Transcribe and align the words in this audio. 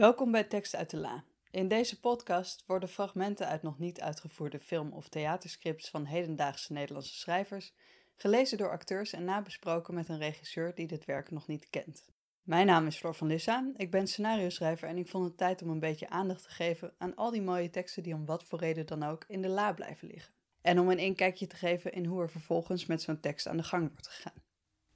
Welkom 0.00 0.30
bij 0.30 0.44
Tekst 0.44 0.76
uit 0.76 0.90
de 0.90 0.96
La. 0.96 1.24
In 1.50 1.68
deze 1.68 2.00
podcast 2.00 2.64
worden 2.66 2.88
fragmenten 2.88 3.46
uit 3.46 3.62
nog 3.62 3.78
niet 3.78 4.00
uitgevoerde 4.00 4.60
film- 4.60 4.92
of 4.92 5.08
theaterscripts 5.08 5.90
van 5.90 6.04
hedendaagse 6.04 6.72
Nederlandse 6.72 7.14
schrijvers 7.14 7.74
gelezen 8.16 8.58
door 8.58 8.70
acteurs 8.70 9.12
en 9.12 9.24
nabesproken 9.24 9.94
met 9.94 10.08
een 10.08 10.18
regisseur 10.18 10.74
die 10.74 10.86
dit 10.86 11.04
werk 11.04 11.30
nog 11.30 11.46
niet 11.46 11.70
kent. 11.70 12.04
Mijn 12.42 12.66
naam 12.66 12.86
is 12.86 12.96
Floor 12.96 13.14
van 13.14 13.26
Lissa, 13.26 13.72
ik 13.76 13.90
ben 13.90 14.06
scenario-schrijver 14.06 14.88
en 14.88 14.96
ik 14.96 15.08
vond 15.08 15.24
het 15.24 15.36
tijd 15.36 15.62
om 15.62 15.70
een 15.70 15.80
beetje 15.80 16.08
aandacht 16.08 16.42
te 16.42 16.50
geven 16.50 16.92
aan 16.98 17.14
al 17.14 17.30
die 17.30 17.42
mooie 17.42 17.70
teksten 17.70 18.02
die 18.02 18.14
om 18.14 18.26
wat 18.26 18.44
voor 18.44 18.58
reden 18.58 18.86
dan 18.86 19.02
ook 19.02 19.24
in 19.28 19.42
de 19.42 19.48
la 19.48 19.72
blijven 19.72 20.08
liggen. 20.08 20.34
En 20.60 20.78
om 20.78 20.90
een 20.90 20.98
inkijkje 20.98 21.46
te 21.46 21.56
geven 21.56 21.92
in 21.92 22.04
hoe 22.04 22.22
er 22.22 22.30
vervolgens 22.30 22.86
met 22.86 23.02
zo'n 23.02 23.20
tekst 23.20 23.46
aan 23.46 23.56
de 23.56 23.62
gang 23.62 23.90
wordt 23.90 24.08
gegaan. 24.08 24.42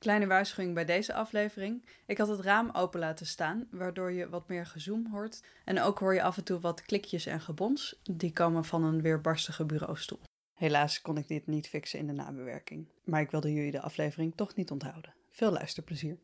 Kleine 0.05 0.27
waarschuwing 0.27 0.75
bij 0.75 0.85
deze 0.85 1.15
aflevering. 1.15 1.85
Ik 2.07 2.19
had 2.19 2.29
het 2.29 2.41
raam 2.41 2.71
open 2.73 3.01
laten 3.01 3.27
staan, 3.27 3.69
waardoor 3.71 4.13
je 4.13 4.29
wat 4.29 4.49
meer 4.49 4.67
gezoom 4.67 5.07
hoort. 5.07 5.43
En 5.65 5.81
ook 5.81 5.99
hoor 5.99 6.15
je 6.15 6.23
af 6.23 6.37
en 6.37 6.45
toe 6.45 6.61
wat 6.61 6.83
klikjes 6.83 7.27
en 7.27 7.41
gebons. 7.41 8.01
Die 8.03 8.33
komen 8.33 8.65
van 8.65 8.85
een 8.85 9.03
weerbarstige 9.03 9.65
bureaustoel. 9.65 10.21
Helaas 10.55 11.01
kon 11.01 11.17
ik 11.17 11.29
dit 11.29 11.47
niet 11.47 11.69
fixen 11.69 11.99
in 11.99 12.07
de 12.07 12.13
nabewerking. 12.13 12.89
Maar 13.05 13.21
ik 13.21 13.31
wilde 13.31 13.53
jullie 13.53 13.71
de 13.71 13.81
aflevering 13.81 14.33
toch 14.37 14.55
niet 14.55 14.71
onthouden. 14.71 15.15
Veel 15.31 15.53
luisterplezier. 15.53 16.19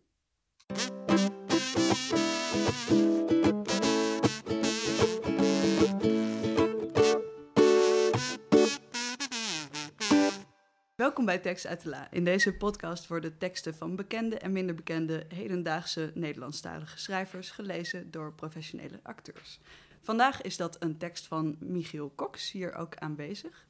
Welkom 11.00 11.24
bij 11.24 11.38
Tekst 11.38 11.66
uit 11.66 11.82
de 11.82 11.88
La. 11.88 12.08
In 12.10 12.24
deze 12.24 12.52
podcast 12.52 13.06
worden 13.06 13.38
teksten 13.38 13.74
van 13.74 13.96
bekende 13.96 14.38
en 14.38 14.52
minder 14.52 14.74
bekende 14.74 15.24
hedendaagse 15.34 16.10
Nederlandstalige 16.14 16.98
schrijvers 16.98 17.50
gelezen 17.50 18.10
door 18.10 18.32
professionele 18.32 19.00
acteurs. 19.02 19.60
Vandaag 20.00 20.42
is 20.42 20.56
dat 20.56 20.76
een 20.78 20.98
tekst 20.98 21.26
van 21.26 21.56
Michiel 21.58 22.12
Cox, 22.16 22.52
hier 22.52 22.74
ook 22.74 22.96
aanwezig. 22.96 23.64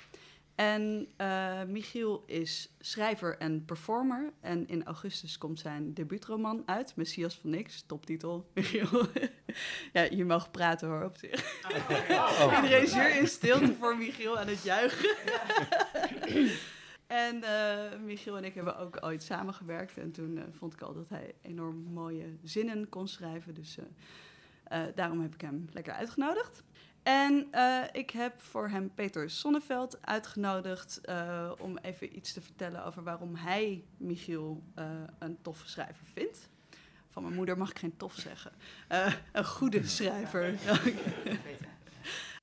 En 0.55 1.09
uh, 1.21 1.63
Michiel 1.63 2.23
is 2.27 2.75
schrijver 2.81 3.39
en 3.39 3.65
performer. 3.65 4.33
En 4.41 4.69
in 4.69 4.85
augustus 4.85 5.39
komt 5.39 5.61
zijn 5.61 5.95
debuutroman 5.95 6.63
uit, 6.67 6.97
Messias 6.97 7.35
van 7.35 7.51
Niks, 7.51 7.85
toptitel. 7.87 8.47
Michiel, 8.55 9.07
ja, 9.93 10.03
je 10.03 10.25
mag 10.25 10.51
praten 10.51 10.89
hoor 10.89 11.05
op 11.05 11.17
zich. 11.17 11.63
Oh. 12.11 12.53
Iedereen 12.63 12.87
zeer 12.87 13.17
in 13.17 13.29
stilte 13.29 13.75
voor 13.75 13.97
Michiel 13.97 14.39
aan 14.39 14.49
het 14.49 14.63
juichen. 14.63 15.17
En 17.11 17.37
uh, 17.37 18.01
Michiel 18.05 18.37
en 18.37 18.45
ik 18.45 18.55
hebben 18.55 18.79
ook 18.79 18.99
ooit 19.01 19.23
samengewerkt. 19.23 19.99
En 19.99 20.13
toen 20.13 20.37
uh, 20.37 20.43
vond 20.51 20.73
ik 20.73 20.81
al 20.81 20.95
dat 20.95 21.09
hij 21.09 21.35
enorm 21.43 21.77
mooie 21.77 22.37
zinnen 22.43 22.89
kon 22.89 23.09
schrijven. 23.09 23.55
Dus 23.55 23.79
uh, 23.79 24.79
daarom 24.95 25.21
heb 25.21 25.35
ik 25.35 25.41
hem 25.41 25.69
lekker 25.73 25.93
uitgenodigd. 25.93 26.63
En 27.03 27.49
ik 27.93 28.11
heb 28.11 28.41
voor 28.41 28.69
hem 28.69 28.95
Peter 28.95 29.31
Sonneveld 29.31 30.07
uitgenodigd 30.07 31.01
om 31.59 31.79
even 31.79 32.17
iets 32.17 32.33
te 32.33 32.41
vertellen 32.41 32.85
over 32.85 33.03
waarom 33.03 33.35
hij 33.35 33.85
Michiel 33.97 34.63
een 35.19 35.39
toffe 35.43 35.69
schrijver 35.69 36.07
vindt. 36.13 36.49
Van 37.09 37.23
mijn 37.23 37.35
moeder 37.35 37.59
mag 37.59 37.71
ik 37.71 37.79
geen 37.79 37.97
tof 37.97 38.15
zeggen. 38.15 38.53
een 39.33 39.45
goede 39.45 39.87
schrijver. 39.87 40.55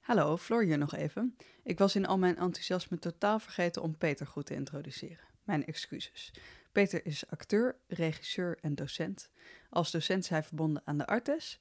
Hallo, 0.08 0.38
Floor 0.38 0.63
hier 0.63 0.77
nog 0.77 0.95
even. 0.95 1.36
Ik 1.63 1.77
was 1.77 1.95
in 1.95 2.05
al 2.05 2.17
mijn 2.17 2.38
enthousiasme 2.38 3.00
totaal 3.00 3.39
vergeten 3.39 3.81
om 3.81 3.97
Peter 3.97 4.27
goed 4.27 4.45
te 4.45 4.53
introduceren. 4.53 5.25
Mijn 5.44 5.66
excuses. 5.66 6.33
Peter 6.72 7.05
is 7.05 7.30
acteur, 7.30 7.75
regisseur 7.88 8.58
en 8.61 8.75
docent. 8.75 9.30
Als 9.69 9.91
docent 9.91 10.23
is 10.23 10.30
hij 10.30 10.44
verbonden 10.44 10.81
aan 10.85 10.97
de 10.97 11.05
Artes. 11.08 11.59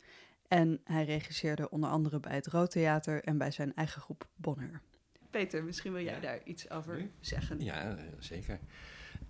En 0.49 0.81
hij 0.85 1.05
regisseerde 1.05 1.71
onder 1.71 1.91
andere 1.91 2.21
bij 2.21 2.35
het 2.35 2.47
Rood 2.47 2.71
Theater 2.71 3.25
en 3.25 3.39
bij 3.39 3.51
zijn 3.51 3.75
eigen 3.75 4.01
groep 4.01 4.29
Bonheur. 4.37 4.81
Peter, 5.31 5.65
misschien 5.65 5.93
wil 5.93 6.03
jij 6.03 6.21
daar 6.21 6.41
iets 6.45 6.71
over 6.71 7.11
zeggen. 7.21 7.61
Ja, 7.61 7.97
zeker. 8.19 8.59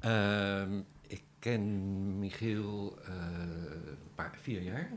Uh, 0.04 0.78
ik 1.06 1.22
ken 1.38 2.18
Michiel 2.18 2.98
uh, 3.00 3.08
een 3.86 4.14
paar, 4.14 4.38
vier 4.40 4.62
jaar. 4.62 4.90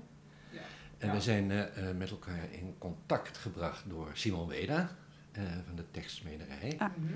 En 1.00 1.12
we 1.12 1.22
zijn 1.22 1.52
uh, 1.52 1.66
met 1.98 2.10
elkaar 2.10 2.52
in 2.52 2.76
contact 2.78 3.38
gebracht 3.38 3.84
door 3.90 4.10
Simon 4.14 4.48
Weda 4.48 4.96
uh, 5.38 5.44
van 5.66 5.76
de 5.76 5.84
tekstsmederij. 5.92 6.76
Ah. 6.78 6.90
Mhm. 6.98 7.14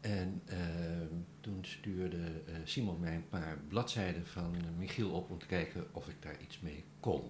En 0.00 0.42
uh, 0.48 0.56
toen 1.40 1.64
stuurde 1.64 2.42
Simon 2.64 3.00
mij 3.00 3.14
een 3.14 3.28
paar 3.28 3.58
bladzijden 3.68 4.26
van 4.26 4.56
Michiel 4.78 5.10
op 5.10 5.30
om 5.30 5.38
te 5.38 5.46
kijken 5.46 5.86
of 5.92 6.08
ik 6.08 6.22
daar 6.22 6.40
iets 6.42 6.60
mee 6.60 6.84
kon. 7.00 7.22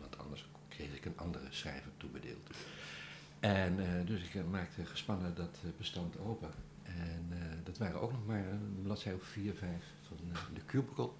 Want 0.00 0.18
anders 0.18 0.48
kreeg 0.68 0.94
ik 0.96 1.04
een 1.04 1.18
andere 1.18 1.46
schrijver 1.50 1.90
toebedeeld. 1.96 2.50
En 3.40 3.76
dus 4.04 4.22
ik 4.22 4.46
maakte 4.50 4.84
gespannen 4.84 5.34
dat 5.34 5.58
bestand 5.78 6.18
open. 6.18 6.50
En 6.82 7.32
dat 7.64 7.78
waren 7.78 8.00
ook 8.00 8.12
nog 8.12 8.26
maar 8.26 8.46
een 8.46 8.80
bladzijde 8.82 9.18
of 9.18 9.24
vier, 9.24 9.54
vijf 9.54 9.84
van 10.02 10.16
de 10.54 10.64
Cubicle. 10.66 11.10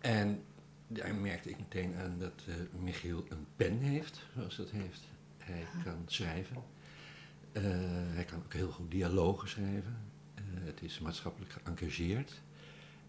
En 0.00 0.44
daar 0.86 1.14
merkte 1.14 1.50
ik 1.50 1.58
meteen 1.58 1.94
aan 1.94 2.18
dat 2.18 2.44
uh, 2.48 2.54
Michiel 2.82 3.24
een 3.28 3.46
pen 3.56 3.78
heeft, 3.78 4.26
zoals 4.34 4.56
dat 4.56 4.70
heeft. 4.70 5.02
Hij 5.38 5.66
kan 5.84 6.02
schrijven. 6.06 6.56
Uh, 7.52 7.62
hij 8.14 8.24
kan 8.24 8.38
ook 8.38 8.52
heel 8.52 8.70
goed 8.70 8.90
dialogen 8.90 9.48
schrijven. 9.48 9.96
Uh, 10.34 10.42
het 10.64 10.82
is 10.82 10.98
maatschappelijk 10.98 11.52
geëngageerd. 11.52 12.42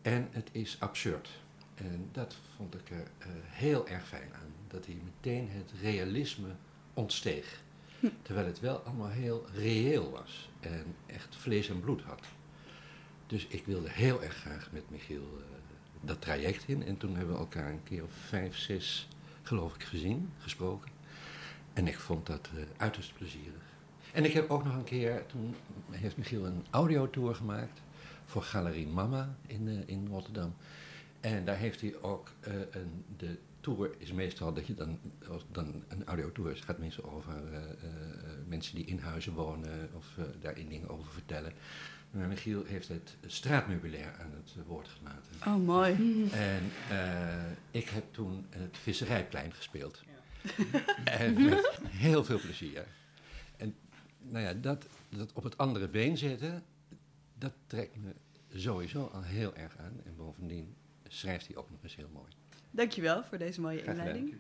En 0.02 0.28
het 0.32 0.50
is 0.52 0.78
absurd. 0.80 1.30
En 1.76 2.10
dat 2.12 2.36
vond 2.56 2.76
ik 2.76 2.90
er 2.90 3.08
heel 3.44 3.88
erg 3.88 4.08
fijn 4.08 4.34
aan. 4.34 4.54
Dat 4.68 4.86
hij 4.86 4.98
meteen 5.04 5.50
het 5.50 5.72
realisme 5.82 6.50
ontsteeg. 6.94 7.60
Hm. 8.00 8.08
Terwijl 8.22 8.48
het 8.48 8.60
wel 8.60 8.78
allemaal 8.78 9.10
heel 9.10 9.46
reëel 9.54 10.12
was. 10.12 10.50
En 10.60 10.96
echt 11.06 11.36
vlees 11.36 11.70
en 11.70 11.80
bloed 11.80 12.02
had. 12.02 12.22
Dus 13.28 13.48
ik 13.48 13.66
wilde 13.66 13.90
heel 13.90 14.24
erg 14.24 14.36
graag 14.36 14.72
met 14.72 14.90
Michiel 14.90 15.42
dat 16.06 16.22
traject 16.22 16.68
in. 16.68 16.84
En 16.84 16.98
toen 16.98 17.16
hebben 17.16 17.34
we 17.34 17.40
elkaar 17.40 17.72
een 17.72 17.84
keer 17.84 18.04
of 18.04 18.12
vijf, 18.12 18.58
zes, 18.58 19.08
geloof 19.42 19.76
ik, 19.76 19.84
gezien, 19.84 20.30
gesproken. 20.38 20.92
En 21.74 21.88
ik 21.88 22.00
vond 22.00 22.26
dat 22.26 22.50
uh, 22.56 22.64
uiterst 22.78 23.14
plezierig. 23.14 23.64
En 24.14 24.26
ik 24.26 24.34
heb 24.34 24.50
ook 24.50 24.64
nog 24.64 24.76
een 24.76 24.84
keer, 24.84 25.26
toen 25.26 25.56
heeft 25.92 26.18
Michiel 26.18 26.46
een 26.46 26.66
audiotour 26.70 27.36
gemaakt 27.36 27.82
voor 28.26 28.42
Galerie 28.42 28.88
Mama 28.88 29.36
in, 29.48 29.68
uh, 29.68 29.80
in 29.86 30.08
Rotterdam. 30.08 30.54
En 31.20 31.46
daar 31.46 31.58
heeft 31.58 31.82
hij 31.82 31.96
ook 32.02 32.32
uh, 32.48 32.54
een, 32.72 33.04
de 33.18 33.38
tour 33.60 33.90
is 33.98 34.12
meestal 34.12 34.54
dat 34.54 34.68
je 34.68 34.74
dan, 34.74 35.00
dan 35.52 35.84
een 35.88 36.06
audiotour 36.06 36.52
is, 36.52 36.60
gaat 36.60 36.78
meestal 36.78 37.12
over 37.12 37.34
mensen 38.48 38.76
die 38.76 38.86
in 38.86 39.00
huizen 39.00 39.34
wonen 39.34 39.90
of 39.94 40.06
daarin 40.42 40.70
dingen 40.70 40.90
over 40.90 41.12
vertellen. 41.12 41.54
Maar 42.16 42.28
Michiel 42.28 42.64
heeft 42.66 42.88
het 42.88 43.16
straatmeubilair 43.26 44.16
aan 44.20 44.32
het 44.32 44.66
woord 44.66 44.88
gelaten. 44.88 45.32
Oh, 45.48 45.66
mooi. 45.66 45.92
En 46.32 46.72
uh, 46.92 47.52
ik 47.72 47.90
heb 47.90 48.04
toen 48.12 48.46
het 48.50 48.78
Visserijplein 48.78 49.54
gespeeld. 49.54 50.04
Ja. 50.06 50.80
en 51.20 51.44
met 51.44 51.80
heel 51.88 52.24
veel 52.24 52.40
plezier. 52.40 52.86
En 53.58 53.76
nou 54.20 54.46
ja, 54.46 54.54
dat, 54.54 54.88
dat 55.10 55.34
op 55.34 55.44
het 55.44 55.58
andere 55.58 55.88
been 55.88 56.18
zetten, 56.18 56.64
dat 57.38 57.54
trekt 57.68 57.96
me 57.96 58.14
sowieso 58.54 59.06
al 59.06 59.24
heel 59.24 59.56
erg 59.56 59.78
aan. 59.78 60.02
En 60.06 60.16
bovendien 60.16 60.76
schrijft 61.08 61.48
hij 61.48 61.56
ook 61.56 61.70
nog 61.70 61.80
eens 61.84 61.96
heel 61.96 62.10
mooi. 62.14 62.32
Dankjewel 62.72 63.24
voor 63.24 63.38
deze 63.38 63.62
mooie 63.62 63.84
inleiding. 63.84 64.36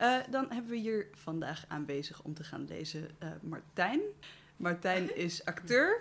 Uh, 0.00 0.16
dan 0.30 0.46
hebben 0.50 0.70
we 0.70 0.76
hier 0.76 1.06
vandaag 1.12 1.64
aanwezig 1.68 2.22
om 2.22 2.34
te 2.34 2.44
gaan 2.44 2.66
lezen 2.68 3.10
uh, 3.22 3.28
Martijn. 3.40 4.00
Martijn 4.56 5.16
is 5.16 5.44
acteur. 5.44 6.00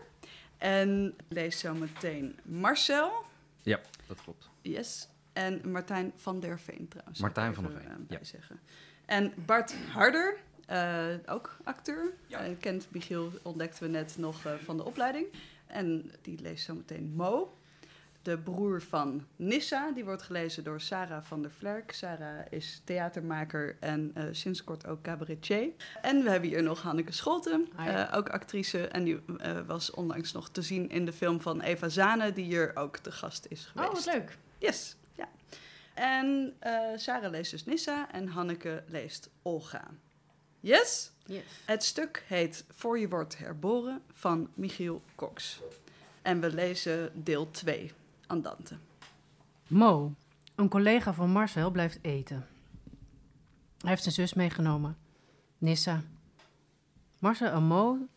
En 0.57 1.15
lees 1.27 1.59
zo 1.59 1.73
meteen 1.73 2.39
Marcel. 2.43 3.25
Ja, 3.61 3.79
dat 4.07 4.21
klopt. 4.21 4.49
Yes. 4.61 5.07
En 5.33 5.71
Martijn 5.71 6.13
van 6.15 6.39
der 6.39 6.59
Veen 6.59 6.87
trouwens. 6.87 7.19
Martijn 7.19 7.53
van 7.53 7.63
der 7.63 7.73
Veen, 7.73 8.05
uh, 8.09 8.17
ja. 8.17 8.23
zeggen. 8.23 8.59
En 9.05 9.33
Bart 9.45 9.75
Harder, 9.91 10.37
uh, 10.69 11.05
ook 11.25 11.57
acteur. 11.63 12.13
Ja. 12.27 12.47
Uh, 12.47 12.55
kent 12.59 12.87
Michiel, 12.91 13.31
ontdekten 13.41 13.83
we 13.83 13.89
net 13.89 14.17
nog 14.17 14.41
van 14.63 14.77
de 14.77 14.85
opleiding. 14.85 15.25
En 15.67 16.11
die 16.21 16.41
leest 16.41 16.65
zo 16.65 16.75
meteen 16.75 17.13
Mo 17.15 17.56
de 18.21 18.37
broer 18.37 18.81
van 18.81 19.25
Nissa. 19.35 19.91
Die 19.91 20.05
wordt 20.05 20.21
gelezen 20.21 20.63
door 20.63 20.81
Sarah 20.81 21.23
van 21.23 21.41
der 21.41 21.51
Vlerk. 21.51 21.91
Sarah 21.91 22.45
is 22.49 22.81
theatermaker 22.83 23.77
en 23.79 24.11
uh, 24.17 24.23
sinds 24.31 24.63
kort 24.63 24.87
ook 24.87 25.01
cabaretier. 25.01 25.69
En 26.01 26.23
we 26.23 26.29
hebben 26.29 26.49
hier 26.49 26.63
nog 26.63 26.81
Hanneke 26.81 27.11
Scholten, 27.11 27.67
uh, 27.79 28.11
ook 28.13 28.29
actrice. 28.29 28.87
En 28.87 29.03
die 29.03 29.19
uh, 29.27 29.59
was 29.67 29.91
onlangs 29.91 30.31
nog 30.31 30.49
te 30.49 30.61
zien 30.61 30.89
in 30.89 31.05
de 31.05 31.13
film 31.13 31.41
van 31.41 31.61
Eva 31.61 31.89
Zane, 31.89 32.33
die 32.33 32.45
hier 32.45 32.75
ook 32.75 32.97
te 32.97 33.11
gast 33.11 33.45
is 33.49 33.65
geweest. 33.65 33.89
Oh, 33.89 33.95
wat 33.95 34.13
leuk. 34.13 34.37
Yes, 34.57 34.95
ja. 35.15 35.29
En 35.93 36.53
Sarah 36.95 37.31
leest 37.31 37.51
dus 37.51 37.65
Nissa 37.65 38.11
en 38.11 38.27
Hanneke 38.27 38.83
leest 38.87 39.29
Olga. 39.41 39.87
Yes? 40.59 41.11
Yes. 41.25 41.43
Het 41.65 41.83
stuk 41.83 42.23
heet 42.27 42.65
Voor 42.69 42.99
je 42.99 43.09
wordt 43.09 43.37
herboren 43.37 44.01
van 44.13 44.49
Michiel 44.53 45.01
Cox. 45.15 45.61
En 46.21 46.39
we 46.41 46.53
lezen 46.53 47.11
deel 47.13 47.51
2. 47.51 47.91
Andante. 48.27 48.77
Mo, 49.67 50.13
een 50.55 50.69
collega 50.69 51.13
van 51.13 51.31
Marcel, 51.31 51.71
blijft 51.71 51.99
eten. 52.01 52.47
Hij 53.77 53.89
heeft 53.89 54.01
zijn 54.01 54.13
zus 54.13 54.33
meegenomen. 54.33 54.97
Nissa. 55.57 56.03
Marcel 57.19 57.51
en 57.51 57.63
Mo 57.63 58.07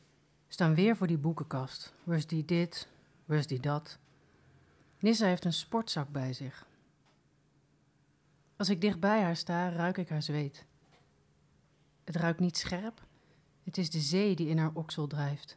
staan 0.48 0.74
weer 0.74 0.96
voor 0.96 1.06
die 1.06 1.18
boekenkast. 1.18 1.94
Is 2.06 2.26
die 2.26 2.44
dit? 2.44 2.88
Is 3.26 3.46
die 3.46 3.60
dat? 3.60 3.98
Nissa 4.98 5.26
heeft 5.26 5.44
een 5.44 5.52
sportzak 5.52 6.08
bij 6.08 6.32
zich. 6.32 6.66
Als 8.56 8.68
ik 8.68 8.80
dicht 8.80 9.00
bij 9.00 9.22
haar 9.22 9.36
sta, 9.36 9.68
ruik 9.68 9.98
ik 9.98 10.08
haar 10.08 10.22
zweet. 10.22 10.66
Het 12.04 12.16
ruikt 12.16 12.40
niet 12.40 12.56
scherp. 12.56 13.06
Het 13.62 13.78
is 13.78 13.90
de 13.90 14.00
zee 14.00 14.36
die 14.36 14.48
in 14.48 14.58
haar 14.58 14.74
oksel 14.74 15.06
drijft. 15.06 15.56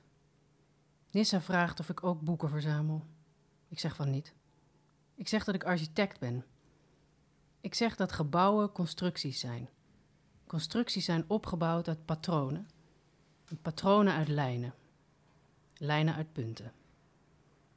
Nissa 1.12 1.42
vraagt 1.42 1.80
of 1.80 1.90
ik 1.90 2.04
ook 2.04 2.22
boeken 2.22 2.50
verzamel. 2.50 3.06
Ik 3.68 3.80
zeg 3.80 3.96
van 3.96 4.10
niet. 4.10 4.34
Ik 5.24 5.30
zeg 5.30 5.44
dat 5.44 5.56
ik 5.56 5.64
architect 5.64 6.20
ben. 6.20 6.46
Ik 7.62 7.74
zeg 7.74 7.96
dat 7.96 8.12
gebouwen 8.12 8.72
constructies 8.72 9.40
zijn. 9.40 9.70
Constructies 10.48 11.06
zijn 11.06 11.24
opgebouwd 11.28 11.88
uit 11.88 12.06
patronen. 12.06 12.68
En 13.46 13.58
patronen 13.62 14.14
uit 14.14 14.28
lijnen. 14.28 14.74
Lijnen 15.78 16.16
uit 16.16 16.34
punten. 16.34 16.72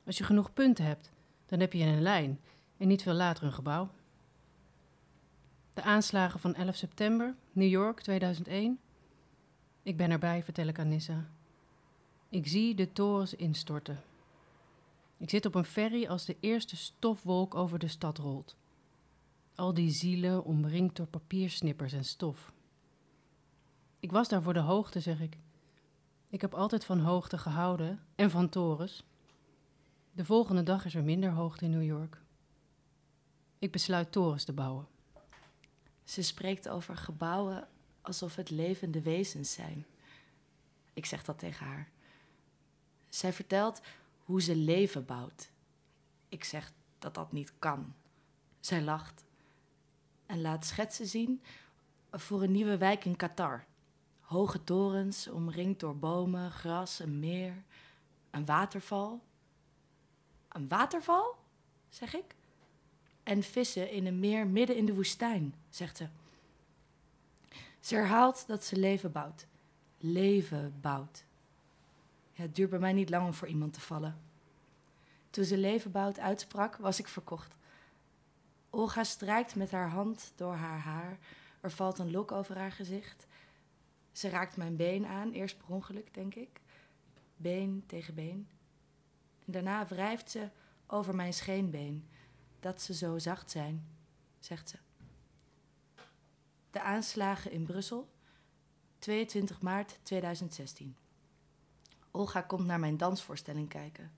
Als 0.07 0.19
je 0.19 0.25
genoeg 0.25 0.53
punten 0.53 0.85
hebt, 0.85 1.13
dan 1.47 1.61
heb 1.61 1.73
je 1.73 1.85
een 1.85 2.03
lijn 2.03 2.41
en 2.77 2.89
niet 2.89 3.03
veel 3.03 3.15
later 3.15 3.45
een 3.45 3.53
gebouw. 3.53 3.91
De 5.75 5.83
aanslagen 5.83 6.41
van 6.41 6.55
11 6.55 6.77
september, 6.77 7.35
New 7.53 7.69
York 7.69 8.01
2001. 8.01 8.81
Ik 9.83 9.97
ben 9.97 10.11
erbij, 10.11 10.43
vertel 10.43 10.67
ik 10.67 10.79
aan. 10.79 11.01
Ik 12.29 12.47
zie 12.47 12.75
de 12.75 12.93
torens 12.93 13.35
instorten. 13.35 14.03
Ik 15.17 15.31
zit 15.31 15.47
op 15.47 15.55
een 15.55 15.65
ferry 15.65 16.07
als 16.07 16.25
de 16.25 16.37
eerste 16.41 16.77
stofwolk 16.77 17.55
over 17.55 17.79
de 17.79 17.89
stad 17.89 18.19
rolt. 18.19 18.57
Al 19.55 19.75
die 19.75 19.91
zielen 19.91 20.45
omringd 20.45 20.97
door 20.97 21.07
papiersnippers 21.07 21.93
en 21.93 22.05
stof. 22.05 22.53
Ik 24.01 24.11
was 24.11 24.29
daar 24.29 24.43
voor 24.43 24.55
de 24.55 24.61
hoogte, 24.61 25.01
zeg 25.01 25.21
ik. 25.21 25.37
Ik 26.29 26.41
heb 26.41 26.55
altijd 26.55 26.85
van 26.85 26.99
hoogte 26.99 27.39
gehouden 27.39 28.01
en 28.15 28.31
van 28.31 28.49
torens. 28.49 29.05
De 30.13 30.25
volgende 30.25 30.63
dag 30.63 30.85
is 30.85 30.95
er 30.95 31.05
minder 31.05 31.31
hoogte 31.31 31.65
in 31.65 31.71
New 31.71 31.85
York. 31.85 32.21
Ik 33.59 33.73
besluit 33.73 34.13
torens 34.13 34.45
te 34.45 34.53
bouwen. 34.53 34.87
Ze 36.05 36.23
spreekt 36.23 36.69
over 36.69 36.97
gebouwen 36.97 37.69
alsof 38.01 38.37
het 38.37 38.51
levende 38.51 39.03
wezens 39.03 39.53
zijn. 39.53 39.87
Ik 40.93 41.07
zeg 41.07 41.25
dat 41.25 41.39
tegen 41.39 41.67
haar. 41.67 41.89
Zij 43.09 43.33
vertelt 43.33 43.81
hoe 44.27 44.43
ze 44.43 44.57
leven 44.57 45.05
bouwt. 45.05 45.51
Ik 46.29 46.45
zeg 46.45 46.73
dat 46.99 47.15
dat 47.15 47.33
niet 47.33 47.53
kan. 47.59 47.95
Zij 48.61 48.83
lacht 48.83 49.25
en 50.27 50.41
laat 50.41 50.65
schetsen 50.65 51.07
zien 51.07 51.43
voor 52.11 52.43
een 52.43 52.53
nieuwe 52.53 52.77
wijk 52.79 53.05
in 53.05 53.17
Qatar. 53.17 53.65
Hoge 54.21 54.65
torens, 54.65 55.29
omringd 55.29 55.81
door 55.81 55.97
bomen, 55.97 56.51
gras, 56.51 56.99
een 56.99 57.19
meer, 57.19 57.63
een 58.31 58.45
waterval. 58.45 59.23
Een 60.49 60.69
waterval? 60.69 61.37
zeg 61.89 62.15
ik. 62.15 62.35
En 63.23 63.43
vissen 63.43 63.91
in 63.91 64.07
een 64.07 64.21
meer 64.21 64.47
midden 64.47 64.77
in 64.77 64.87
de 64.87 64.95
woestijn, 64.95 65.55
zegt 65.69 65.97
ze. 65.97 66.09
Ze 67.81 67.95
herhaalt 67.95 68.47
dat 68.47 68.65
ze 68.65 68.77
leven 68.77 69.13
bouwt. 69.13 69.47
Leven 69.99 70.79
bouwt. 70.81 71.25
Het 72.37 72.55
duurt 72.55 72.71
bij 72.71 72.79
mij 72.79 72.93
niet 72.93 73.11
lang 73.11 73.27
om 73.27 73.35
voor 73.35 73.49
iemand 73.49 73.73
te 73.73 73.81
vallen. 73.81 74.21
Toen 75.31 75.45
ze 75.45 75.57
leven 75.57 75.91
bouwt 75.91 76.19
uitsprak, 76.19 76.77
was 76.77 76.99
ik 76.99 77.09
verkocht. 77.09 77.57
Olga 78.71 79.05
strijkt 79.05 79.55
met 79.55 79.71
haar 79.71 79.91
hand 79.91 80.33
door 80.35 80.55
haar 80.55 80.79
haar. 80.79 81.19
Er 81.61 81.71
valt 81.71 81.99
een 81.99 82.11
lok 82.11 82.33
over 82.33 82.57
haar 82.57 82.73
gezicht. 82.73 83.27
Ze 84.13 84.29
raakt 84.29 84.57
mijn 84.57 84.77
been 84.77 85.07
aan, 85.07 85.33
eerst 85.33 85.59
per 85.59 85.75
ongeluk, 85.75 86.15
denk 86.15 86.35
ik. 86.35 86.61
Been 87.37 87.83
tegen 87.87 88.15
been. 88.15 88.49
En 89.47 89.53
daarna 89.53 89.87
wrijft 89.87 90.31
ze 90.31 90.49
over 90.87 91.15
mijn 91.15 91.33
scheenbeen. 91.33 92.09
Dat 92.61 92.83
ze 92.83 92.95
zo 92.95 93.19
zacht 93.19 93.51
zijn, 93.51 93.87
zegt 94.39 94.69
ze. 94.69 94.77
De 96.71 96.81
aanslagen 96.81 97.51
in 97.51 97.65
Brussel, 97.65 98.09
22 98.99 99.61
maart 99.61 99.99
2016. 100.03 100.97
Olga 102.17 102.43
komt 102.43 102.67
naar 102.67 102.81
mijn 102.81 102.97
dansvoorstelling 102.97 103.69
kijken. 103.69 104.13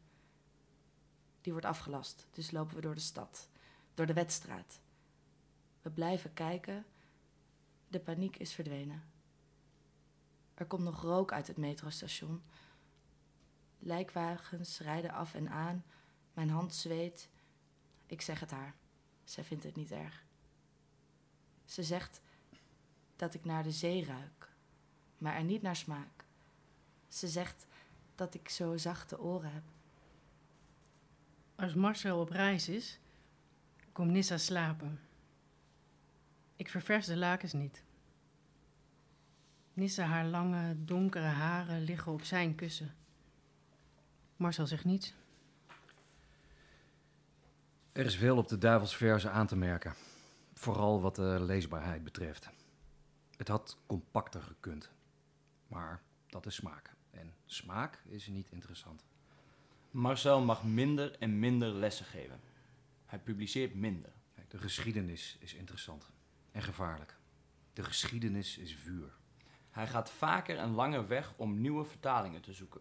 Die 1.41 1.53
wordt 1.53 1.67
afgelast, 1.67 2.27
dus 2.31 2.51
lopen 2.51 2.75
we 2.75 2.81
door 2.81 2.95
de 2.95 3.01
stad, 3.01 3.49
door 3.95 4.07
de 4.07 4.13
wedstraat. 4.13 4.81
We 5.83 5.91
blijven 5.91 6.33
kijken. 6.33 6.87
De 7.89 8.01
paniek 8.01 8.37
is 8.37 8.53
verdwenen. 8.53 9.05
Er 10.55 10.67
komt 10.67 10.83
nog 10.83 11.03
rook 11.03 11.33
uit 11.33 11.47
het 11.47 11.57
metrostation. 11.57 12.43
Lijkwagens 13.79 14.79
rijden 14.79 15.11
af 15.11 15.35
en 15.35 15.49
aan. 15.49 15.85
Mijn 16.33 16.51
hand 16.51 16.75
zweet. 16.75 17.29
Ik 18.07 18.21
zeg 18.21 18.41
het 18.41 18.51
haar. 18.51 18.75
Zij 19.25 19.45
vindt 19.45 19.65
het 19.65 19.77
niet 19.77 19.91
erg. 19.91 20.25
Ze 21.65 21.83
zegt 21.83 22.21
dat 23.17 23.35
ik 23.35 23.45
naar 23.45 23.63
de 23.63 23.73
zee 23.73 24.05
ruik, 24.05 24.53
maar 25.19 25.35
er 25.35 25.45
niet 25.45 25.63
naar 25.63 25.77
smaak. 25.77 26.25
Ze 27.09 27.29
zegt 27.29 27.67
dat 28.19 28.35
ik 28.35 28.49
zo 28.49 28.77
zachte 28.77 29.21
oren 29.21 29.53
heb. 29.53 29.63
Als 31.55 31.75
Marcel 31.75 32.21
op 32.21 32.31
reis 32.31 32.69
is, 32.69 32.99
komt 33.93 34.11
Nissa 34.11 34.39
slapen. 34.39 35.01
Ik 36.57 36.71
ververs 36.71 37.07
de 37.07 37.17
lakens 37.17 37.53
niet. 37.53 37.83
Nissa 39.73 40.05
haar 40.05 40.25
lange, 40.25 40.85
donkere 40.85 41.27
haren 41.27 41.83
liggen 41.83 42.13
op 42.13 42.23
zijn 42.23 42.55
kussen. 42.55 42.95
Marcel 44.37 44.67
zegt 44.67 44.85
niets. 44.85 45.15
Er 47.93 48.05
is 48.05 48.17
veel 48.17 48.37
op 48.37 48.49
de 48.49 48.59
duivelsverse 48.59 49.31
aan 49.31 49.47
te 49.47 49.57
merken. 49.57 49.95
Vooral 50.55 51.01
wat 51.01 51.17
de 51.17 51.39
leesbaarheid 51.41 52.05
betreft. 52.05 52.51
Het 53.37 53.49
had 53.49 53.79
compacter 53.87 54.43
gekund. 54.43 54.91
Maar 55.67 56.03
dat 56.27 56.47
is 56.47 56.55
smaak. 56.55 56.97
En 57.19 57.35
smaak 57.47 58.03
is 58.05 58.27
niet 58.27 58.49
interessant. 58.51 59.05
Marcel 59.91 60.41
mag 60.41 60.65
minder 60.65 61.19
en 61.19 61.39
minder 61.39 61.69
lessen 61.69 62.07
geven. 62.07 62.41
Hij 63.07 63.19
publiceert 63.19 63.75
minder. 63.75 64.13
Kijk, 64.35 64.51
De 64.51 64.59
geschiedenis 64.59 65.37
is 65.41 65.55
interessant 65.55 66.11
en 66.53 66.63
gevaarlijk. 66.63 67.17
De 67.73 67.83
geschiedenis 67.83 68.59
is 68.59 68.75
vuur. 68.75 69.17
Hij 69.71 69.87
gaat 69.87 70.11
vaker 70.11 70.57
en 70.57 70.71
langer 70.71 71.09
weg 71.09 71.33
om 71.37 71.61
nieuwe 71.61 71.85
vertalingen 71.85 72.41
te 72.41 72.53
zoeken. 72.53 72.81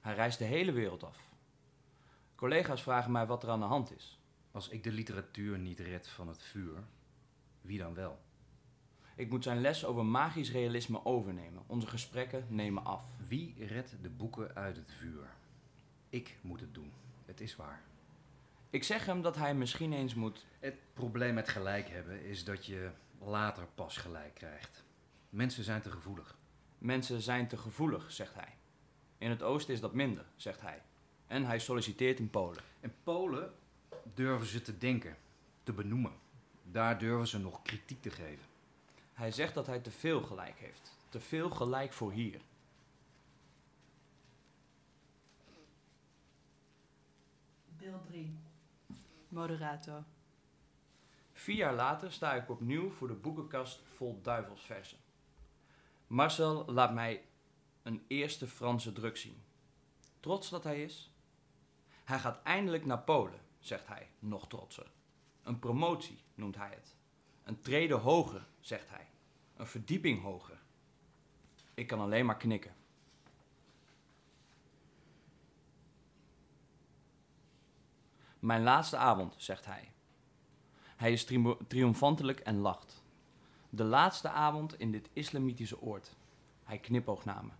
Hij 0.00 0.14
reist 0.14 0.38
de 0.38 0.44
hele 0.44 0.72
wereld 0.72 1.04
af. 1.04 1.32
Collega's 2.34 2.82
vragen 2.82 3.12
mij 3.12 3.26
wat 3.26 3.42
er 3.42 3.48
aan 3.48 3.60
de 3.60 3.66
hand 3.66 3.94
is. 3.96 4.18
Als 4.50 4.68
ik 4.68 4.82
de 4.82 4.92
literatuur 4.92 5.58
niet 5.58 5.78
red 5.78 6.08
van 6.08 6.28
het 6.28 6.42
vuur, 6.42 6.84
wie 7.60 7.78
dan 7.78 7.94
wel? 7.94 8.22
Ik 9.16 9.30
moet 9.30 9.42
zijn 9.42 9.60
les 9.60 9.84
over 9.84 10.04
magisch 10.04 10.52
realisme 10.52 11.04
overnemen. 11.04 11.62
Onze 11.66 11.86
gesprekken 11.86 12.46
nemen 12.48 12.84
af. 12.84 13.04
Wie 13.26 13.54
redt 13.66 13.96
de 14.02 14.10
boeken 14.10 14.54
uit 14.54 14.76
het 14.76 14.90
vuur? 14.90 15.28
Ik 16.08 16.38
moet 16.40 16.60
het 16.60 16.74
doen. 16.74 16.92
Het 17.24 17.40
is 17.40 17.56
waar. 17.56 17.82
Ik 18.70 18.84
zeg 18.84 19.06
hem 19.06 19.22
dat 19.22 19.36
hij 19.36 19.54
misschien 19.54 19.92
eens 19.92 20.14
moet. 20.14 20.46
Het 20.58 20.78
probleem 20.92 21.34
met 21.34 21.48
gelijk 21.48 21.88
hebben 21.88 22.24
is 22.24 22.44
dat 22.44 22.66
je 22.66 22.90
later 23.18 23.66
pas 23.74 23.96
gelijk 23.96 24.34
krijgt. 24.34 24.84
Mensen 25.30 25.64
zijn 25.64 25.82
te 25.82 25.90
gevoelig. 25.90 26.36
Mensen 26.78 27.20
zijn 27.20 27.48
te 27.48 27.56
gevoelig, 27.56 28.12
zegt 28.12 28.34
hij. 28.34 28.56
In 29.18 29.30
het 29.30 29.42
oosten 29.42 29.74
is 29.74 29.80
dat 29.80 29.94
minder, 29.94 30.24
zegt 30.36 30.60
hij. 30.60 30.82
En 31.26 31.44
hij 31.44 31.58
solliciteert 31.58 32.18
in 32.18 32.30
Polen. 32.30 32.62
In 32.80 32.92
Polen 33.02 33.52
durven 34.14 34.46
ze 34.46 34.62
te 34.62 34.78
denken, 34.78 35.16
te 35.62 35.72
benoemen. 35.72 36.12
Daar 36.62 36.98
durven 36.98 37.28
ze 37.28 37.38
nog 37.38 37.62
kritiek 37.62 38.02
te 38.02 38.10
geven. 38.10 38.52
Hij 39.14 39.30
zegt 39.30 39.54
dat 39.54 39.66
hij 39.66 39.80
te 39.80 39.90
veel 39.90 40.22
gelijk 40.22 40.58
heeft. 40.58 40.96
Te 41.08 41.20
veel 41.20 41.50
gelijk 41.50 41.92
voor 41.92 42.12
hier. 42.12 42.40
Beeld 47.76 48.06
3. 48.06 48.38
Moderator. 49.28 50.04
Vier 51.32 51.56
jaar 51.56 51.74
later 51.74 52.12
sta 52.12 52.34
ik 52.34 52.50
opnieuw 52.50 52.90
voor 52.90 53.08
de 53.08 53.14
boekenkast 53.14 53.82
vol 53.96 54.20
duivelsversen. 54.22 54.98
Marcel 56.06 56.64
laat 56.66 56.94
mij 56.94 57.24
een 57.82 58.04
eerste 58.06 58.46
Franse 58.46 58.92
druk 58.92 59.16
zien. 59.16 59.42
Trots 60.20 60.50
dat 60.50 60.64
hij 60.64 60.82
is. 60.82 61.12
Hij 62.04 62.18
gaat 62.18 62.42
eindelijk 62.42 62.84
naar 62.84 63.00
Polen, 63.02 63.40
zegt 63.58 63.86
hij, 63.86 64.10
nog 64.18 64.48
trotser. 64.48 64.90
Een 65.42 65.58
promotie 65.58 66.22
noemt 66.34 66.56
hij 66.56 66.70
het. 66.70 66.94
Een 67.44 67.60
trede 67.60 67.94
hoger, 67.94 68.46
zegt 68.60 68.88
hij. 68.88 69.06
Een 69.56 69.66
verdieping 69.66 70.22
hoger. 70.22 70.58
Ik 71.74 71.86
kan 71.86 72.00
alleen 72.00 72.26
maar 72.26 72.36
knikken. 72.36 72.74
Mijn 78.38 78.62
laatste 78.62 78.96
avond, 78.96 79.34
zegt 79.36 79.64
hij. 79.66 79.92
Hij 80.96 81.12
is 81.12 81.24
tri- 81.24 81.56
triomfantelijk 81.68 82.40
en 82.40 82.56
lacht. 82.58 83.02
De 83.70 83.84
laatste 83.84 84.28
avond 84.28 84.78
in 84.78 84.90
dit 84.92 85.08
islamitische 85.12 85.80
oord. 85.80 86.16
Hij 86.64 86.78
knipoogt 86.78 87.24
naar 87.24 87.44
me. 87.44 87.50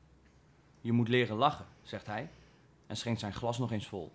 Je 0.80 0.92
moet 0.92 1.08
leren 1.08 1.36
lachen, 1.36 1.66
zegt 1.82 2.06
hij 2.06 2.30
en 2.86 2.96
schenkt 2.96 3.20
zijn 3.20 3.32
glas 3.32 3.58
nog 3.58 3.72
eens 3.72 3.86
vol. 3.88 4.12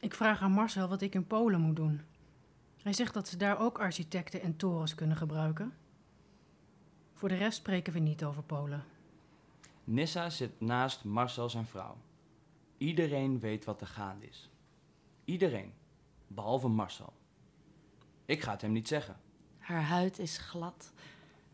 Ik 0.00 0.14
vraag 0.14 0.40
aan 0.42 0.50
Marcel 0.52 0.88
wat 0.88 1.02
ik 1.02 1.14
in 1.14 1.26
Polen 1.26 1.60
moet 1.60 1.76
doen. 1.76 2.00
Hij 2.82 2.92
zegt 2.92 3.14
dat 3.14 3.28
ze 3.28 3.36
daar 3.36 3.60
ook 3.60 3.78
architecten 3.78 4.40
en 4.40 4.56
torens 4.56 4.94
kunnen 4.94 5.16
gebruiken. 5.16 5.74
Voor 7.14 7.28
de 7.28 7.34
rest 7.34 7.58
spreken 7.58 7.92
we 7.92 7.98
niet 7.98 8.24
over 8.24 8.42
Polen. 8.42 8.84
Nissa 9.84 10.30
zit 10.30 10.60
naast 10.60 11.04
Marcel 11.04 11.50
zijn 11.50 11.66
vrouw. 11.66 11.96
Iedereen 12.76 13.40
weet 13.40 13.64
wat 13.64 13.80
er 13.80 13.86
gaande 13.86 14.26
is. 14.26 14.50
Iedereen, 15.24 15.72
behalve 16.26 16.68
Marcel. 16.68 17.12
Ik 18.24 18.42
ga 18.42 18.50
het 18.52 18.60
hem 18.60 18.72
niet 18.72 18.88
zeggen. 18.88 19.16
Haar 19.58 19.82
huid 19.82 20.18
is 20.18 20.38
glad. 20.38 20.92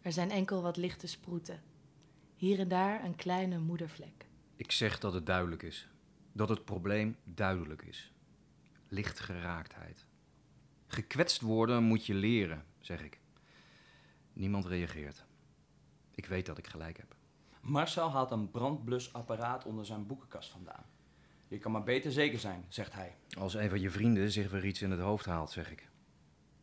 Er 0.01 0.13
zijn 0.13 0.31
enkel 0.31 0.63
wat 0.63 0.77
lichte 0.77 1.07
sproeten. 1.07 1.63
Hier 2.37 2.59
en 2.59 2.69
daar 2.69 3.05
een 3.05 3.17
kleine 3.17 3.59
moedervlek. 3.59 4.27
Ik 4.57 4.73
zeg 4.73 4.99
dat 4.99 5.13
het 5.13 5.27
duidelijk 5.27 5.63
is. 5.63 5.89
Dat 6.33 6.49
het 6.49 6.65
probleem 6.65 7.17
duidelijk 7.25 7.83
is. 7.83 8.13
Lichtgeraaktheid. 8.89 10.07
Gekwetst 10.95 11.41
worden 11.41 11.83
moet 11.83 12.07
je 12.07 12.15
leren, 12.15 12.65
zeg 12.81 13.03
ik. 13.03 13.21
Niemand 14.33 14.65
reageert. 14.65 15.25
Ik 16.11 16.27
weet 16.27 16.47
dat 16.47 16.59
ik 16.59 16.67
gelijk 16.67 16.97
heb. 16.97 17.17
Marcel 17.61 18.11
haalt 18.11 18.31
een 18.31 18.51
brandblusapparaat 18.51 19.65
onder 19.65 19.87
zijn 19.87 20.07
boekenkast 20.07 20.51
vandaan. 20.51 20.85
Je 21.49 21.59
kan 21.59 21.73
maar 21.73 21.83
beter 21.83 22.13
zeker 22.13 22.39
zijn, 22.39 22.65
zegt 22.69 22.93
hij. 22.93 23.17
Als 23.39 23.55
een 23.55 23.69
van 23.69 23.81
je 23.81 23.91
vrienden 23.91 24.31
zich 24.31 24.51
weer 24.51 24.65
iets 24.65 24.83
in 24.83 24.91
het 24.91 25.01
hoofd 25.01 25.25
haalt, 25.25 25.51
zeg 25.51 25.71
ik. 25.71 25.89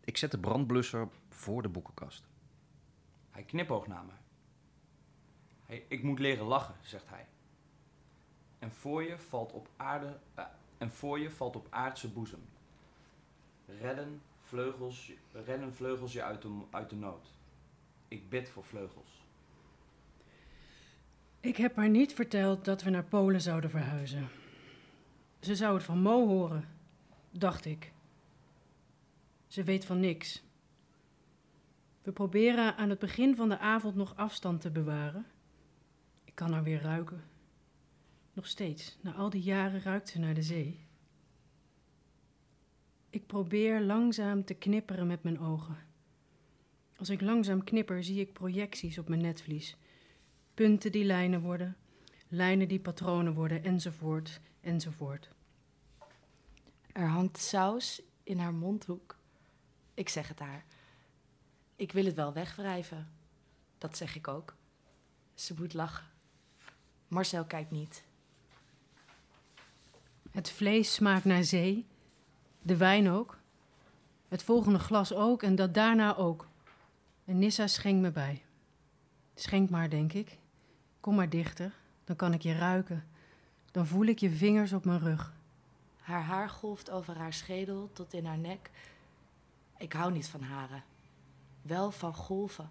Ik 0.04 0.18
zet 0.18 0.32
de 0.32 0.40
brandblusser 0.40 1.10
voor 1.30 1.62
de 1.62 1.70
boekenkast. 1.70 2.28
Hij 3.30 3.44
knipoogt 3.44 3.88
naar 3.88 4.06
me. 4.06 4.14
Hey, 5.66 5.86
ik 5.88 6.04
moet 6.04 6.20
leren 6.20 6.46
lachen, 6.46 6.76
zegt 6.82 7.10
hij. 7.10 7.28
En 8.60 8.72
voor 8.72 9.04
je 9.04 9.18
valt 9.18 9.52
op 9.52 9.70
aarde, 9.78 10.20
eh, 10.34 10.46
en 10.78 10.92
voor 10.92 11.20
je 11.20 11.32
valt 11.32 11.56
op 11.56 11.68
aardse 11.70 12.12
boezem. 12.12 12.44
Redden 13.80 14.22
vleugels, 14.42 15.12
redden 15.46 15.76
vleugels 15.76 16.14
je 16.14 16.24
uit 16.24 16.42
de, 16.42 16.62
uit 16.70 16.90
de 16.90 16.96
nood. 16.96 17.28
Ik 18.08 18.30
bid 18.30 18.50
voor 18.50 18.64
vleugels. 18.64 19.26
Ik 21.40 21.58
heb 21.58 21.76
haar 21.76 21.90
niet 21.90 22.14
verteld 22.14 22.66
dat 22.66 22.84
we 22.84 22.90
naar 22.90 23.04
Polen 23.04 23.42
zouden 23.42 23.70
verhuizen. 23.70 24.28
Ze 25.40 25.56
zou 25.56 25.74
het 25.74 25.84
van 25.84 26.02
Mo 26.02 26.28
horen, 26.28 26.68
dacht 27.32 27.66
ik. 27.66 27.92
Ze 29.48 29.64
weet 29.64 29.86
van 29.86 30.00
niks. 30.00 30.44
We 32.02 32.12
proberen 32.12 32.78
aan 32.78 32.90
het 32.90 33.00
begin 33.00 33.36
van 33.36 33.50
de 33.50 33.58
avond 33.58 33.96
nog 33.96 34.16
afstand 34.16 34.62
te 34.62 34.72
bewaren. 34.72 35.26
Ik 36.24 36.36
kan 36.36 36.52
haar 36.54 36.64
weer 36.64 36.82
ruiken. 36.82 37.24
Nog 38.34 38.48
steeds, 38.48 38.98
na 39.02 39.14
al 39.14 39.30
die 39.30 39.42
jaren 39.42 39.82
ruikt 39.82 40.10
ze 40.10 40.20
naar 40.20 40.34
de 40.34 40.42
zee. 40.42 40.80
Ik 43.12 43.26
probeer 43.28 43.82
langzaam 43.82 44.46
te 44.46 44.54
knipperen 44.54 45.08
met 45.08 45.24
mijn 45.24 45.40
ogen. 45.40 45.78
Als 46.98 47.10
ik 47.10 47.22
langzaam 47.22 47.64
knipper, 47.64 48.04
zie 48.04 48.20
ik 48.20 48.34
projecties 48.34 48.98
op 48.98 49.10
mijn 49.10 49.22
netvlies. 49.22 49.78
Punten 50.54 50.92
die 50.92 51.04
lijnen 51.04 51.42
worden, 51.42 51.78
lijnen 52.28 52.68
die 52.68 52.80
patronen 52.80 53.34
worden, 53.34 53.64
enzovoort, 53.64 54.40
enzovoort. 54.62 55.30
Er 56.92 57.08
hangt 57.08 57.38
saus 57.38 58.02
in 58.24 58.40
haar 58.40 58.54
mondhoek. 58.54 59.18
Ik 59.94 60.10
zeg 60.10 60.28
het 60.28 60.40
haar. 60.40 60.66
Ik 61.76 61.92
wil 61.92 62.06
het 62.06 62.16
wel 62.16 62.34
wegwrijven. 62.34 63.12
Dat 63.78 63.98
zeg 63.98 64.16
ik 64.16 64.28
ook. 64.28 64.56
Ze 65.34 65.54
moet 65.58 65.74
lachen. 65.74 66.06
Marcel 67.08 67.46
kijkt 67.46 67.72
niet. 67.72 68.04
Het 70.32 70.50
vlees 70.50 70.94
smaakt 70.94 71.26
naar 71.26 71.44
zee, 71.44 71.86
de 72.62 72.78
wijn 72.78 73.10
ook. 73.10 73.38
Het 74.28 74.44
volgende 74.44 74.80
glas 74.80 75.14
ook 75.14 75.44
en 75.44 75.56
dat 75.56 75.74
daarna 75.74 76.16
ook. 76.16 76.48
En 77.26 77.40
Nissa 77.40 77.68
schenkt 77.68 78.02
me 78.02 78.12
bij. 78.12 78.42
Schenk 79.36 79.70
maar, 79.70 79.90
denk 79.90 80.14
ik. 80.14 80.38
Kom 81.00 81.16
maar 81.16 81.30
dichter, 81.30 81.74
dan 82.04 82.16
kan 82.16 82.34
ik 82.34 82.42
je 82.42 82.54
ruiken. 82.54 83.08
Dan 83.72 83.88
voel 83.88 84.06
ik 84.06 84.20
je 84.20 84.30
vingers 84.30 84.74
op 84.74 84.86
mijn 84.86 85.00
rug. 85.00 85.34
Haar 85.98 86.24
haar 86.24 86.50
golft 86.50 86.90
over 86.90 87.18
haar 87.18 87.34
schedel 87.34 87.90
tot 87.94 88.14
in 88.14 88.26
haar 88.26 88.38
nek. 88.38 88.72
Ik 89.78 89.94
hou 89.94 90.12
niet 90.12 90.28
van 90.28 90.42
haren. 90.42 90.84
Wel 91.62 91.92
van 91.92 92.14
golven. 92.14 92.70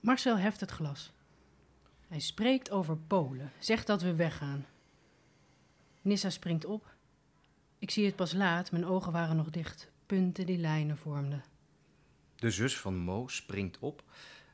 Marcel 0.00 0.38
heft 0.38 0.60
het 0.60 0.70
glas. 0.70 1.12
Hij 2.08 2.20
spreekt 2.20 2.70
over 2.70 2.96
Polen, 2.96 3.52
zegt 3.58 3.86
dat 3.86 4.02
we 4.02 4.14
weggaan. 4.14 4.66
Nissa 6.02 6.30
springt 6.30 6.64
op. 6.64 6.96
Ik 7.78 7.90
zie 7.90 8.06
het 8.06 8.16
pas 8.16 8.32
laat, 8.32 8.70
mijn 8.72 8.86
ogen 8.86 9.12
waren 9.12 9.36
nog 9.36 9.50
dicht. 9.50 9.90
Punten 10.06 10.46
die 10.46 10.58
lijnen 10.58 10.98
vormden. 10.98 11.44
De 12.34 12.50
zus 12.50 12.78
van 12.78 12.96
Mo 12.96 13.28
springt 13.28 13.78
op 13.78 14.04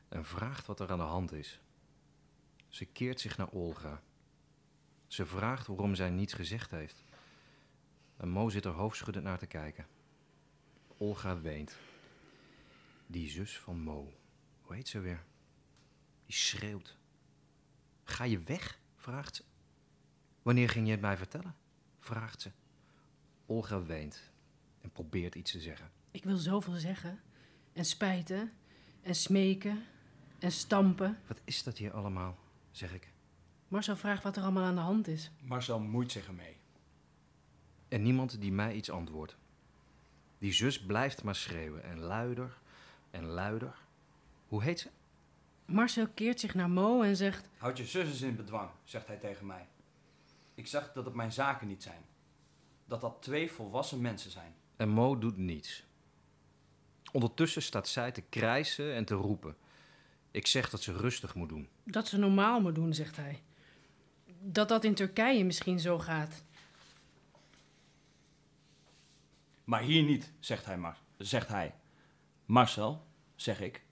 en 0.09 0.25
vraagt 0.25 0.65
wat 0.65 0.79
er 0.79 0.91
aan 0.91 0.97
de 0.97 1.03
hand 1.03 1.31
is. 1.31 1.59
Ze 2.67 2.85
keert 2.85 3.19
zich 3.19 3.37
naar 3.37 3.49
Olga. 3.49 4.01
Ze 5.07 5.25
vraagt 5.25 5.67
waarom 5.67 5.95
zij 5.95 6.09
niets 6.09 6.33
gezegd 6.33 6.71
heeft. 6.71 7.03
En 8.17 8.29
Mo 8.29 8.49
zit 8.49 8.65
er 8.65 8.71
hoofdschuddend 8.71 9.25
naar 9.25 9.37
te 9.37 9.45
kijken. 9.45 9.87
Olga 10.97 11.41
weent. 11.41 11.77
Die 13.07 13.29
zus 13.29 13.59
van 13.59 13.79
Mo, 13.79 14.13
hoe 14.61 14.75
heet 14.75 14.87
ze 14.87 14.99
weer? 14.99 15.23
Die 16.25 16.35
schreeuwt. 16.35 16.97
Ga 18.03 18.23
je 18.23 18.39
weg? 18.39 18.79
vraagt 18.95 19.35
ze. 19.35 19.43
Wanneer 20.41 20.69
ging 20.69 20.85
je 20.85 20.91
het 20.91 21.01
mij 21.01 21.17
vertellen? 21.17 21.55
vraagt 21.99 22.41
ze. 22.41 22.51
Olga 23.45 23.83
weent 23.83 24.31
en 24.81 24.89
probeert 24.91 25.35
iets 25.35 25.51
te 25.51 25.59
zeggen. 25.59 25.91
Ik 26.11 26.23
wil 26.23 26.37
zoveel 26.37 26.73
zeggen. 26.73 27.19
En 27.73 27.85
spijten. 27.85 28.51
En 29.01 29.15
smeken. 29.15 29.83
En 30.39 30.51
stampen. 30.51 31.19
Wat 31.27 31.41
is 31.43 31.63
dat 31.63 31.77
hier 31.77 31.93
allemaal? 31.93 32.37
zeg 32.71 32.93
ik. 32.93 33.11
Marcel 33.67 33.95
vraagt 33.95 34.23
wat 34.23 34.35
er 34.35 34.43
allemaal 34.43 34.63
aan 34.63 34.75
de 34.75 34.81
hand 34.81 35.07
is. 35.07 35.31
Marcel 35.41 35.79
moeit 35.79 36.11
zich 36.11 36.27
ermee. 36.27 36.57
En 37.87 38.01
niemand 38.01 38.41
die 38.41 38.51
mij 38.51 38.73
iets 38.73 38.89
antwoordt. 38.89 39.35
Die 40.37 40.53
zus 40.53 40.85
blijft 40.85 41.23
maar 41.23 41.35
schreeuwen 41.35 41.83
en 41.83 41.99
luider 41.99 42.57
en 43.11 43.25
luider. 43.25 43.75
Hoe 44.47 44.63
heet 44.63 44.79
ze? 44.79 44.89
Marcel 45.65 46.07
keert 46.07 46.39
zich 46.39 46.55
naar 46.55 46.69
Mo 46.69 47.01
en 47.01 47.15
zegt: 47.15 47.49
Houd 47.57 47.77
je 47.77 47.85
zus 47.85 48.07
eens 48.07 48.21
in 48.21 48.35
bedwang, 48.35 48.69
zegt 48.83 49.07
hij 49.07 49.17
tegen 49.17 49.45
mij. 49.45 49.67
Ik 50.55 50.67
zeg 50.67 50.91
dat 50.93 51.05
het 51.05 51.13
mijn 51.13 51.31
zaken 51.31 51.67
niet 51.67 51.83
zijn. 51.83 52.01
Dat 52.85 53.01
dat 53.01 53.21
twee 53.21 53.51
volwassen 53.51 54.01
mensen 54.01 54.31
zijn. 54.31 54.55
En 54.75 54.89
Mo 54.89 55.17
doet 55.17 55.37
niets. 55.37 55.83
Ondertussen 57.11 57.61
staat 57.61 57.87
zij 57.87 58.11
te 58.11 58.21
krijsen 58.21 58.93
en 58.93 59.05
te 59.05 59.13
roepen. 59.13 59.55
Ik 60.31 60.47
zeg 60.47 60.69
dat 60.69 60.81
ze 60.81 60.97
rustig 60.97 61.35
moet 61.35 61.49
doen. 61.49 61.69
Dat 61.83 62.07
ze 62.07 62.17
normaal 62.17 62.61
moet 62.61 62.75
doen, 62.75 62.93
zegt 62.93 63.15
hij. 63.15 63.41
Dat 64.39 64.69
dat 64.69 64.83
in 64.83 64.95
Turkije 64.95 65.43
misschien 65.43 65.79
zo 65.79 65.99
gaat. 65.99 66.43
Maar 69.63 69.81
hier 69.81 70.03
niet, 70.03 70.31
zegt 70.39 70.65
hij, 70.65 70.77
Mar 70.77 70.97
zegt 71.17 71.47
hij. 71.47 71.75
Marcel, 72.45 73.07
zeg 73.35 73.61
ik. 73.61 73.83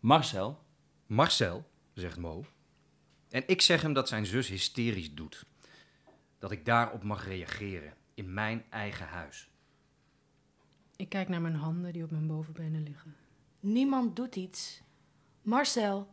Marcel, 0.00 0.64
Marcel, 1.06 1.70
zegt 1.94 2.18
Mo. 2.18 2.44
En 3.28 3.42
ik 3.46 3.60
zeg 3.60 3.82
hem 3.82 3.92
dat 3.92 4.08
zijn 4.08 4.26
zus 4.26 4.48
hysterisch 4.48 5.14
doet. 5.14 5.44
Dat 6.42 6.50
ik 6.50 6.64
daarop 6.64 7.02
mag 7.02 7.24
reageren. 7.24 7.94
In 8.14 8.34
mijn 8.34 8.64
eigen 8.70 9.06
huis. 9.06 9.50
Ik 10.96 11.08
kijk 11.08 11.28
naar 11.28 11.40
mijn 11.40 11.54
handen 11.54 11.92
die 11.92 12.04
op 12.04 12.10
mijn 12.10 12.26
bovenbenen 12.26 12.82
liggen. 12.82 13.16
Niemand 13.60 14.16
doet 14.16 14.36
iets. 14.36 14.82
Marcel, 15.42 16.08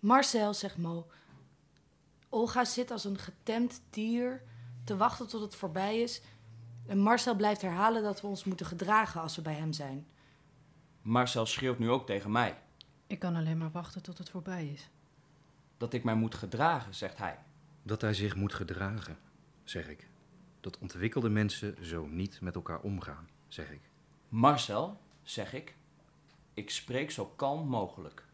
Marcel, 0.00 0.54
zegt 0.54 0.76
Mo. 0.76 1.06
Olga 2.28 2.64
zit 2.64 2.90
als 2.90 3.04
een 3.04 3.18
getemd 3.18 3.82
dier 3.90 4.42
te 4.84 4.96
wachten 4.96 5.28
tot 5.28 5.40
het 5.40 5.54
voorbij 5.56 6.00
is. 6.00 6.22
En 6.86 6.98
Marcel 6.98 7.36
blijft 7.36 7.62
herhalen 7.62 8.02
dat 8.02 8.20
we 8.20 8.26
ons 8.26 8.44
moeten 8.44 8.66
gedragen 8.66 9.20
als 9.20 9.36
we 9.36 9.42
bij 9.42 9.54
hem 9.54 9.72
zijn. 9.72 10.06
Marcel 11.02 11.46
schreeuwt 11.46 11.78
nu 11.78 11.90
ook 11.90 12.06
tegen 12.06 12.30
mij. 12.30 12.58
Ik 13.06 13.18
kan 13.18 13.36
alleen 13.36 13.58
maar 13.58 13.70
wachten 13.70 14.02
tot 14.02 14.18
het 14.18 14.30
voorbij 14.30 14.66
is. 14.66 14.90
Dat 15.76 15.92
ik 15.92 16.04
mij 16.04 16.14
moet 16.14 16.34
gedragen, 16.34 16.94
zegt 16.94 17.18
hij. 17.18 17.38
Dat 17.82 18.00
hij 18.00 18.14
zich 18.14 18.36
moet 18.36 18.54
gedragen, 18.54 19.18
zeg 19.64 19.88
ik. 19.88 20.08
Dat 20.60 20.78
ontwikkelde 20.78 21.28
mensen 21.28 21.84
zo 21.84 22.06
niet 22.06 22.40
met 22.40 22.54
elkaar 22.54 22.80
omgaan, 22.80 23.28
zeg 23.48 23.70
ik. 23.70 23.80
Marcel, 24.28 25.00
zeg 25.22 25.52
ik. 25.52 25.76
Ik 26.54 26.70
spreek 26.70 27.10
zo 27.10 27.26
kalm 27.26 27.68
mogelijk. 27.68 28.26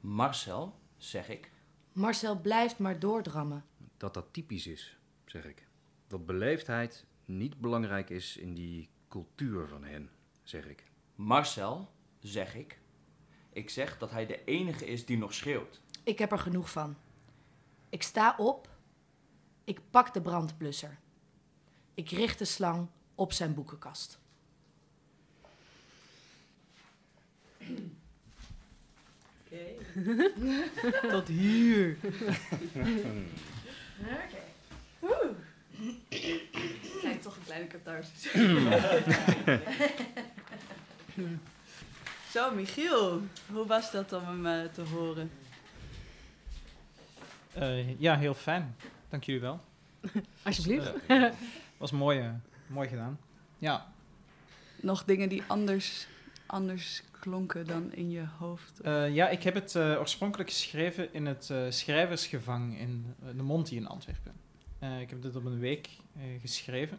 Marcel, 0.00 0.78
zeg 0.96 1.28
ik. 1.28 1.50
Marcel 1.92 2.40
blijft 2.40 2.78
maar 2.78 2.98
doordrammen. 2.98 3.64
Dat 3.96 4.14
dat 4.14 4.26
typisch 4.32 4.66
is, 4.66 4.98
zeg 5.24 5.44
ik. 5.44 5.66
Dat 6.06 6.26
beleefdheid 6.26 7.06
niet 7.24 7.60
belangrijk 7.60 8.10
is 8.10 8.36
in 8.36 8.54
die 8.54 8.88
cultuur 9.08 9.68
van 9.68 9.84
hen, 9.84 10.10
zeg 10.42 10.66
ik. 10.66 10.84
Marcel, 11.14 11.90
zeg 12.20 12.54
ik. 12.54 12.78
Ik 13.52 13.70
zeg 13.70 13.98
dat 13.98 14.10
hij 14.10 14.26
de 14.26 14.44
enige 14.44 14.86
is 14.86 15.06
die 15.06 15.18
nog 15.18 15.34
schreeuwt. 15.34 15.80
Ik 16.02 16.18
heb 16.18 16.32
er 16.32 16.38
genoeg 16.38 16.70
van. 16.70 16.96
Ik 17.88 18.02
sta 18.02 18.34
op. 18.38 18.73
Ik 19.64 19.80
pak 19.90 20.14
de 20.14 20.20
brandblusser. 20.20 20.98
Ik 21.94 22.10
richt 22.10 22.38
de 22.38 22.44
slang 22.44 22.88
op 23.14 23.32
zijn 23.32 23.54
boekenkast. 23.54 24.18
Tot 31.10 31.28
hier. 31.28 31.96
Oké. 34.00 34.42
Kijk, 37.00 37.22
toch 37.22 37.36
een 37.36 37.44
kleine 37.44 37.66
catharsis. 37.66 38.32
Zo, 42.30 42.54
Michiel. 42.54 43.22
Hoe 43.52 43.66
was 43.66 43.90
dat 43.90 44.12
om 44.12 44.24
hem 44.24 44.46
eh, 44.46 44.72
te 44.72 44.82
horen? 44.82 45.30
Eh, 47.52 48.00
ja, 48.00 48.16
heel 48.16 48.34
fijn. 48.34 48.76
Dank 49.14 49.26
jullie 49.26 49.40
wel. 49.40 49.60
Alsjeblieft. 50.42 50.92
Eh, 51.06 51.30
was 51.76 51.90
mooi, 51.92 52.18
eh, 52.20 52.30
mooi 52.66 52.88
gedaan. 52.88 53.18
Ja, 53.58 53.92
Nog 54.80 55.04
dingen 55.04 55.28
die 55.28 55.42
anders, 55.46 56.06
anders 56.46 57.02
klonken 57.20 57.66
dan 57.66 57.92
in 57.92 58.10
je 58.10 58.26
hoofd? 58.38 58.80
Eh, 58.80 59.14
ja 59.14 59.28
ik 59.28 59.42
heb 59.42 59.54
het 59.54 59.74
eh, 59.74 59.96
oorspronkelijk 59.98 60.50
geschreven 60.50 61.12
in 61.12 61.26
het 61.26 61.50
eh, 61.50 61.64
schrijversgevang 61.68 62.78
in 62.78 63.14
de 63.36 63.42
Monty 63.42 63.74
in 63.74 63.86
Antwerpen. 63.86 64.32
Eh, 64.78 65.00
ik 65.00 65.10
heb 65.10 65.22
dit 65.22 65.36
op 65.36 65.44
een 65.44 65.58
week 65.58 65.88
eh, 66.16 66.22
geschreven. 66.40 66.98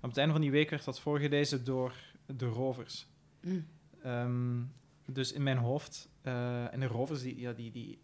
Op 0.00 0.08
het 0.08 0.16
einde 0.18 0.32
van 0.32 0.42
die 0.42 0.50
week 0.50 0.70
werd 0.70 0.84
dat 0.84 1.00
voorgelezen 1.00 1.64
door 1.64 1.92
de 2.26 2.46
rovers. 2.46 3.06
Mm. 3.40 3.66
Ehm, 4.02 4.60
dus 5.06 5.32
in 5.32 5.42
mijn 5.42 5.58
hoofd, 5.58 6.08
eh, 6.22 6.72
en 6.72 6.80
de 6.80 6.86
rovers, 6.86 7.22
die, 7.22 7.40
ja, 7.40 7.52
die, 7.52 7.70
die, 7.70 7.98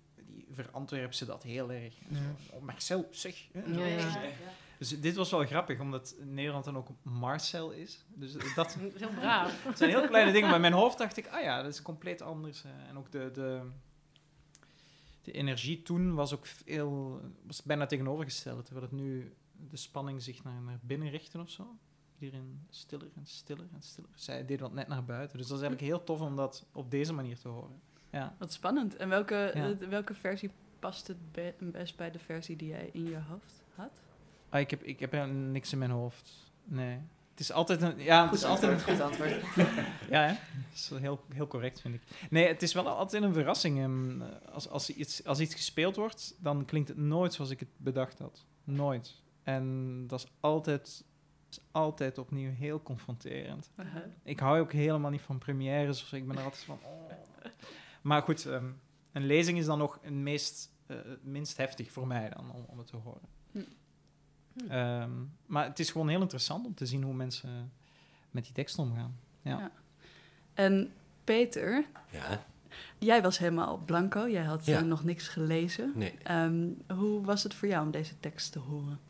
verantwerpen 0.54 1.26
dat 1.26 1.42
heel 1.42 1.72
erg. 1.72 1.94
Zo, 1.94 2.56
oh, 2.56 2.62
Marcel, 2.62 3.08
zeg. 3.10 3.46
hè, 3.52 3.72
zo. 3.74 3.78
Ja, 3.80 3.86
ja. 3.86 4.30
Dus 4.78 5.00
dit 5.00 5.16
was 5.16 5.30
wel 5.30 5.44
grappig, 5.46 5.80
omdat 5.80 6.14
Nederland 6.24 6.64
dan 6.64 6.76
ook 6.76 6.88
Marcel 7.02 7.70
is. 7.70 8.04
Dus 8.14 8.54
dat 8.54 8.74
Heel 8.96 9.08
braaf. 9.08 9.64
het 9.64 9.78
zijn 9.78 9.90
heel 9.90 10.08
kleine 10.08 10.32
dingen, 10.32 10.46
maar 10.46 10.54
in 10.56 10.60
mijn 10.60 10.72
hoofd 10.72 10.98
dacht 10.98 11.16
ik, 11.16 11.26
ah 11.28 11.42
ja, 11.42 11.62
dat 11.62 11.72
is 11.72 11.82
compleet 11.82 12.22
anders. 12.22 12.64
eh. 12.64 12.70
en 12.88 12.98
ook 12.98 13.10
de, 13.12 13.30
de, 13.32 13.60
de 15.22 15.32
energie 15.32 15.82
toen 15.82 16.14
was 16.14 16.34
ook 16.34 16.46
veel, 16.46 17.20
was 17.46 17.62
bijna 17.62 17.86
tegenovergesteld. 17.86 18.64
Terwijl 18.64 18.86
het 18.86 18.94
nu 18.96 19.34
de 19.70 19.76
spanning 19.76 20.22
zich 20.22 20.44
naar, 20.44 20.62
naar 20.62 20.78
binnen 20.82 21.10
richtte 21.10 21.40
of 21.40 21.50
zo. 21.50 21.78
Hierin 22.18 22.66
stiller 22.70 23.08
en 23.14 23.26
stiller 23.26 23.66
en 23.72 23.82
stiller. 23.82 24.10
Zij 24.14 24.38
deden 24.40 24.58
dat 24.58 24.72
net 24.72 24.88
naar 24.88 25.04
buiten. 25.04 25.38
Dus 25.38 25.46
dat 25.46 25.56
is 25.58 25.64
eigenlijk 25.64 25.92
heel 25.92 26.04
tof 26.04 26.20
om 26.20 26.36
dat 26.36 26.66
op 26.72 26.90
deze 26.90 27.12
manier 27.12 27.38
te 27.38 27.48
horen. 27.48 27.80
Ja. 28.14 28.34
Wat 28.38 28.52
spannend. 28.52 28.96
En 28.96 29.08
welke, 29.08 29.50
Ja. 29.54 29.88
welke 29.88 30.14
versie 30.14 30.50
past 30.78 31.06
het 31.06 31.32
be- 31.32 31.54
best 31.58 31.96
bij 31.96 32.10
de 32.10 32.18
versie 32.18 32.56
die 32.56 32.68
jij 32.68 32.90
in 32.92 33.04
je 33.08 33.18
hoofd 33.28 33.62
had? 33.74 34.00
Ah, 34.48 34.60
ik, 34.60 34.70
heb, 34.70 34.82
ik 34.82 35.00
heb 35.00 35.26
niks 35.32 35.72
in 35.72 35.78
mijn 35.78 35.90
hoofd. 35.90 36.52
Nee. 36.64 36.98
Het 37.30 37.40
is 37.42 37.52
altijd 37.52 37.82
een... 37.82 37.98
Ja, 37.98 38.24
het 38.24 38.34
is 38.34 38.44
altijd 38.44 38.72
een... 38.72 38.80
Goed 38.94 39.00
antwoord. 39.00 39.30
Ja, 40.10 40.22
hè? 40.22 40.28
dat 40.68 40.74
is 40.74 40.90
heel, 40.94 41.24
heel 41.32 41.46
correct, 41.46 41.80
vind 41.80 41.94
ik. 41.94 42.02
Nee, 42.30 42.46
het 42.46 42.62
is 42.62 42.72
wel 42.72 42.88
altijd 42.88 43.22
een 43.22 43.32
verrassing. 43.32 43.78
ehm, 43.78 44.22
Als, 44.52 44.68
als, 44.68 44.90
iets, 44.90 45.24
als 45.24 45.40
iets 45.40 45.54
gespeeld 45.54 45.96
wordt, 45.96 46.34
dan 46.38 46.64
klinkt 46.64 46.88
het 46.88 46.96
nooit 46.98 47.32
zoals 47.34 47.50
ik 47.50 47.60
het 47.60 47.68
bedacht 47.76 48.18
had. 48.18 48.44
Nooit. 48.64 49.22
En 49.42 50.04
dat 50.06 50.18
is 50.20 50.26
altijd, 50.40 51.04
is 51.50 51.60
altijd 51.72 52.18
opnieuw 52.18 52.50
heel 52.52 52.82
confronterend. 52.82 53.70
Ik 54.22 54.38
hou 54.40 54.60
ook 54.60 54.72
helemaal 54.72 55.10
niet 55.10 55.20
van 55.20 55.38
premières 55.38 56.08
zo. 56.08 56.16
Ik 56.16 56.26
ben 56.26 56.36
er 56.38 56.44
altijd 56.44 56.62
van... 56.64 56.78
Oh. 56.82 57.10
Maar 58.04 58.22
goed, 58.22 58.46
ehm, 58.46 58.64
een 59.12 59.26
lezing 59.26 59.58
is 59.58 59.64
dan 59.66 59.78
nog 59.78 59.98
het 60.02 60.12
meest, 60.12 60.70
eh, 60.86 60.96
het 60.96 61.24
minst 61.24 61.56
heftig 61.56 61.92
voor 61.92 62.06
mij 62.06 62.28
dan, 62.36 62.50
om, 62.50 62.64
om 62.68 62.78
het 62.78 62.86
te 62.86 62.96
horen. 62.96 63.28
Hm. 63.52 63.58
Ehm, 64.68 65.10
maar 65.46 65.64
het 65.64 65.78
is 65.78 65.90
gewoon 65.90 66.08
heel 66.08 66.20
interessant 66.20 66.66
om 66.66 66.74
te 66.74 66.86
zien 66.86 67.02
hoe 67.02 67.14
mensen 67.14 67.72
met 68.30 68.44
die 68.44 68.52
tekst 68.52 68.78
omgaan. 68.78 69.16
Ja. 69.42 69.58
Ja. 69.58 69.70
En 70.54 70.92
Peter, 71.24 71.86
Ja, 72.10 72.44
jij 72.98 73.22
was 73.22 73.38
helemaal 73.38 73.78
blanco. 73.78 74.28
Jij 74.28 74.44
had 74.44 74.66
Ja. 74.66 74.78
eh, 74.78 74.84
nog 74.84 75.04
niks 75.04 75.28
gelezen. 75.28 75.92
nee. 75.94 76.14
Ehm, 76.22 76.68
hoe 76.96 77.24
was 77.24 77.42
het 77.42 77.54
voor 77.54 77.68
jou 77.68 77.84
om 77.84 77.90
deze 77.90 78.20
tekst 78.20 78.52
te 78.52 78.58
horen? 78.58 79.00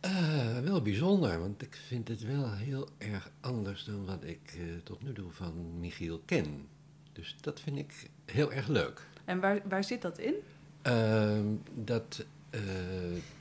Eh, 0.00 0.58
wel 0.58 0.82
bijzonder, 0.82 1.38
want 1.40 1.62
ik 1.62 1.74
vind 1.86 2.08
het 2.08 2.22
wel 2.22 2.52
heel 2.52 2.88
erg 2.98 3.30
anders 3.40 3.84
dan 3.84 4.04
wat 4.04 4.24
ik 4.24 4.54
eh, 4.58 4.76
tot 4.84 5.02
nu 5.02 5.12
toe 5.12 5.30
van 5.30 5.78
Michiel 5.80 6.22
ken. 6.24 6.68
Dus 7.20 7.36
dat 7.40 7.60
vind 7.60 7.78
ik 7.78 8.10
heel 8.24 8.52
erg 8.52 8.68
leuk. 8.68 9.06
En 9.24 9.40
waar, 9.40 9.60
waar 9.68 9.84
zit 9.84 10.02
dat 10.02 10.18
in? 10.18 10.34
Ehm, 10.82 11.46
dat 11.74 12.24
eh, 12.50 12.60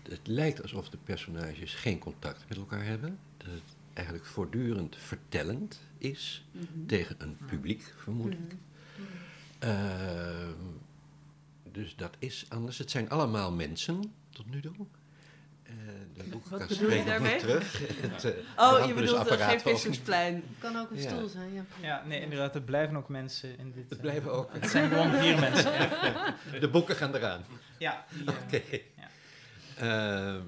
het 0.10 0.28
lijkt 0.28 0.62
alsof 0.62 0.90
de 0.90 0.98
personages 0.98 1.74
geen 1.74 2.00
contact 2.00 2.50
met 2.50 2.58
elkaar 2.58 2.86
hebben. 2.86 3.20
Dat 3.38 3.48
het 3.48 3.76
eigenlijk 3.94 4.28
voortdurend 4.28 4.96
vertellend 4.96 5.80
is 5.98 6.46
tegen 6.86 7.16
een 7.20 7.38
publiek, 7.46 7.94
vermoed 7.98 8.34
ik. 8.34 8.56
Ehm, 9.60 10.54
dus 11.72 11.96
dat 11.96 12.16
is 12.20 12.46
anders. 12.50 12.78
Het 12.78 12.92
zijn 12.92 13.10
allemaal 13.10 13.52
mensen 13.52 14.14
tot 14.30 14.50
nu 14.50 14.62
toe. 14.62 14.74
Eh, 15.70 16.24
de 16.24 16.30
boekenkast 16.30 16.68
bedoel 16.80 16.92
je 16.98 17.04
daarmee? 17.04 17.40
terug. 17.40 17.80
Het, 18.02 18.24
eh, 18.24 18.32
Oh, 18.58 18.86
je 18.88 18.94
bedoelt 18.94 19.32
uh, 19.32 19.32
geen 19.32 19.48
ook 19.48 19.52
niet. 19.54 19.62
vissersplein. 19.62 20.44
Kan 20.60 20.78
ook 20.78 20.90
een 20.92 20.98
Ja. 21.02 21.10
stoel 21.10 21.28
zijn, 21.28 21.54
ja. 21.54 21.66
Ja, 21.82 22.04
nee, 22.06 22.22
inderdaad, 22.22 22.56
er 22.56 22.62
blijven 22.62 22.96
ook 22.96 23.10
mensen 23.10 23.58
in 23.58 23.72
dit. 23.72 23.84
Het 23.84 23.94
eh, 23.94 24.00
blijven 24.00 24.32
ook. 24.34 24.54
Het 24.54 24.70
zijn 24.70 24.90
gewoon 24.90 25.12
vier 25.14 25.40
mensen. 25.50 25.72
Ja, 25.74 26.36
De 26.60 26.70
boeken 26.70 26.96
gaan 26.96 27.16
eraan. 27.16 27.44
ja 27.78 28.06
eh, 28.26 28.34
Oké. 28.46 28.62
ja. 28.98 29.08
Ehm, 29.78 30.44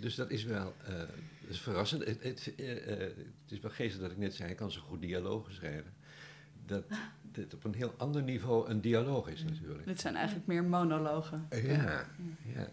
dus 0.00 0.14
dat 0.14 0.30
is 0.30 0.44
wel 0.44 0.74
eh, 0.84 0.94
dat 0.98 1.08
is 1.48 1.60
verrassend. 1.60 2.04
Het, 2.04 2.22
het, 2.22 2.52
eh, 2.56 2.92
eh, 2.92 2.98
het 3.42 3.50
is 3.52 3.60
wel 3.60 3.70
geestig 3.70 4.00
dat 4.00 4.10
ik 4.10 4.16
net 4.16 4.34
zei, 4.34 4.50
ik 4.50 4.56
kan 4.56 4.70
zo 4.72 4.80
goed 4.80 5.00
dialogen 5.00 5.54
schrijven. 5.54 5.92
Dat 6.66 6.84
dit 7.32 7.54
op 7.54 7.64
een 7.64 7.74
heel 7.74 7.94
ander 7.96 8.22
niveau 8.22 8.68
een 8.70 8.80
dialoog 8.80 9.28
is 9.28 9.44
natuurlijk. 9.44 9.86
Dit 9.86 10.00
zijn 10.00 10.14
eigenlijk 10.16 10.46
meer 10.46 10.64
monologen. 10.64 11.46
Ja, 11.50 12.06
ja. 12.54 12.68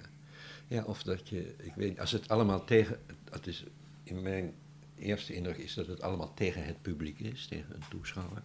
Ja, 0.69 0.83
of 0.83 1.03
dat 1.03 1.29
je, 1.29 1.55
ik 1.57 1.73
weet, 1.75 1.99
als 1.99 2.11
het 2.11 2.29
allemaal 2.29 2.65
tegen, 2.65 2.99
het 3.31 3.47
is, 3.47 3.63
in 4.03 4.21
mijn 4.21 4.53
eerste 4.95 5.33
indruk 5.33 5.57
is 5.57 5.73
dat 5.73 5.87
het 5.87 6.01
allemaal 6.01 6.33
tegen 6.33 6.65
het 6.65 6.81
publiek 6.81 7.19
is, 7.19 7.47
tegen 7.47 7.75
een 7.75 7.83
toeschouwer. 7.89 8.43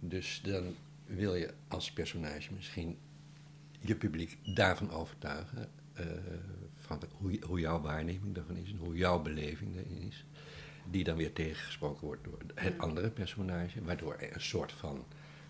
Dus 0.00 0.40
dan 0.44 0.74
wil 1.06 1.34
je 1.34 1.54
als 1.68 1.92
personage 1.92 2.52
misschien 2.52 2.98
je 3.80 3.96
publiek 3.96 4.38
daarvan 4.44 4.90
overtuigen, 4.90 5.68
eh, 5.92 6.06
van 6.76 7.02
hoe, 7.18 7.38
hoe 7.46 7.60
jouw 7.60 7.80
waarneming 7.80 8.34
daarvan 8.34 8.56
is 8.56 8.70
en 8.70 8.76
hoe 8.76 8.96
jouw 8.96 9.22
beleving 9.22 9.74
daarin 9.74 10.02
is. 10.08 10.24
Die 10.90 11.04
dan 11.04 11.16
weer 11.16 11.32
tegengesproken 11.32 12.06
wordt 12.06 12.24
door 12.24 12.38
het 12.54 12.78
andere 12.78 13.10
personage, 13.10 13.84
waardoor 13.84 14.14
er 14.14 14.34
een 14.34 14.40
soort 14.40 14.72
van 14.72 15.04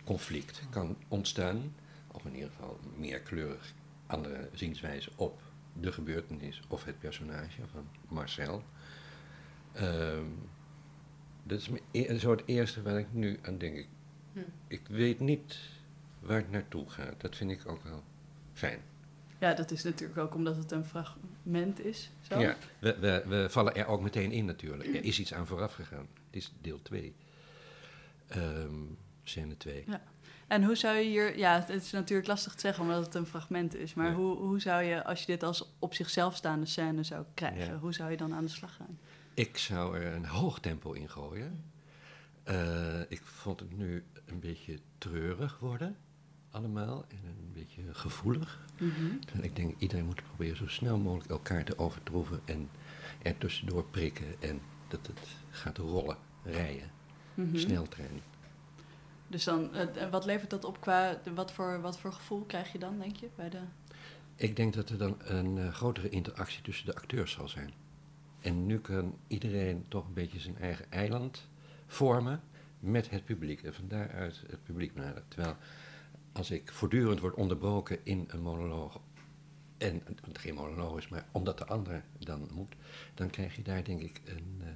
conflict 0.05 0.63
kan 0.71 0.97
ontstaan. 1.09 1.75
Of 2.07 2.25
in 2.25 2.35
ieder 2.35 2.51
geval 2.51 2.81
meerkleurig 2.97 3.75
andere 4.07 4.49
zienswijze 4.53 5.11
op 5.17 5.43
de 5.81 5.93
gebeurtenis 5.93 6.63
of 6.69 6.85
het 6.85 6.99
personage 6.99 7.61
van 7.73 7.89
Marcel. 8.09 8.63
Ehm, 9.73 10.25
dat 11.43 11.59
is 11.61 11.69
mijn 11.69 11.83
e- 11.91 12.19
zo 12.19 12.31
het 12.31 12.43
eerste 12.47 12.83
waar 12.83 12.99
ik 12.99 13.07
nu 13.13 13.39
aan 13.43 13.59
denk. 13.59 13.77
Ik, 13.77 13.89
Hm. 14.33 14.39
ik 14.69 14.81
weet 14.89 15.21
niet 15.21 15.59
waar 16.21 16.37
het 16.39 16.51
naartoe 16.51 16.91
gaat. 16.91 17.21
Dat 17.21 17.37
vind 17.37 17.51
ik 17.51 17.69
ook 17.69 17.83
wel 17.83 18.03
fijn. 18.53 18.79
Ja, 19.39 19.55
dat 19.55 19.71
is 19.71 19.83
natuurlijk 19.83 20.19
ook 20.19 20.35
omdat 20.35 20.57
het 20.57 20.71
een 20.71 20.85
fragment 20.85 21.85
is. 21.85 22.11
Zo. 22.21 22.39
Ja, 22.39 22.57
we, 22.79 22.99
we, 22.99 23.23
we 23.27 23.47
vallen 23.51 23.75
er 23.75 23.87
ook 23.87 24.01
meteen 24.01 24.33
in 24.33 24.45
natuurlijk. 24.45 24.95
Er 24.95 25.05
is 25.05 25.19
iets 25.21 25.35
aan 25.35 25.47
vooraf 25.47 25.73
gegaan. 25.75 26.07
Het 26.27 26.37
is 26.37 26.53
deel 26.61 26.83
2. 26.83 27.15
scène 29.25 29.57
2. 29.57 29.85
En 30.49 30.65
hoe 30.65 30.75
zou 30.77 30.97
je 30.97 31.05
hier... 31.05 31.39
Ja, 31.39 31.55
het 31.61 31.69
is 31.69 31.91
natuurlijk 31.91 32.29
lastig 32.29 32.55
te 32.55 32.61
zeggen 32.61 32.83
omdat 32.85 33.05
het 33.05 33.15
een 33.15 33.27
fragment 33.27 33.75
is. 33.75 33.95
Maar 33.95 34.07
Ja. 34.09 34.15
hoe, 34.15 34.37
hoe 34.37 34.61
zou 34.61 34.83
je, 34.83 35.05
als 35.05 35.21
je 35.21 35.27
dit 35.27 35.43
als 35.43 35.75
op 35.79 35.95
zichzelf 35.95 36.37
staande 36.37 36.67
scène 36.67 37.03
zou 37.03 37.25
krijgen... 37.35 37.65
Ja. 37.73 37.79
hoe 37.79 37.95
zou 37.95 38.11
je 38.11 38.17
dan 38.17 38.35
aan 38.35 38.45
de 38.45 38.51
slag 38.51 38.75
gaan? 38.75 38.99
Ik 39.35 39.59
zou 39.59 39.99
er 39.99 40.15
een 40.15 40.27
hoog 40.27 40.61
tempo 40.61 40.93
in 40.93 41.09
gooien. 41.09 41.65
Eh, 42.43 43.01
ik 43.09 43.23
vond 43.25 43.61
het 43.61 43.77
nu 43.77 44.05
een 44.27 44.41
beetje 44.41 44.79
treurig 44.99 45.59
worden, 45.59 45.97
allemaal. 46.51 47.05
En 47.09 47.19
een 47.25 47.53
beetje 47.55 47.83
gevoelig. 47.95 48.67
En 49.33 49.45
ik 49.45 49.57
denk, 49.57 49.75
iedereen 49.79 50.05
moet 50.05 50.23
proberen 50.23 50.57
zo 50.57 50.67
snel 50.67 50.99
mogelijk 50.99 51.31
elkaar 51.31 51.65
te 51.65 51.79
overtroeven 51.79 52.41
en 52.45 52.69
er 53.23 53.39
tussendoor 53.39 53.85
prikken. 53.85 54.27
En 54.43 54.61
dat 54.89 55.07
het 55.07 55.21
gaat 55.51 55.79
rollen, 55.79 56.17
rijden, 56.45 56.91
Mhm. 57.35 57.57
sneltrein. 57.57 58.21
Dus 59.29 59.45
dan, 59.45 59.75
eh, 59.75 60.11
wat 60.11 60.25
levert 60.25 60.51
dat 60.51 60.65
op 60.65 60.81
qua... 60.81 61.21
Wat 61.35 61.53
voor, 61.53 61.81
wat 61.81 61.99
voor 61.99 62.13
gevoel 62.13 62.43
krijg 62.43 62.73
je 62.73 62.79
dan, 62.79 62.99
denk 62.99 63.17
je? 63.17 63.29
Bij 63.35 63.51
de... 63.51 63.61
Ik 64.35 64.57
denk 64.57 64.75
dat 64.75 64.91
er 64.91 64.99
dan 64.99 65.17
een 65.19 65.59
eh, 65.59 65.73
grotere 65.73 66.09
interactie 66.09 66.63
tussen 66.63 66.87
de 66.87 66.95
acteurs 66.95 67.33
zal 67.33 67.49
zijn. 67.49 67.73
En 68.41 68.67
nu 68.67 68.79
kan 68.79 69.17
iedereen 69.27 69.85
toch 69.89 70.07
een 70.07 70.15
beetje 70.15 70.41
zijn 70.41 70.59
eigen 70.59 70.91
eiland 70.91 71.49
vormen 71.87 72.43
met 72.81 73.11
het 73.11 73.25
publiek. 73.25 73.63
En 73.63 73.75
van 73.75 73.89
daaruit 73.89 74.43
het 74.47 74.65
publiek 74.65 74.95
benaderen. 74.95 75.25
Terwijl 75.29 75.57
als 76.33 76.51
ik 76.51 76.73
voortdurend 76.73 77.21
word 77.21 77.35
onderbroken 77.35 77.99
in 78.03 78.25
een 78.29 78.43
monoloog, 78.43 79.01
en 79.79 80.03
het 80.27 80.39
geen 80.39 80.55
monoloog 80.55 80.99
is, 80.99 81.09
maar 81.09 81.27
omdat 81.33 81.59
de 81.59 81.67
ander 81.67 82.05
dan 82.19 82.49
moet, 82.53 82.75
dan 83.15 83.31
krijg 83.31 83.57
je 83.57 83.63
daar 83.63 83.85
denk 83.85 84.01
ik 84.01 84.21
een, 84.25 84.61
eh, 84.61 84.69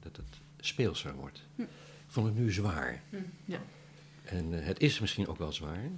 dat 0.00 0.16
het 0.16 0.40
speelser 0.56 1.14
wordt. 1.14 1.42
Hm. 1.54 1.62
Ik 1.62 1.68
vond 2.06 2.26
het 2.26 2.36
nu 2.36 2.52
zwaar. 2.52 3.02
Hm, 3.10 3.16
ja. 3.44 3.60
En 4.30 4.58
eh, 4.60 4.66
het 4.66 4.80
is 4.80 5.00
misschien 5.00 5.28
ook 5.28 5.38
wel 5.38 5.52
zwaar, 5.52 5.90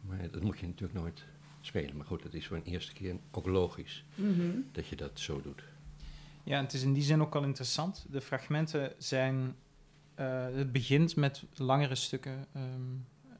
maar 0.00 0.30
dat 0.30 0.42
moet 0.42 0.58
je 0.58 0.66
natuurlijk 0.66 0.98
nooit 1.00 1.24
spelen. 1.60 1.96
Maar 1.96 2.06
goed, 2.06 2.22
het 2.22 2.34
is 2.34 2.46
voor 2.46 2.56
een 2.56 2.62
eerste 2.64 2.92
keer 2.92 3.16
ook 3.30 3.46
logisch 3.46 4.04
Mhm. 4.14 4.50
dat 4.72 4.86
je 4.86 4.96
dat 4.96 5.20
zo 5.20 5.40
doet. 5.42 5.62
Ja, 6.44 6.56
en 6.58 6.64
het 6.64 6.72
is 6.72 6.82
in 6.82 6.92
die 6.92 7.02
zin 7.02 7.20
ook 7.20 7.32
wel 7.32 7.44
interessant. 7.44 8.06
De 8.10 8.20
fragmenten 8.20 8.92
zijn... 8.98 9.54
eh, 10.14 10.44
het 10.54 10.72
begint 10.72 11.16
met 11.16 11.42
langere 11.54 11.94
stukken 11.94 12.46
ehm, 12.52 12.66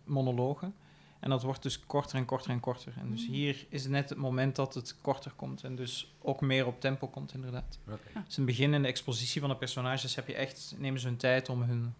monologen. 0.05 0.75
En 1.21 1.31
dat 1.31 1.43
wordt 1.43 1.63
dus 1.63 1.81
korter 1.87 2.19
en 2.19 2.25
korter 2.25 2.51
en 2.51 2.61
korter. 2.61 2.93
En 2.99 3.11
dus 3.11 3.27
hier 3.27 3.67
is 3.69 3.87
net 3.87 4.09
het 4.09 4.19
moment 4.19 4.57
dat 4.57 4.75
het 4.75 4.97
korter 5.01 5.33
komt. 5.37 5.65
En 5.65 5.77
dus 5.77 6.15
ook 6.19 6.41
meer 6.41 6.67
op 6.67 6.81
tempo 6.81 7.09
komt, 7.09 7.35
inderdaad. 7.35 7.79
Oké. 7.89 7.99
Dus 8.15 8.15
in 8.15 8.23
het 8.43 8.45
begin 8.45 8.75
in 8.75 8.83
de 8.83 8.89
expositie 8.89 9.41
van 9.41 9.51
de 9.51 9.57
personages 9.57 10.15
heb 10.15 10.27
je 10.27 10.35
echt... 10.35 10.75
Nemen 10.79 11.01
ze 11.01 11.07
hun 11.07 11.17
tijd 11.17 11.49
om 11.49 11.63
hun 11.63 11.95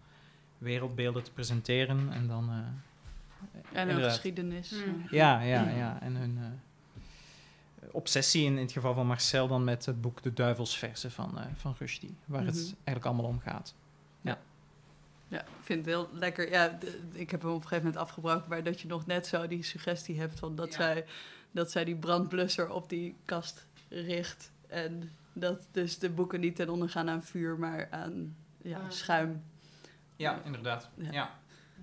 wereldbeelden 0.63 1.23
te 1.23 1.31
presenteren. 1.31 2.11
En 2.11 2.27
dan... 2.27 2.49
eh, 2.49 2.57
En 3.79 3.87
inderdaad. 3.87 4.11
geschiedenis. 4.13 4.69
Hm. 4.71 4.75
eh. 5.05 5.11
Ja, 5.11 5.41
ja, 5.41 5.69
ja. 5.69 6.01
En 6.01 6.15
hun 6.15 6.37
eh, 6.41 7.87
obsessie 7.91 8.45
in, 8.45 8.53
in 8.55 8.61
het 8.63 8.71
geval 8.71 8.93
van 8.93 9.07
Marcel 9.07 9.47
dan 9.47 9.63
met 9.63 9.85
het 9.85 10.01
boek 10.01 10.21
De 10.23 10.33
Duivelsversen 10.33 11.11
van, 11.11 11.39
eh 11.39 11.45
van 11.55 11.75
Rushdie. 11.79 12.15
Waar 12.25 12.45
het 12.45 12.55
Mhm. 12.55 12.63
eigenlijk 12.73 13.05
allemaal 13.05 13.25
om 13.25 13.39
gaat. 13.39 13.73
Ja, 15.27 15.41
ik 15.41 15.47
vind 15.61 15.85
het 15.85 15.95
heel 15.95 16.09
lekker. 16.11 16.49
Ja, 16.49 16.77
ik 17.11 17.29
heb 17.31 17.41
hem 17.41 17.49
op 17.49 17.55
een 17.55 17.61
gegeven 17.67 17.85
moment 17.85 18.01
afgebroken, 18.03 18.49
maar 18.49 18.63
dat 18.63 18.81
je 18.81 18.87
nog 18.87 19.05
net 19.05 19.27
zo 19.27 19.47
die 19.47 19.63
suggestie 19.63 20.19
hebt 20.19 20.39
van 20.39 20.55
dat, 20.55 20.69
Ja. 20.69 20.73
zij, 20.75 21.05
dat 21.51 21.71
zij 21.71 21.83
die 21.83 21.95
brandblusser 21.95 22.69
op 22.69 22.89
die 22.89 23.15
kast 23.25 23.65
richt. 23.89 24.51
En 24.67 25.11
dat 25.33 25.67
dus 25.71 25.99
de 25.99 26.09
boeken 26.09 26.39
niet 26.39 26.55
ten 26.55 26.69
onder 26.69 26.89
gaan 26.89 27.09
aan 27.09 27.23
vuur, 27.23 27.59
maar 27.59 27.87
aan 27.91 28.35
ja, 28.61 28.89
schuim. 28.89 29.43
Ja, 30.23 30.41
inderdaad. 30.43 30.89
Ja. 30.95 31.11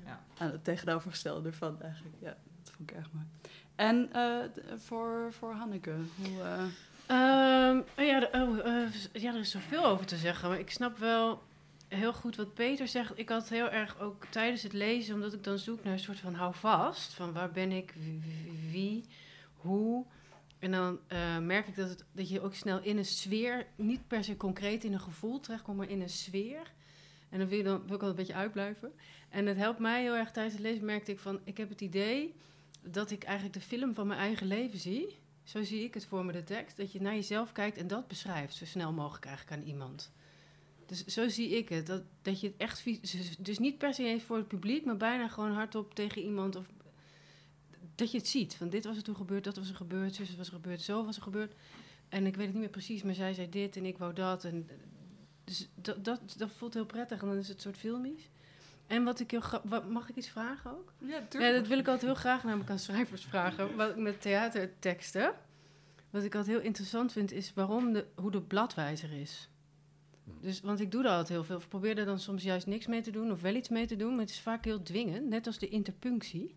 Ja. 0.05 0.21
Aan 0.39 0.51
het 0.51 0.65
tegenovergestelde 0.65 1.49
ervan 1.49 1.83
eigenlijk. 1.83 2.15
Ja, 2.21 2.37
dat 2.63 2.75
vond 2.75 2.91
ik 2.91 2.97
erg 2.97 3.09
mooi. 3.13 3.27
En 3.75 4.13
eh, 4.13 4.39
voor, 4.77 5.33
voor 5.33 5.53
Hanneke, 5.53 5.95
hoe... 6.17 6.43
eh, 6.43 6.63
Ehm, 7.07 7.79
oh 7.99 8.05
ja, 8.05 8.29
oh, 8.33 8.59
eh, 8.67 8.93
ja, 9.13 9.33
er 9.35 9.41
is 9.41 9.51
zoveel 9.51 9.85
over 9.85 10.07
te 10.07 10.17
zeggen. 10.17 10.49
Maar 10.49 10.59
ik 10.59 10.71
snap 10.71 10.99
wel 10.99 11.43
heel 11.89 12.13
goed 12.13 12.37
wat 12.37 12.55
Peter 12.55 12.89
zegt. 12.89 13.19
Ik 13.19 13.29
had 13.29 13.49
heel 13.49 13.71
erg 13.71 13.99
ook 14.01 14.25
tijdens 14.27 14.63
het 14.63 14.73
lezen, 14.73 15.15
omdat 15.15 15.33
ik 15.33 15.45
dan 15.45 15.59
zoek 15.59 15.85
naar 15.85 15.93
een 15.93 15.99
soort 15.99 16.19
van 16.19 16.35
houvast. 16.35 17.13
Van 17.15 17.33
waar 17.33 17.51
ben 17.51 17.73
ik, 17.73 17.95
wie, 18.71 19.05
hoe. 19.55 20.05
En 20.59 20.71
dan 20.71 20.99
eh, 21.07 21.39
merk 21.39 21.67
ik 21.69 21.77
dat, 21.77 21.89
het, 21.89 22.05
dat 22.13 22.29
je 22.29 22.41
ook 22.41 22.55
snel 22.55 22.81
in 22.83 22.99
een 22.99 23.05
sfeer, 23.05 23.67
niet 23.77 24.07
per 24.07 24.25
se 24.25 24.37
concreet 24.37 24.85
in 24.85 24.93
een 24.93 25.01
gevoel 25.01 25.41
terechtkomt, 25.41 25.77
maar 25.77 25.89
in 25.89 26.01
een 26.01 26.09
sfeer. 26.09 26.73
En 27.31 27.39
dan 27.39 27.49
wil, 27.49 27.59
je 27.59 27.65
dan 27.65 27.83
ik 27.93 28.01
wel 28.01 28.11
een 28.11 28.15
beetje 28.15 28.35
uitblijven. 28.35 28.93
En 29.29 29.47
het 29.47 29.57
helpt 29.57 29.79
mij 29.79 30.03
heel 30.03 30.15
erg 30.15 30.31
tijdens 30.31 30.55
het 30.55 30.65
lezen, 30.65 30.85
merkte 30.85 31.13
ik 31.13 31.19
van, 31.19 31.41
ik 31.45 31.57
heb 31.57 31.69
het 31.69 31.81
idee 31.81 32.35
dat 32.83 33.11
ik 33.11 33.23
eigenlijk 33.23 33.55
de 33.55 33.61
film 33.61 33.95
van 33.95 34.07
mijn 34.07 34.21
eigen 34.21 34.47
leven 34.47 34.79
zie. 34.79 35.19
Zo 35.45 35.63
zie 35.63 35.85
ik 35.85 35.95
het 35.95 36.07
voor 36.07 36.25
me, 36.25 36.33
de 36.33 36.45
tekst. 36.45 36.77
Dat 36.77 36.93
je 36.93 37.01
naar 37.01 37.15
jezelf 37.15 37.53
kijkt 37.53 37.77
en 37.77 37.87
dat 37.87 38.09
beschrijft, 38.09 38.55
zo 38.55 38.65
snel 38.65 38.93
mogelijk 38.93 39.25
eigenlijk 39.25 39.61
aan 39.61 39.69
iemand. 39.69 40.13
Dus 40.87 41.05
zo 41.05 41.29
zie 41.29 41.57
ik 41.57 41.69
het. 41.69 41.87
Dat, 41.87 42.03
dat 42.23 42.41
je 42.41 42.47
het 42.47 42.57
echt... 42.57 42.85
Dus, 42.85 43.37
dus 43.39 43.59
niet 43.59 43.79
per 43.79 43.95
se 43.95 44.05
eens 44.05 44.23
voor 44.23 44.37
het 44.37 44.49
publiek, 44.49 44.85
maar 44.85 44.97
bijna 44.97 45.29
gewoon 45.29 45.53
hardop 45.53 45.95
tegen 45.95 46.23
iemand. 46.23 46.57
Of, 46.57 46.67
dat 47.95 48.11
je 48.11 48.19
het 48.19 48.29
ziet. 48.29 48.55
Van 48.55 48.69
dit 48.69 48.85
was 48.85 48.97
er 48.97 49.03
toen 49.03 49.17
gebeurd, 49.17 49.45
dat 49.45 49.57
was 49.57 49.69
er 49.69 49.75
gebeurd, 49.75 50.15
zus 50.15 50.37
was 50.37 50.47
er 50.47 50.53
gebeurd, 50.53 50.81
zo 50.81 51.05
was 51.05 51.17
er 51.17 51.23
gebeurd. 51.23 51.55
En 52.09 52.27
ik 52.27 52.37
weet 52.37 52.45
het 52.45 52.55
niet 52.55 52.63
meer 52.63 52.73
precies, 52.73 53.03
maar 53.03 53.15
zij 53.15 53.33
zei 53.35 53.49
dit 53.49 53.77
en 53.77 53.87
ik 53.87 53.99
wou 53.99 54.13
dat. 54.13 54.45
En, 54.45 54.69
dus 55.45 55.69
dat, 55.75 56.05
dat, 56.05 56.21
dat 56.37 56.51
voelt 56.57 56.75
heel 56.75 56.87
prettig 56.87 57.21
en 57.23 57.29
dan 57.29 57.37
is 57.37 57.49
het 57.49 57.61
soort 57.61 57.77
filmisch. 57.77 58.29
En 58.87 59.05
wat 59.05 59.21
ik 59.21 59.31
heel 59.31 59.43
wat, 59.65 59.89
Mag 59.89 60.09
ik 60.09 60.17
iets 60.17 60.29
vragen 60.29 60.71
ook? 60.71 60.93
ja, 60.99 61.23
Ja, 61.31 61.53
dat 61.53 61.67
wil 61.67 61.79
ik 61.79 61.87
altijd 61.87 62.07
heel 62.07 62.15
graag 62.21 62.45
namelijk 62.45 62.71
aan 62.71 62.79
schrijvers 62.79 63.25
vragen. 63.25 63.77
Wat 63.77 63.91
ik 63.91 63.97
met 63.97 64.21
theaterteksten. 64.21 65.33
Wat 66.11 66.23
ik 66.23 66.35
altijd 66.35 66.57
heel 66.57 66.65
interessant 66.67 67.13
vind, 67.13 67.33
is 67.33 67.53
waarom 67.55 67.93
de, 67.93 68.07
hoe 68.15 68.31
de 68.31 68.41
bladwijzer 68.43 69.13
is. 69.13 69.49
Dus, 70.41 70.61
want 70.61 70.81
ik 70.81 70.91
doe 70.91 71.03
daar 71.03 71.11
altijd 71.11 71.29
heel 71.29 71.45
veel. 71.45 71.57
Of 71.57 71.69
probeer 71.69 71.99
er 71.99 72.05
dan 72.05 72.19
soms 72.19 72.43
juist 72.43 72.67
niks 72.67 72.87
mee 72.87 73.01
te 73.03 73.11
doen 73.11 73.31
of 73.33 73.41
wel 73.41 73.55
iets 73.55 73.69
mee 73.69 73.87
te 73.87 73.97
doen. 73.97 74.11
Maar 74.11 74.21
het 74.21 74.31
is 74.31 74.41
vaak 74.41 74.65
heel 74.65 74.83
dwingend, 74.83 75.29
net 75.29 75.47
als 75.47 75.59
de 75.59 75.69
interpunctie. 75.69 76.55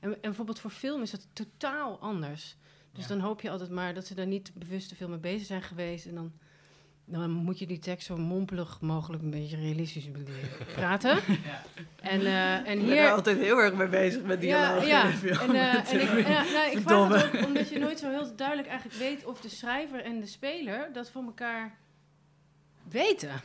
En, 0.00 0.12
en 0.12 0.20
bijvoorbeeld 0.20 0.58
voor 0.60 0.70
film 0.70 1.02
is 1.02 1.10
dat 1.10 1.26
totaal 1.32 1.98
anders. 1.98 2.56
Dus 2.92 3.02
Ja. 3.02 3.08
dan 3.08 3.20
hoop 3.20 3.40
je 3.40 3.50
altijd 3.50 3.70
maar 3.70 3.94
dat 3.94 4.06
ze 4.06 4.14
daar 4.14 4.26
niet 4.26 4.52
bewust 4.54 4.88
te 4.88 4.94
veel 4.94 5.08
mee 5.08 5.18
bezig 5.18 5.46
zijn 5.46 5.62
geweest. 5.62 6.06
En 6.06 6.14
dan, 6.14 6.32
dan 7.04 7.30
moet 7.30 7.58
je 7.58 7.66
die 7.66 7.78
tekst 7.78 8.06
zo 8.06 8.16
mompelig 8.16 8.80
mogelijk 8.80 9.22
een 9.22 9.30
beetje 9.30 9.56
realistisch 9.56 10.08
praten. 10.74 11.18
Ja. 11.26 11.62
En, 12.00 12.20
eh, 12.20 12.54
en 12.54 12.78
Ik 12.78 12.78
ben 12.78 12.94
hier... 12.94 12.96
er 13.04 13.10
altijd 13.10 13.38
heel 13.38 13.58
erg 13.58 13.74
mee 13.74 13.88
bezig 13.88 14.22
met 14.22 14.40
dialoog. 14.40 14.86
Ja, 14.86 15.10
ja. 15.22 15.40
En, 15.40 15.54
eh, 15.54 15.92
en 15.92 16.00
ik, 16.00 16.26
ja, 16.26 16.42
nou, 16.42 16.70
ik 16.70 16.78
vraag 16.82 17.08
het 17.24 17.36
ook 17.36 17.46
omdat 17.46 17.68
je 17.68 17.78
nooit 17.78 17.98
zo 17.98 18.10
heel 18.10 18.36
duidelijk 18.36 18.68
eigenlijk 18.68 18.98
weet 18.98 19.24
of 19.24 19.40
de 19.40 19.48
schrijver 19.48 20.04
en 20.04 20.20
de 20.20 20.26
speler 20.26 20.88
dat 20.92 21.10
voor 21.10 21.22
elkaar 21.22 21.74
weten. 22.88 23.40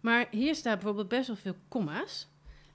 Maar 0.00 0.26
hier 0.30 0.54
staat 0.54 0.74
bijvoorbeeld 0.74 1.08
best 1.08 1.26
wel 1.26 1.36
veel 1.36 1.56
comma's 1.68 2.28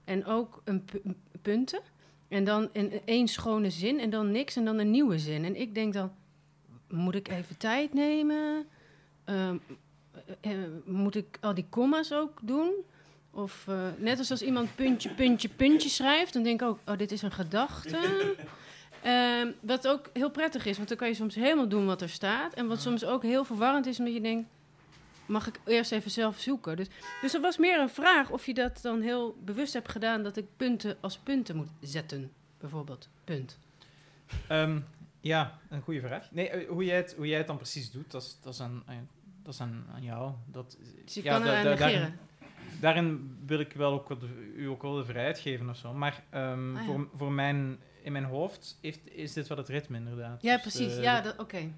en 0.06 0.26
ook 0.26 0.62
een 0.63 0.86
pu- 0.86 1.02
punten. 1.41 1.80
En 2.28 2.44
dan 2.44 2.70
in 2.72 3.02
één 3.06 3.28
schone 3.28 3.70
zin 3.70 4.00
en 4.00 4.10
dan 4.10 4.32
niks 4.32 4.56
en 4.56 4.65
dan 4.65 4.78
een 4.78 4.91
nieuwe 4.91 5.20
zin. 5.20 5.46
En 5.46 5.56
ik 5.56 5.76
denk 5.76 5.94
dan, 5.94 6.12
moet 6.88 7.15
ik 7.15 7.28
even 7.28 7.58
tijd 7.58 7.94
nemen? 7.94 8.65
Ehm, 9.26 9.58
eh, 10.41 10.52
eh, 10.52 10.58
moet 10.86 11.15
ik 11.15 11.38
al 11.41 11.54
die 11.54 11.65
comma's 11.69 12.12
ook 12.12 12.39
doen? 12.41 12.71
Of 13.32 13.65
eh, 13.67 13.88
net 13.97 14.17
als 14.17 14.32
als 14.32 14.41
iemand 14.41 14.76
puntje, 14.76 15.10
puntje, 15.10 15.50
puntje 15.50 15.89
schrijft, 15.89 16.34
dan 16.34 16.43
denk 16.43 16.62
ik 16.62 16.67
ook, 16.67 16.80
oh, 16.86 16.97
dit 16.97 17.12
is 17.12 17.21
een 17.21 17.32
gedachte. 17.32 18.00
Ehm, 19.02 19.52
wat 19.62 19.88
ook 19.88 20.10
heel 20.13 20.32
prettig 20.32 20.65
is, 20.65 20.76
want 20.78 20.88
dan 20.88 20.97
kan 20.97 21.08
je 21.08 21.13
soms 21.13 21.36
helemaal 21.36 21.67
doen 21.67 21.86
wat 21.86 22.02
er 22.02 22.10
staat. 22.10 22.54
En 22.54 22.67
wat 22.67 22.82
soms 22.82 23.06
ook 23.06 23.24
heel 23.24 23.43
verwarrend 23.43 23.86
is, 23.86 24.00
omdat 24.00 24.13
je 24.13 24.21
denkt, 24.21 24.50
mag 25.26 25.47
ik 25.47 25.60
eerst 25.65 25.91
even 25.91 26.12
zelf 26.12 26.39
zoeken? 26.39 26.76
Dus, 26.76 26.88
dus 27.21 27.34
er 27.34 27.41
was 27.41 27.58
meer 27.58 27.80
een 27.80 27.89
vraag 27.89 28.30
of 28.30 28.45
je 28.45 28.54
dat 28.54 28.80
dan 28.82 29.02
heel 29.02 29.36
bewust 29.43 29.74
hebt 29.74 29.89
gedaan, 29.89 30.24
dat 30.24 30.38
ik 30.38 30.45
punten 30.58 30.97
als 31.00 31.17
punten 31.17 31.56
moet 31.56 31.69
zetten, 31.80 32.32
bijvoorbeeld. 32.60 33.10
Punt. 33.24 33.58
Ehm, 34.47 34.80
ja, 35.21 35.60
een 35.69 35.82
goede 35.82 36.02
vraag. 36.02 36.32
Nee, 36.32 36.67
hoe, 36.67 36.86
jij 36.86 36.95
het, 36.97 37.13
hoe 37.17 37.28
jij 37.28 37.38
het 37.38 37.47
dan 37.47 37.58
precies 37.58 37.91
doet, 37.91 38.12
dat 38.12 38.21
is, 38.21 38.38
dat 38.41 38.54
is, 38.54 38.62
aan- 38.62 38.84
dat 39.43 39.54
is 39.54 39.62
aan, 39.62 39.86
aan 39.93 40.04
jou. 40.04 40.34
Dat, 40.45 40.77
Dus 41.06 41.13
je 41.13 41.23
ja, 41.23 41.32
kan 41.38 41.45
da- 41.45 41.63
da- 41.63 41.69
negeren. 41.69 41.80
daarin, 41.80 42.17
daarin 42.82 43.38
wil 43.45 43.60
ik 43.60 43.73
wel 43.73 43.93
ook 43.93 44.08
wat 44.10 44.23
u 44.56 44.65
ook 44.69 44.82
wel 44.82 44.95
de 44.95 45.06
vrijheid 45.06 45.39
geven 45.39 45.69
of 45.69 45.77
zo. 45.77 45.93
Maar 45.93 46.23
ehm, 46.30 46.75
Ah, 46.75 46.82
ja. 46.82 46.86
voor, 46.86 47.08
voor 47.15 47.32
mijn, 47.32 47.80
in 48.04 48.12
mijn 48.12 48.23
hoofd 48.23 48.77
heeft, 48.82 49.10
is 49.12 49.34
dit 49.34 49.47
wel 49.47 49.58
het 49.58 49.67
ritme 49.67 49.97
inderdaad. 49.97 50.41
Ja, 50.41 50.54
Dus, 50.54 50.62
precies. 50.62 50.95
eh, 50.95 51.04
ja, 51.04 51.34
oké. 51.38 51.71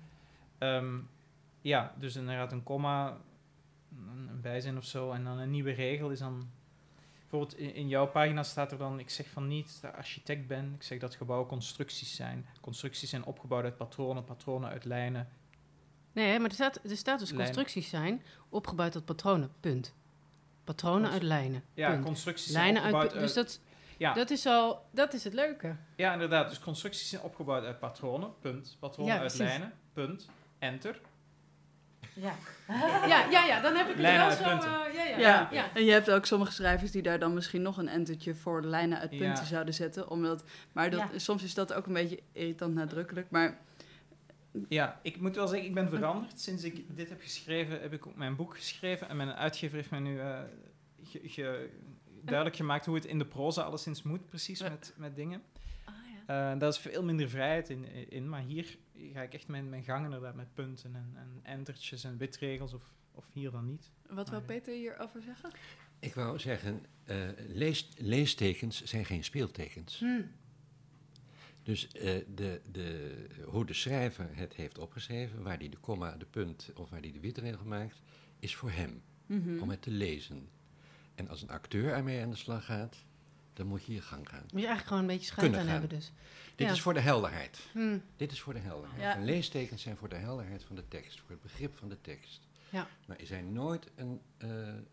Ehm, 0.57 0.95
ja, 1.61 1.93
dus 1.99 2.15
inderdaad 2.15 2.51
een 2.51 2.63
komma, 2.63 3.17
een, 3.97 4.27
een 4.29 4.41
bijzin 4.41 4.77
of 4.77 4.85
zo. 4.85 5.11
En 5.11 5.23
dan 5.23 5.37
een 5.37 5.51
nieuwe 5.51 5.71
regel 5.71 6.09
is 6.09 6.19
dan... 6.19 6.49
Bijvoorbeeld 7.29 7.59
in, 7.61 7.75
in 7.75 7.87
jouw 7.87 8.07
pagina 8.07 8.43
staat 8.43 8.71
er 8.71 8.77
dan... 8.77 8.99
Ik 8.99 9.09
zeg 9.09 9.27
van 9.29 9.47
niet 9.47 9.77
dat 9.81 9.91
ik 9.91 9.97
architect 9.97 10.47
ben. 10.47 10.73
Ik 10.75 10.83
zeg 10.83 10.99
dat 10.99 11.15
gebouwen 11.15 11.47
constructies 11.47 12.15
zijn. 12.15 12.45
Constructies 12.61 13.09
zijn 13.09 13.23
opgebouwd 13.25 13.63
uit 13.63 13.77
patronen, 13.77 14.23
patronen 14.23 14.69
uit 14.69 14.85
lijnen. 14.85 15.27
Nee, 16.13 16.39
maar 16.39 16.49
er 16.49 16.55
staat, 16.55 16.79
er 16.83 17.17
dus 17.17 17.33
constructies 17.33 17.89
zijn 17.89 18.23
opgebouwd 18.49 18.95
uit 18.95 19.05
patronen. 19.05 19.51
Punt. 19.59 19.93
Patronen 20.63 21.11
uit 21.11 21.23
lijnen. 21.23 21.63
Ja, 21.73 21.89
punt. 21.91 22.05
constructies 22.05 22.51
zijn 22.51 22.63
Lijnen 22.63 22.81
uit, 22.83 22.93
opgebouwd 22.93 23.13
pu- 23.19 23.25
Dus 23.25 23.33
dat, 23.33 23.59
Ja. 23.97 24.13
dat 24.13 24.29
is 24.29 24.45
al, 24.45 24.85
dat 24.91 25.13
is 25.13 25.23
het 25.23 25.33
leuke. 25.33 25.75
Ja, 25.95 26.13
inderdaad. 26.13 26.49
Dus 26.49 26.59
constructies 26.59 27.09
zijn 27.09 27.21
opgebouwd 27.21 27.63
uit 27.65 27.79
patronen, 27.79 28.33
punt. 28.39 28.77
Patronen 28.79 29.13
Ja, 29.13 29.19
uit 29.19 29.27
precies. 29.33 29.47
lijnen, 29.57 29.73
punt. 29.93 30.29
Enter. 30.59 30.99
Ja. 32.15 32.33
ja, 33.07 33.29
ja, 33.29 33.45
ja, 33.45 33.61
dan 33.61 33.75
heb 33.75 33.85
ik 33.85 33.91
het 33.91 34.01
Lijnen 34.01 34.19
wel 34.19 34.29
uit 34.29 34.37
zo. 34.37 34.43
punten. 34.49 34.69
eh, 34.85 34.93
ja, 34.93 35.03
ja, 35.03 35.17
Ja. 35.19 35.47
ja. 35.51 35.65
En 35.73 35.83
je 35.83 35.91
hebt 35.91 36.11
ook 36.11 36.25
sommige 36.25 36.51
schrijvers 36.51 36.91
die 36.91 37.01
daar 37.01 37.19
dan 37.19 37.33
misschien 37.33 37.61
nog 37.61 37.77
een 37.77 37.87
entertje 37.87 38.35
voor 38.35 38.63
lijnen 38.63 38.99
uit 38.99 39.09
punten 39.09 39.27
Ja. 39.27 39.43
zouden 39.43 39.73
zetten. 39.73 40.09
Omdat, 40.09 40.43
maar 40.71 40.89
dat, 40.89 40.99
Ja. 40.99 41.19
soms 41.19 41.43
is 41.43 41.53
dat 41.53 41.73
ook 41.73 41.85
een 41.85 41.93
beetje 41.93 42.19
irritant 42.31 42.73
nadrukkelijk. 42.73 43.27
Maar 43.29 43.57
Ja, 44.69 44.99
ik 45.03 45.19
moet 45.21 45.35
wel 45.35 45.47
zeggen, 45.47 45.67
ik 45.67 45.73
ben 45.73 45.89
veranderd. 45.89 46.39
Sinds 46.39 46.63
ik 46.63 46.95
dit 46.97 47.09
heb 47.09 47.21
geschreven, 47.21 47.81
heb 47.81 47.93
ik 47.93 48.07
ook 48.07 48.15
mijn 48.15 48.35
boek 48.35 48.55
geschreven. 48.55 49.09
En 49.09 49.17
mijn 49.17 49.31
uitgever 49.33 49.75
heeft 49.75 49.89
mij 49.89 49.99
nu 49.99 50.19
eh, 50.19 50.39
ge- 51.03 51.21
ge- 51.23 51.69
duidelijk 52.21 52.55
gemaakt 52.55 52.85
hoe 52.85 52.95
het 52.95 53.05
in 53.05 53.17
de 53.17 53.25
proza 53.25 53.61
alleszins 53.61 54.03
moet, 54.03 54.25
precies, 54.25 54.61
met, 54.61 54.93
met 54.97 55.15
dingen. 55.15 55.41
Ah, 55.85 55.93
ja. 56.27 56.51
Eh 56.53 56.59
daar 56.59 56.69
is 56.69 56.77
veel 56.79 57.03
minder 57.03 57.29
vrijheid 57.29 57.69
in, 57.69 58.09
in, 58.11 58.29
maar 58.29 58.41
hier 58.41 58.77
ga 59.13 59.21
ik 59.21 59.33
echt 59.33 59.47
mijn, 59.47 59.69
mijn 59.69 59.83
gang 59.83 60.03
inderdaad 60.05 60.35
met 60.35 60.53
punten 60.53 60.95
en, 60.95 61.11
en 61.15 61.39
entertjes 61.43 62.03
en 62.03 62.17
witregels, 62.17 62.73
of, 62.73 62.83
of 63.11 63.25
hier 63.33 63.51
dan 63.51 63.65
niet. 63.65 63.89
wat 64.09 64.29
wil 64.29 64.37
Maar- 64.39 64.47
Peter 64.47 64.73
hierover 64.73 65.21
zeggen? 65.21 65.49
Ik 65.99 66.13
wou 66.13 66.39
zeggen, 66.39 66.85
eh, 67.03 67.17
lees, 67.47 67.89
leestekens 67.97 68.83
zijn 68.83 69.05
geen 69.05 69.23
speeltekens. 69.23 69.99
Hm. 69.99 70.21
Dus 71.63 71.87
eh, 71.91 72.15
de, 72.35 72.61
de, 72.71 73.15
hoe 73.45 73.65
de 73.65 73.73
schrijver 73.73 74.29
het 74.31 74.53
heeft 74.55 74.77
opgeschreven, 74.77 75.43
waar 75.43 75.57
hij 75.57 75.69
de 75.69 75.77
komma, 75.77 76.11
de 76.17 76.25
punt 76.25 76.69
of 76.75 76.89
waar 76.89 76.99
hij 77.01 77.11
de 77.11 77.19
witregel 77.19 77.65
maakt, 77.65 78.01
is 78.39 78.55
voor 78.55 78.71
hem, 78.71 79.01
Mhm. 79.25 79.59
om 79.61 79.69
het 79.69 79.81
te 79.81 79.91
lezen. 79.91 80.49
En 81.15 81.27
als 81.29 81.41
een 81.41 81.49
acteur 81.49 81.93
ermee 81.93 82.21
aan 82.21 82.29
de 82.29 82.35
slag 82.35 82.65
gaat, 82.65 82.95
dan 83.53 83.67
moet 83.67 83.85
je 83.85 83.93
je 83.93 84.01
gang 84.01 84.29
gaan. 84.29 84.41
Moet 84.41 84.49
je 84.49 84.55
eigenlijk 84.57 84.87
gewoon 84.87 85.01
een 85.01 85.07
beetje 85.07 85.25
schijt 85.25 85.39
Kunnen 85.41 85.59
aan 85.59 85.65
gaan. 85.65 85.79
hebben 85.79 85.97
dus. 85.97 86.11
Dit 86.55 86.67
Ja. 86.67 86.73
is 86.73 86.81
voor 86.81 86.93
de 86.93 86.99
helderheid. 86.99 87.59
Hm. 87.71 87.97
Dit 88.15 88.31
is 88.31 88.41
voor 88.41 88.53
de 88.53 88.59
helderheid. 88.59 89.01
Ja. 89.01 89.15
En 89.15 89.25
leestekens 89.25 89.81
zijn 89.81 89.97
voor 89.97 90.09
de 90.09 90.15
helderheid 90.15 90.63
van 90.63 90.75
de 90.75 90.87
tekst, 90.87 91.19
voor 91.19 91.29
het 91.29 91.41
begrip 91.41 91.75
van 91.77 91.89
de 91.89 92.01
tekst. 92.01 92.41
Ja. 92.69 92.87
Maar 93.07 93.17
er 93.19 93.25
zijn 93.25 93.53
nooit 93.53 93.91
een 93.95 94.21
eh, 94.37 94.49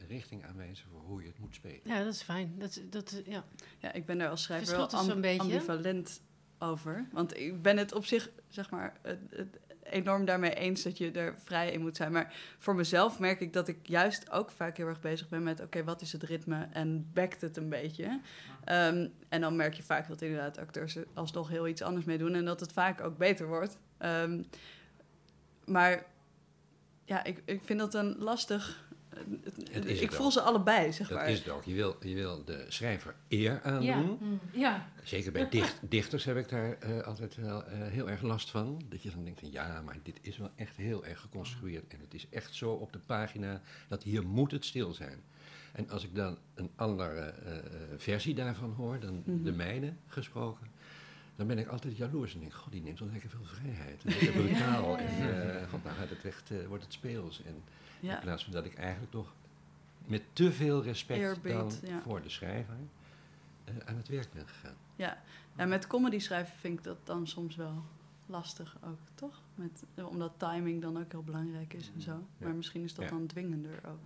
richting 0.08 0.44
aanwijzen 0.44 0.86
voor 0.90 1.00
hoe 1.00 1.20
je 1.22 1.26
het 1.28 1.38
moet 1.38 1.54
spelen. 1.54 1.80
Ja, 1.84 2.04
dat 2.04 2.14
is 2.14 2.22
fijn. 2.22 2.54
Dat, 2.58 2.80
dat, 2.90 3.12
is- 3.12 3.22
ja. 3.32 3.44
Ja, 3.78 3.92
ik 3.92 4.06
ben 4.06 4.18
daar 4.18 4.28
als 4.30 4.42
schrijver 4.42 4.66
wel 4.76 4.78
Verschilt 4.80 5.02
am- 5.04 5.10
zo'n 5.12 5.20
beetje? 5.20 5.40
ambivalent 5.42 6.20
over. 6.60 7.08
Want 7.12 7.36
ik 7.36 7.62
ben 7.62 7.76
het 7.76 7.92
op 7.92 8.04
zich, 8.04 8.30
zeg 8.48 8.70
maar, 8.70 8.96
het, 9.02 9.58
enorm 9.82 10.24
daarmee 10.24 10.54
eens 10.54 10.82
dat 10.82 10.98
je 10.98 11.10
er 11.10 11.34
vrij 11.44 11.72
in 11.72 11.80
moet 11.80 11.96
zijn. 11.96 12.12
Maar 12.12 12.34
voor 12.58 12.74
mezelf 12.74 13.18
merk 13.18 13.40
ik 13.40 13.52
dat 13.52 13.68
ik 13.68 13.78
juist 13.82 14.30
ook 14.30 14.50
vaak 14.50 14.76
heel 14.76 14.86
erg 14.86 15.00
bezig 15.00 15.28
ben 15.28 15.42
met... 15.42 15.60
oké, 15.60 15.84
wat 15.84 16.00
is 16.00 16.12
het 16.12 16.22
ritme 16.22 16.68
en 16.72 17.10
backt 17.12 17.40
het 17.40 17.56
een 17.56 17.68
beetje? 17.68 18.20
Ehm, 18.64 19.08
en 19.28 19.40
dan 19.40 19.56
merk 19.56 19.74
je 19.74 19.82
vaak 19.82 20.08
dat 20.08 20.22
inderdaad 20.22 20.58
acteurs 20.58 20.96
alsnog 21.14 21.48
heel 21.48 21.68
iets 21.68 21.82
anders 21.82 22.04
mee 22.04 22.18
doen... 22.18 22.34
en 22.34 22.44
dat 22.44 22.60
het 22.60 22.72
vaak 22.72 23.00
ook 23.00 23.18
beter 23.18 23.46
wordt. 23.46 23.78
Ehm, 23.98 24.42
maar 25.64 26.06
ja, 27.04 27.24
ik, 27.24 27.42
ik 27.44 27.62
vind 27.62 27.78
dat 27.78 27.94
een 27.94 28.16
lastig... 28.18 28.88
Het 29.70 29.84
is 29.84 30.00
ik 30.00 30.06
het 30.06 30.14
voel 30.14 30.26
ook. 30.26 30.32
ze 30.32 30.40
allebei, 30.40 30.92
zeg 30.92 31.08
Dat 31.08 31.18
maar. 31.18 31.28
is 31.30 31.38
het 31.38 31.48
ook. 31.48 31.64
Je 31.64 31.74
wil, 31.74 31.96
je 32.00 32.14
wil 32.14 32.44
de 32.44 32.64
schrijver 32.68 33.14
eer 33.28 33.62
aandoen. 33.62 34.18
Hm. 34.18 34.58
ja. 34.58 34.88
Zeker 35.02 35.32
bij 35.32 35.48
dicht, 35.48 35.78
dichters 35.88 36.24
heb 36.24 36.36
ik 36.36 36.48
daar 36.48 36.78
eh, 36.78 37.00
altijd 37.00 37.34
wel 37.36 37.64
eh, 37.64 37.78
heel 37.80 38.10
erg 38.10 38.22
last 38.22 38.50
van. 38.50 38.82
Dat 38.88 39.02
je 39.02 39.10
dan 39.10 39.24
denkt, 39.24 39.40
van, 39.40 39.50
ja, 39.50 39.82
maar 39.84 39.96
dit 40.02 40.18
is 40.20 40.36
wel 40.38 40.50
echt 40.56 40.76
heel 40.76 41.04
erg 41.06 41.20
geconstrueerd. 41.20 41.92
En 41.92 42.00
het 42.00 42.14
is 42.14 42.26
echt 42.30 42.54
zo 42.54 42.70
op 42.72 42.92
de 42.92 42.98
pagina 42.98 43.60
dat 43.88 44.02
hier 44.02 44.26
moet 44.26 44.50
het 44.50 44.64
stil 44.64 44.94
zijn. 44.94 45.22
En 45.72 45.90
als 45.90 46.04
ik 46.04 46.14
dan 46.14 46.38
een 46.54 46.70
andere 46.76 47.20
eh, 47.20 47.56
eh, 47.56 47.62
versie 47.96 48.34
daarvan 48.34 48.72
hoor, 48.72 49.00
dan 49.00 49.22
Mhm. 49.26 49.42
de 49.42 49.52
mijne 49.52 49.92
gesproken, 50.06 50.66
dan 51.36 51.46
ben 51.46 51.58
ik 51.58 51.66
altijd 51.68 51.96
jaloers 51.96 52.34
en 52.34 52.40
denk, 52.40 52.52
god, 52.54 52.72
die 52.72 52.82
neemt 52.82 52.98
wel 52.98 53.08
lekker 53.12 53.30
veel 53.30 53.44
vrijheid. 53.44 54.02
En 54.04 54.10
lekker 54.10 54.32
brutaal. 54.42 54.98
En 54.98 55.06
eh, 55.60 55.68
god, 55.70 55.84
nou 55.84 55.96
gaat 55.96 56.08
het 56.10 56.24
echt, 56.24 56.50
wordt 56.68 56.84
het 56.84 56.92
speels. 56.92 57.42
En 57.46 57.62
Ja. 58.00 58.14
in 58.14 58.20
plaats 58.20 58.44
van 58.44 58.52
dat 58.52 58.64
ik 58.64 58.74
eigenlijk 58.74 59.10
toch 59.12 59.32
met 60.06 60.22
te 60.32 60.52
veel 60.52 60.82
respect 60.82 61.42
dan 61.42 61.72
ja. 61.82 62.00
voor 62.00 62.22
de 62.22 62.28
schrijver 62.28 62.74
eh, 63.64 63.74
aan 63.84 63.96
het 63.96 64.08
werk 64.08 64.32
ben 64.32 64.48
gegaan. 64.48 64.76
Ja, 64.96 65.22
en 65.56 65.68
met 65.68 65.86
comedy 65.86 66.18
schrijven 66.18 66.58
vind 66.58 66.78
ik 66.78 66.84
dat 66.84 66.96
dan 67.04 67.26
soms 67.26 67.56
wel 67.56 67.84
lastig 68.26 68.76
ook, 68.84 68.98
toch? 69.14 69.40
Met, 69.54 69.84
omdat 70.08 70.32
timing 70.36 70.82
dan 70.82 70.98
ook 70.98 71.10
heel 71.10 71.22
belangrijk 71.22 71.72
is 71.74 71.90
en 71.94 72.00
zo. 72.00 72.24
Maar 72.38 72.54
misschien 72.54 72.82
is 72.82 72.94
dat 72.94 73.04
Ja. 73.04 73.10
dan 73.10 73.26
dwingender 73.26 73.74
ook. 73.86 73.98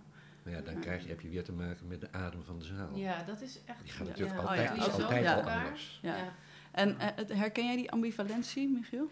Maar 0.43 0.53
ja, 0.53 0.61
dan 0.61 0.79
krijg 0.79 1.03
je, 1.03 1.09
heb 1.09 1.21
je 1.21 1.29
weer 1.29 1.43
te 1.43 1.51
maken 1.51 1.87
met 1.87 2.01
de 2.01 2.11
adem 2.11 2.43
van 2.43 2.59
de 2.59 2.65
zaal. 2.65 2.95
ja, 2.95 3.23
dat 3.23 3.41
is 3.41 3.59
echt... 3.65 3.83
Die 3.83 3.91
gaat 3.91 4.01
Ja. 4.05 4.11
natuurlijk 4.11 4.35
Ja. 4.41 4.41
altijd, 4.47 4.71
Oh 4.71 4.93
altijd 4.93 5.23
Ja. 5.23 5.33
al 5.33 5.39
elkaar. 5.39 5.63
anders. 5.63 5.99
Ja. 6.01 6.15
Ja. 6.17 6.33
En 6.71 6.99
eh, 6.99 7.37
herken 7.37 7.65
jij 7.65 7.75
die 7.75 7.91
ambivalentie, 7.91 8.67
Michiel? 8.69 9.11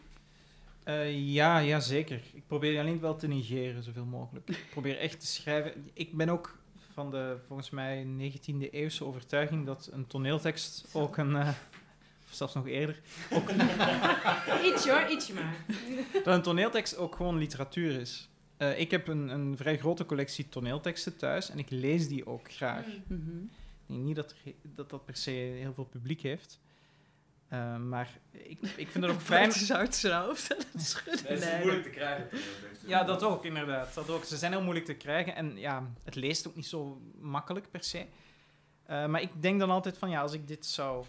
Eh, 0.84 1.34
ja, 1.34 1.58
ja, 1.58 1.80
zeker. 1.80 2.22
Ik 2.34 2.48
probeer 2.48 2.80
alleen 2.80 3.00
wel 3.00 3.16
te 3.16 3.28
negeren 3.28 3.84
zoveel 3.84 4.06
mogelijk. 4.06 4.50
Ik 4.50 4.68
probeer 4.70 4.98
echt 4.98 5.20
te 5.20 5.26
schrijven. 5.26 5.90
Ik 5.94 6.18
ben 6.18 6.30
ook 6.30 6.58
van 6.94 7.12
de, 7.12 7.38
volgens 7.48 7.70
mij, 7.70 8.06
19e 8.06 8.70
eeuwse 8.72 9.06
overtuiging 9.06 9.66
dat 9.66 9.90
een 9.92 10.08
toneeltekst 10.08 10.90
ook 10.94 11.18
een, 11.18 11.36
eh, 11.36 11.48
of 12.28 12.34
zelfs 12.34 12.54
nog 12.54 12.68
eerder, 12.68 13.02
Ietsje 14.66 14.92
hoor, 14.92 15.12
ietsje 15.12 15.34
maar. 15.34 15.66
dat 16.24 16.36
een 16.36 16.42
toneeltekst 16.42 16.98
ook 16.98 17.16
gewoon 17.16 17.38
literatuur 17.38 18.00
is. 18.00 18.30
Eh, 18.58 18.80
ik 18.80 18.92
heb 18.92 19.08
een, 19.08 19.30
een 19.30 19.58
vrij 19.58 19.78
grote 19.78 20.06
collectie 20.06 20.50
toneelteksten 20.50 21.18
thuis 21.18 21.50
en 21.50 21.60
ik 21.60 21.70
lees 21.70 22.08
die 22.08 22.26
ook 22.26 22.52
graag. 22.52 22.86
Mhm. 23.08 23.38
Ik 23.88 23.90
denk 23.90 24.02
niet 24.02 24.16
dat 24.16 24.32
er 24.32 24.54
dat, 24.62 24.90
dat 24.90 25.06
per 25.06 25.16
se 25.16 25.32
heel 25.32 25.74
veel 25.74 25.86
publiek 25.86 26.22
heeft. 26.22 26.60
Eh, 27.54 27.78
maar 27.78 28.18
ik, 28.32 28.60
ik 28.62 28.90
vind 28.90 29.04
het 29.06 29.14
ook 29.14 29.22
fijn... 29.22 29.48
Bart 29.48 29.62
is 29.62 29.70
hard 29.70 29.96
zijn 29.96 30.22
hoofd 30.22 30.56
aan 30.56 30.64
het 30.72 30.82
schudden. 30.82 31.40
Nee, 31.40 31.82
te 31.82 31.90
krijgen. 31.90 32.40
Ja, 32.86 33.04
dat 33.04 33.24
ook, 33.24 33.46
inderdaad. 33.46 33.94
Dat 33.94 34.10
ook. 34.10 34.24
Ze 34.24 34.38
zijn 34.38 34.52
heel 34.52 34.62
moeilijk 34.62 34.86
te 34.86 34.94
krijgen 34.94 35.36
en 35.36 35.58
ja, 35.58 35.90
het 36.04 36.16
leest 36.16 36.48
ook 36.48 36.56
niet 36.56 36.66
zo 36.66 37.02
makkelijk 37.20 37.72
per 37.72 37.84
se. 37.84 38.06
Eh, 38.84 39.06
maar 39.06 39.22
ik 39.22 39.42
denk 39.42 39.60
dan 39.60 39.70
altijd 39.70 39.98
van, 39.98 40.10
ja, 40.10 40.22
als 40.22 40.34
ik 40.34 40.48
dit 40.48 40.66
zou 40.66 41.06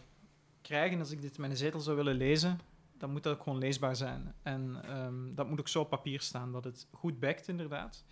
krijgen, 0.62 0.98
als 0.98 1.10
ik 1.10 1.22
dit 1.22 1.34
in 1.34 1.40
mijn 1.40 1.56
zetel 1.56 1.80
zou 1.80 1.96
willen 1.96 2.16
lezen, 2.16 2.60
dan 2.98 3.10
moet 3.10 3.22
dat 3.22 3.34
ook 3.34 3.42
gewoon 3.42 3.58
leesbaar 3.58 3.96
zijn. 3.96 4.34
En 4.42 4.80
ehm, 4.84 5.34
dat 5.34 5.48
moet 5.48 5.60
ook 5.60 5.68
zo 5.68 5.80
op 5.80 5.88
papier 5.88 6.20
staan, 6.20 6.52
dat 6.52 6.64
het 6.64 6.86
goed 6.92 7.20
backt, 7.20 7.48
inderdaad. 7.48 8.04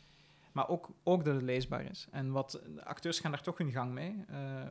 Maar 0.53 0.68
ook, 0.68 0.90
ook 1.03 1.25
dat 1.25 1.35
het 1.35 1.42
leesbaar 1.42 1.85
is. 1.85 2.07
En 2.11 2.31
wat, 2.31 2.61
de 2.75 2.85
acteurs 2.85 3.21
gaan 3.21 3.31
daar 3.31 3.42
toch 3.42 3.59
hun 3.59 3.73
gang 3.73 3.92
mee. 3.92 4.25
Eh, 4.29 4.66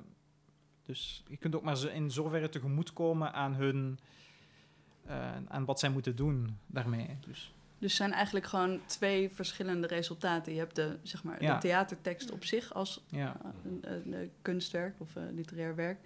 dus 0.91 1.23
je 1.27 1.37
kunt 1.37 1.55
ook 1.55 1.63
maar 1.63 1.93
in 1.93 2.11
zoverre 2.11 2.49
tegemoetkomen 2.49 3.33
aan 3.33 3.53
hun... 3.53 3.99
eh, 5.05 5.35
aan 5.47 5.65
wat 5.65 5.79
zij 5.79 5.89
moeten 5.89 6.15
doen 6.15 6.57
daarmee. 6.67 7.17
Dus 7.27 7.53
Dus 7.79 7.95
zijn 7.95 8.11
eigenlijk 8.11 8.45
gewoon 8.45 8.79
twee 8.85 9.29
verschillende 9.29 9.87
resultaten. 9.87 10.53
Je 10.53 10.59
hebt 10.59 10.75
de, 10.75 10.97
zeg 11.03 11.23
maar, 11.23 11.43
Ja. 11.43 11.53
de 11.53 11.59
theatertekst 11.59 12.31
op 12.31 12.43
zich 12.43 12.73
als 12.73 13.03
ja. 13.07 13.37
eh, 13.43 13.49
een, 13.71 13.79
een, 13.93 14.13
een 14.13 14.31
kunstwerk 14.41 14.95
of 14.99 15.15
een 15.15 15.33
literair 15.35 15.75
werk. 15.75 15.99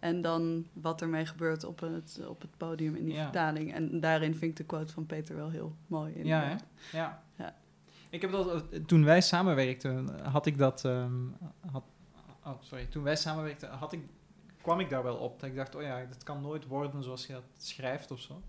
En 0.00 0.20
dan 0.22 0.66
wat 0.72 1.02
ermee 1.02 1.26
gebeurt 1.26 1.64
op 1.64 1.80
het, 1.80 2.20
op 2.28 2.40
het 2.40 2.56
podium 2.56 2.94
in 2.94 3.04
die 3.04 3.14
Ja. 3.14 3.22
vertaling. 3.22 3.74
En 3.74 4.00
daarin 4.00 4.34
vind 4.34 4.50
ik 4.50 4.56
de 4.56 4.64
quote 4.64 4.92
van 4.92 5.06
Peter 5.06 5.36
wel 5.36 5.50
heel 5.50 5.76
mooi. 5.86 6.24
Ja, 6.24 6.42
hè? 6.42 6.56
Ja. 6.98 7.22
Ja. 7.36 7.54
Ik 8.10 8.20
heb 8.20 8.30
dat, 8.30 8.70
eh, 8.70 8.80
toen 8.86 9.04
wij 9.04 9.20
samenwerkten, 9.20 10.20
had 10.30 10.46
ik 10.46 10.58
dat. 10.58 10.84
ehm, 10.84 11.12
had, 11.70 11.84
oh, 12.44 12.52
sorry. 12.60 12.84
Toen 12.86 13.02
wij 13.02 13.16
samenwerkten, 13.16 13.68
had 13.70 13.92
ik, 13.92 14.00
kwam 14.64 14.80
ik 14.80 14.90
daar 14.90 15.02
wel 15.02 15.16
op. 15.16 15.40
Dat 15.40 15.48
ik 15.48 15.56
dacht, 15.56 15.74
oh 15.74 15.82
ja, 15.82 16.04
dat 16.04 16.22
kan 16.22 16.40
nooit 16.40 16.66
worden 16.66 17.02
zoals 17.02 17.26
je 17.26 17.32
dat 17.32 17.42
schrijft 17.58 18.10
of 18.10 18.20
zo. 18.20 18.42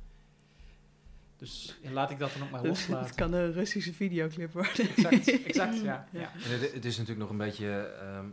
Dus 1.38 1.78
laat 1.84 2.12
ik 2.12 2.20
dat 2.20 2.34
dan 2.34 2.44
ook 2.44 2.50
maar 2.50 2.60
Het 2.64 2.70
loslaten. 2.70 3.16
kan 3.16 3.34
een 3.34 3.52
Russische 3.54 3.94
videoclip 3.94 4.52
worden. 4.54 4.90
Exact, 4.90 5.44
exact, 5.46 5.82
ja. 5.90 6.08
Ja. 6.12 6.32
En 6.34 6.52
het, 6.60 6.74
het 6.74 6.86
is 6.86 6.98
natuurlijk 6.98 7.20
nog 7.20 7.30
een 7.30 7.38
beetje 7.46 7.70
ehm, 8.02 8.26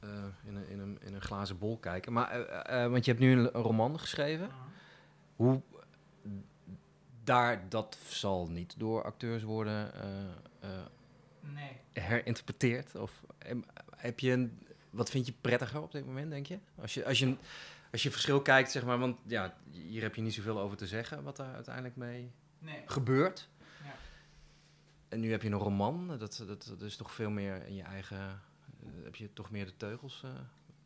eh, 0.00 0.24
in, 0.44 0.56
een, 0.56 0.68
in, 0.68 0.78
een, 0.78 0.98
in 1.04 1.14
een 1.14 1.20
glazen 1.20 1.58
bol 1.58 1.78
kijken. 1.78 2.12
Maar, 2.12 2.30
eh, 2.30 2.84
eh, 2.84 2.90
want 2.90 3.04
je 3.04 3.10
hebt 3.10 3.22
nu 3.22 3.32
een, 3.32 3.38
een 3.56 3.62
roman 3.62 3.98
geschreven. 3.98 4.50
Hoe 5.36 5.62
daar, 7.24 7.68
dat 7.68 7.98
zal 8.08 8.48
niet 8.48 8.74
door 8.78 9.02
acteurs 9.04 9.42
worden 9.42 9.94
eh, 9.94 10.20
eh, 10.60 10.86
Nee. 11.40 11.70
herinterpreteerd? 12.04 12.94
Of 12.94 13.22
heb 13.96 14.20
je 14.20 14.32
een, 14.32 14.58
wat 14.90 15.10
vind 15.10 15.26
je 15.26 15.32
prettiger 15.40 15.82
op 15.82 15.92
dit 15.92 16.06
moment, 16.06 16.30
denk 16.30 16.46
je? 16.46 16.58
Als 16.80 16.94
je, 16.94 17.04
als 17.04 17.18
je, 17.18 17.36
als 17.92 18.02
je 18.02 18.10
verschil 18.10 18.42
kijkt, 18.42 18.70
zeg 18.70 18.84
maar, 18.84 18.98
want 18.98 19.16
ja, 19.26 19.56
hier 19.70 20.02
heb 20.02 20.14
je 20.14 20.22
niet 20.22 20.34
zoveel 20.34 20.58
over 20.60 20.76
te 20.76 20.86
zeggen 20.86 21.22
wat 21.22 21.36
daar 21.36 21.54
uiteindelijk 21.54 21.96
mee 21.96 22.30
nee. 22.58 22.82
gebeurt. 22.86 23.48
Ja. 23.84 23.94
En 25.08 25.20
nu 25.20 25.30
heb 25.30 25.42
je 25.42 25.48
een 25.48 25.54
roman, 25.58 26.06
dat, 26.18 26.42
dat, 26.46 26.66
dat 26.68 26.82
is 26.82 26.96
toch 26.96 27.12
veel 27.12 27.30
meer 27.30 27.66
in 27.66 27.74
je 27.74 27.82
eigen. 27.82 28.18
eh, 28.18 28.88
heb 29.04 29.16
je 29.16 29.32
toch 29.32 29.50
meer 29.50 29.64
de 29.66 29.76
teugels? 29.76 30.22
eh, 30.24 30.30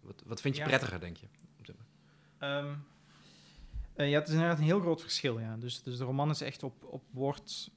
wat, 0.01 0.23
wat 0.27 0.41
vind 0.41 0.55
je 0.57 0.61
Ja. 0.63 0.67
prettiger, 0.69 1.01
denk 1.01 1.17
je? 1.17 1.27
Ehm, 2.39 2.75
eh, 3.95 4.11
ja, 4.11 4.19
het 4.19 4.29
is 4.29 4.35
inderdaad 4.35 4.59
een 4.59 4.65
heel 4.65 4.81
groot 4.81 5.01
verschil. 5.01 5.39
Ja. 5.39 5.57
Dus, 5.57 5.83
dus 5.83 5.97
de 5.99 6.05
roman 6.05 6.31
is 6.31 6.41
echt 6.41 6.63
op, 6.63 6.85
op 6.85 7.03
woord, 7.11 7.71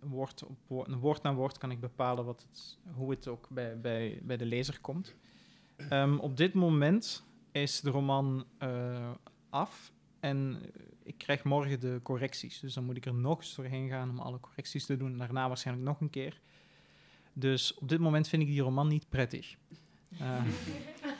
woord, 0.00 0.44
op 0.44 0.58
woord, 1.00 1.22
na 1.22 1.34
woord 1.34 1.58
kan 1.58 1.70
ik 1.70 1.80
bepalen 1.80 2.24
wat 2.24 2.46
het, 2.48 2.78
hoe 2.94 3.10
het 3.10 3.28
ook 3.28 3.48
bij, 3.50 3.80
bij, 3.80 4.20
bij 4.22 4.36
de 4.36 4.44
lezer 4.44 4.80
komt. 4.80 5.14
Ehm, 5.76 6.16
op 6.16 6.36
dit 6.36 6.54
moment 6.54 7.24
is 7.52 7.80
de 7.80 7.90
roman 7.90 8.44
eh, 8.58 9.10
af 9.50 9.92
en 10.20 10.58
eh, 10.62 10.68
ik 11.02 11.18
krijg 11.18 11.44
morgen 11.44 11.80
de 11.80 12.00
correcties. 12.02 12.60
Dus 12.60 12.74
dan 12.74 12.84
moet 12.84 12.96
ik 12.96 13.06
er 13.06 13.14
nog 13.14 13.38
eens 13.38 13.54
doorheen 13.54 13.88
gaan 13.88 14.10
om 14.10 14.18
alle 14.18 14.40
correcties 14.40 14.86
te 14.86 14.96
doen. 14.96 15.18
Daarna 15.18 15.48
waarschijnlijk 15.48 15.86
nog 15.86 16.00
een 16.00 16.10
keer. 16.10 16.40
Dus 17.32 17.74
op 17.74 17.88
dit 17.88 18.00
moment 18.00 18.28
vind 18.28 18.42
ik 18.42 18.48
die 18.48 18.62
roman 18.62 18.88
niet 18.88 19.08
prettig. 19.08 19.56
Eh, 20.18 20.44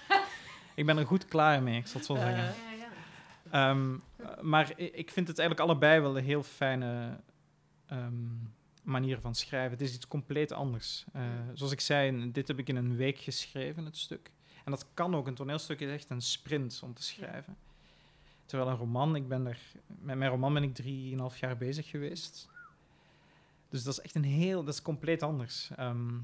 ik 0.74 0.86
ben 0.86 0.98
er 0.98 1.06
goed 1.06 1.24
klaar 1.24 1.62
mee, 1.62 1.78
ik 1.78 1.86
zal 1.86 1.96
het 1.96 2.06
zo 2.06 2.14
zeggen. 2.14 2.48
Eh, 2.48 2.70
Ehm, 3.50 3.94
eh, 4.16 4.40
maar 4.40 4.72
ik 4.76 5.10
vind 5.10 5.28
het 5.28 5.38
eigenlijk 5.38 5.68
allebei 5.68 6.00
wel 6.00 6.16
een 6.16 6.24
heel 6.24 6.42
fijne 6.42 7.20
ehm, 7.86 8.14
manier 8.90 9.20
van 9.20 9.34
schrijven. 9.34 9.70
Het 9.70 9.80
is 9.80 9.94
iets 9.94 10.08
compleet 10.08 10.52
anders. 10.52 11.04
Eh, 11.12 11.22
zoals 11.54 11.72
ik 11.72 11.80
zei, 11.80 12.32
dit 12.32 12.48
heb 12.48 12.58
ik 12.58 12.68
in 12.68 12.76
een 12.76 12.96
week 12.96 13.18
geschreven, 13.18 13.84
het 13.84 13.96
stuk. 13.96 14.30
En 14.64 14.70
dat 14.70 14.86
kan 14.94 15.14
ook. 15.14 15.26
Een 15.26 15.34
toneelstuk 15.34 15.80
is 15.80 15.90
echt 15.90 16.10
een 16.10 16.22
sprint 16.22 16.80
om 16.84 16.94
te 16.94 17.02
schrijven. 17.02 17.56
Terwijl 18.44 18.70
een 18.70 18.76
roman, 18.76 19.16
ik 19.16 19.28
ben 19.28 19.46
er, 19.46 19.58
met 19.86 20.16
mijn 20.16 20.30
roman 20.30 20.54
ben 20.54 20.62
ik 20.62 20.74
drieënhalf 20.74 21.38
jaar 21.38 21.56
bezig 21.56 21.88
geweest. 21.88 22.48
Dus 23.68 23.82
dat 23.82 23.92
is 23.92 24.00
echt 24.00 24.14
een 24.14 24.24
heel, 24.24 24.64
dat 24.64 24.74
is 24.74 24.82
compleet 24.82 25.22
anders. 25.22 25.70
Ehm, 25.76 26.18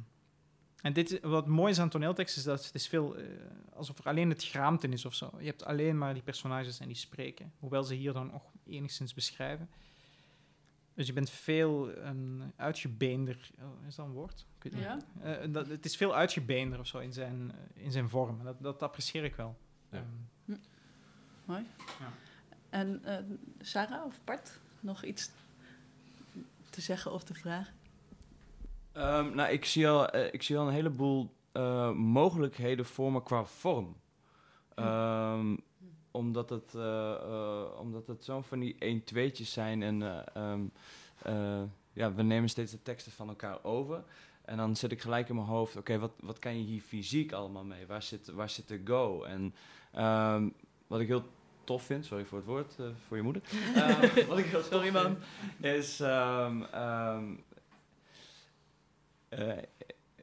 En 0.82 0.92
dit, 0.92 1.20
wat 1.22 1.46
mooi 1.46 1.72
is 1.72 1.78
aan 1.78 1.88
toneeltekst 1.88 2.36
is 2.36 2.42
dat 2.42 2.64
het 2.64 2.74
is 2.74 2.88
veel 2.88 3.16
eh, 3.16 3.24
alsof 3.74 3.98
er 3.98 4.04
alleen 4.04 4.28
het 4.28 4.42
geraamte 4.42 4.88
is 4.88 5.04
of 5.04 5.14
zo. 5.14 5.30
Je 5.38 5.46
hebt 5.46 5.64
alleen 5.64 5.98
maar 5.98 6.14
die 6.14 6.22
personages 6.22 6.80
en 6.80 6.86
die 6.86 6.96
spreken. 6.96 7.52
Hoewel 7.58 7.82
ze 7.82 7.94
hier 7.94 8.12
dan 8.12 8.26
nog 8.26 8.42
enigszins 8.66 9.14
beschrijven. 9.14 9.68
Dus 10.96 11.06
je 11.06 11.12
bent 11.12 11.30
veel 11.30 11.88
um, 11.88 12.52
uitgebeender. 12.56 13.50
Oh, 13.60 13.86
is 13.86 13.94
dat 13.94 14.06
een 14.06 14.12
woord? 14.12 14.46
Ik 14.56 14.62
weet 14.62 14.72
niet. 14.72 14.82
Ja? 14.82 14.98
Eh, 15.22 15.52
dat, 15.52 15.68
het 15.68 15.84
is 15.84 15.96
veel 15.96 16.14
uitgebeender 16.14 16.78
of 16.78 16.86
zo 16.86 16.98
in 16.98 17.12
zijn, 17.12 17.52
eh, 17.52 17.84
in 17.84 17.90
zijn 17.90 18.08
vorm. 18.08 18.44
Dat, 18.44 18.62
dat 18.62 18.82
apprecieer 18.82 19.24
ik 19.24 19.34
wel. 19.34 19.56
Ja. 19.90 19.98
Ehm, 19.98 20.58
Mooi. 21.44 21.66
Ja. 21.78 22.12
En 22.70 23.04
eh, 23.04 23.16
Sarah 23.60 24.04
of 24.04 24.20
Bart, 24.24 24.58
nog 24.80 25.04
iets 25.04 25.30
te 26.70 26.80
zeggen 26.80 27.12
of 27.12 27.24
te 27.24 27.34
vragen? 27.34 27.74
Ehm, 28.92 29.34
nou, 29.34 29.50
ik 29.50 29.64
zie, 29.64 29.88
al, 29.88 30.16
ik 30.16 30.42
zie 30.42 30.58
al 30.58 30.66
een 30.66 30.72
heleboel 30.72 31.34
eh, 31.56 31.92
mogelijkheden 31.92 32.84
voor 32.84 33.12
me 33.12 33.22
qua 33.22 33.44
vorm. 33.44 33.96
Ehm, 34.74 35.56
omdat 36.16 36.50
het, 36.50 36.74
eh, 36.74 37.12
eh, 37.12 37.78
omdat 37.78 38.06
het 38.06 38.24
zo'n 38.24 38.44
van 38.44 38.58
die 38.58 38.76
1-2'tjes 38.78 39.52
zijn 39.52 39.82
en 39.82 40.02
eh, 40.02 40.20
ehm, 40.34 40.60
eh, 41.22 41.62
ja, 41.92 42.14
we 42.14 42.22
nemen 42.22 42.48
steeds 42.48 42.72
de 42.72 42.82
teksten 42.82 43.12
van 43.12 43.28
elkaar 43.28 43.64
over. 43.64 44.04
En 44.44 44.56
dan 44.56 44.76
zit 44.76 44.92
ik 44.92 45.00
gelijk 45.00 45.28
in 45.28 45.34
mijn 45.34 45.46
hoofd, 45.46 45.76
oké, 45.76 45.98
wat, 45.98 46.12
wat 46.20 46.38
kan 46.38 46.58
je 46.58 46.64
hier 46.64 46.80
fysiek 46.80 47.32
allemaal 47.32 47.64
mee? 47.64 47.86
Waar 47.86 48.02
zit, 48.02 48.26
waar 48.26 48.50
zit 48.50 48.68
de 48.68 48.80
go? 48.84 49.22
En 49.22 49.54
ehm, 49.92 50.48
wat 50.86 51.00
ik 51.00 51.06
heel 51.06 51.24
tof 51.64 51.82
vind, 51.82 52.04
sorry 52.04 52.24
voor 52.24 52.38
het 52.38 52.46
woord, 52.46 52.76
voor 53.06 53.16
je 53.16 53.22
moeder. 53.22 53.42
Ehm, 53.74 54.26
wat 54.26 54.38
ik 54.38 54.44
heel 54.44 54.62
Sorry, 54.62 54.92
vind, 54.92 55.18
is, 55.60 56.00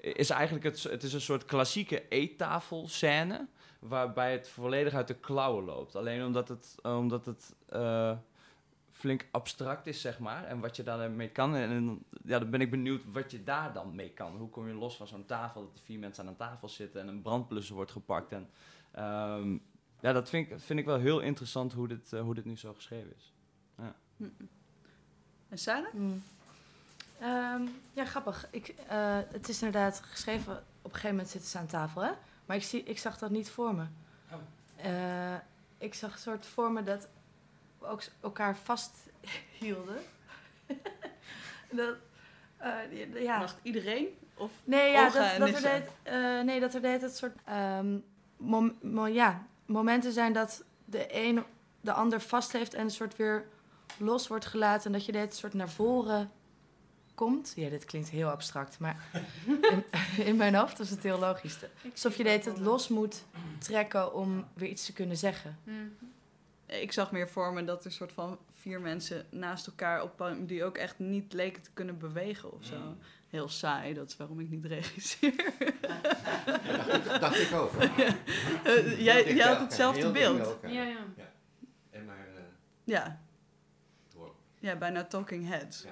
is 0.02 0.30
eigenlijk 0.30 0.66
het, 0.66 0.84
het 0.84 1.04
is 1.04 1.14
een 1.14 1.22
soort 1.22 1.46
klassieke 1.46 2.08
eettafelscène 2.10 3.48
waarbij 3.88 4.32
het 4.32 4.50
volledig 4.50 4.94
uit 4.94 5.08
de 5.08 5.14
klauwen 5.14 5.66
loopt. 5.66 5.96
Alleen 5.96 6.26
omdat 6.26 6.48
het, 6.48 6.76
omdat 6.84 7.26
het 7.26 7.56
eh, 7.70 8.18
flink 8.92 9.28
abstract 9.32 9.88
is, 9.88 10.02
zeg 10.02 10.20
maar, 10.20 10.44
en 10.44 10.60
wat 10.60 10.76
je 10.76 10.84
daarmee 10.84 11.30
kan. 11.30 11.56
En, 11.56 11.70
en 11.70 12.06
ja, 12.24 12.40
dan 12.40 12.50
ben 12.50 12.62
ik 12.62 12.70
benieuwd 12.70 13.02
wat 13.12 13.32
je 13.32 13.44
daar 13.44 13.74
dan 13.74 13.96
mee 13.96 14.10
kan. 14.10 14.38
Hoe 14.38 14.50
kom 14.50 14.68
je 14.68 14.74
los 14.74 14.96
van 14.96 15.08
zo'n 15.08 15.26
tafel, 15.26 15.62
dat 15.62 15.74
er 15.74 15.84
vier 15.84 16.00
mensen 16.00 16.24
aan 16.24 16.30
een 16.30 16.36
tafel 16.36 16.70
zitten 16.70 17.02
en 17.02 17.08
een 17.08 17.22
brandblusser 17.22 17.76
wordt 17.76 17.92
gepakt. 17.92 18.32
En, 18.32 18.50
ehm, 18.92 19.58
ja, 20.00 20.14
dat 20.14 20.30
vind 20.30 20.52
ik, 20.52 20.60
vind 20.60 20.80
ik 20.80 20.86
wel 20.86 21.00
heel 21.00 21.20
interessant 21.20 21.74
hoe 21.74 21.88
dit, 21.88 22.14
eh, 22.14 22.22
hoe 22.22 22.34
dit 22.34 22.46
nu 22.46 22.58
zo 22.58 22.74
geschreven 22.74 23.14
is. 23.16 23.34
En 25.50 25.60
Sarah? 25.60 25.94
Mm. 25.94 26.24
Ehm, 27.20 27.62
ja, 27.94 28.06
grappig. 28.06 28.48
Ik, 28.52 28.68
eh, 28.68 29.20
het 29.32 29.50
is 29.50 29.62
inderdaad 29.62 30.00
geschreven, 30.00 30.58
op 30.58 30.84
een 30.84 30.92
gegeven 30.92 31.10
moment 31.10 31.30
zitten 31.30 31.50
ze 31.50 31.58
aan 31.58 31.66
tafel, 31.66 32.04
hè? 32.04 32.12
Maar 32.46 32.56
ik, 32.58 32.64
zie, 32.64 32.84
ik 32.84 32.98
zag 33.00 33.18
dat 33.18 33.30
niet 33.30 33.50
voor 33.50 33.76
me. 33.76 33.84
Eh, 34.76 35.36
ik 35.78 35.94
zag 35.94 36.14
een 36.14 36.20
soort 36.20 36.46
voor 36.46 36.72
me 36.72 36.84
dat 36.84 37.08
we 37.80 37.86
ook 37.88 38.02
elkaar 38.22 38.56
vasthielden. 38.58 39.98
dat, 41.72 41.96
eh, 42.58 43.22
ja. 43.24 43.38
Mag 43.40 43.56
iedereen? 43.62 44.08
Of 44.36 44.52
Nee, 44.64 44.92
ja, 44.92 45.10
dat, 45.10 45.38
dat 45.38 45.48
er 45.50 45.62
deed, 45.62 45.90
eh, 46.04 46.42
nee, 46.42 46.60
dat 46.60 46.74
er 46.74 46.82
deed 46.82 47.02
het 47.02 47.18
soort 47.18 47.36
ehm, 47.46 47.98
mom- 48.38 49.08
ja, 49.08 49.46
momenten 49.66 50.12
zijn 50.12 50.34
dat 50.34 50.64
de 50.86 51.06
een 51.26 51.44
de 51.82 51.94
ander 51.94 52.22
vast 52.22 52.52
heeft 52.52 52.74
en 52.74 52.84
een 52.84 52.92
soort 52.92 53.16
weer 53.16 53.46
los 53.98 54.28
wordt 54.28 54.46
gelaten. 54.46 54.86
En 54.86 54.92
dat 54.92 55.06
je 55.06 55.12
dit 55.12 55.22
een 55.22 55.32
soort 55.32 55.54
naar 55.54 55.70
voren 55.70 56.32
komt. 57.24 57.54
Ja, 57.56 57.70
dit 57.70 57.86
klinkt 57.86 58.10
heel 58.10 58.30
abstract, 58.30 58.80
maar 58.80 59.10
in, 59.46 59.84
in 60.30 60.36
mijn 60.36 60.56
hoofd 60.56 60.80
is 60.80 60.90
het 60.90 61.04
heel 61.04 61.20
logisch. 61.20 61.58
Alsof 61.92 62.16
je 62.16 62.24
dit 62.24 62.46
het 62.46 62.60
los 62.60 62.88
moet 62.88 63.24
trekken 63.58 64.14
om 64.14 64.46
weer 64.54 64.70
iets 64.70 64.86
te 64.86 64.94
kunnen 64.94 65.18
zeggen. 65.18 65.58
Ik 66.66 66.92
zag 66.92 67.12
meer 67.12 67.30
voor 67.30 67.54
me 67.54 67.64
dat 67.64 67.80
er 67.80 67.86
een 67.86 67.92
soort 67.92 68.12
van 68.12 68.38
vier 68.60 68.82
mensen 68.82 69.26
naast 69.30 69.68
elkaar 69.68 70.02
op 70.02 70.34
die 70.40 70.64
ook 70.64 70.78
echt 70.78 71.00
niet 71.00 71.34
leken 71.34 71.62
te 71.62 71.70
kunnen 71.74 71.98
bewegen 71.98 72.52
of 72.52 72.66
zo. 72.66 72.78
Mm. 72.78 72.98
Heel 73.30 73.50
saai, 73.50 73.94
dat 73.94 74.08
is 74.08 74.18
waarom 74.18 74.40
ik 74.40 74.50
niet 74.50 74.66
regisseer. 74.66 75.54
dacht, 75.82 76.96
ik, 76.96 77.20
dacht 77.20 77.40
ik 77.40 77.54
ook. 77.54 77.72
Eh, 78.64 79.00
jij, 79.00 79.34
jij 79.36 79.48
had 79.48 79.60
hetzelfde 79.60 80.12
beeld. 80.12 80.58
Ja, 80.62 80.84
ja. 80.84 80.98
En 81.90 82.06
maar 82.06 82.28
eh, 82.36 82.42
Ja. 82.84 83.20
ja, 84.60 84.76
bijna 84.76 85.04
Talking 85.04 85.48
Heads. 85.48 85.86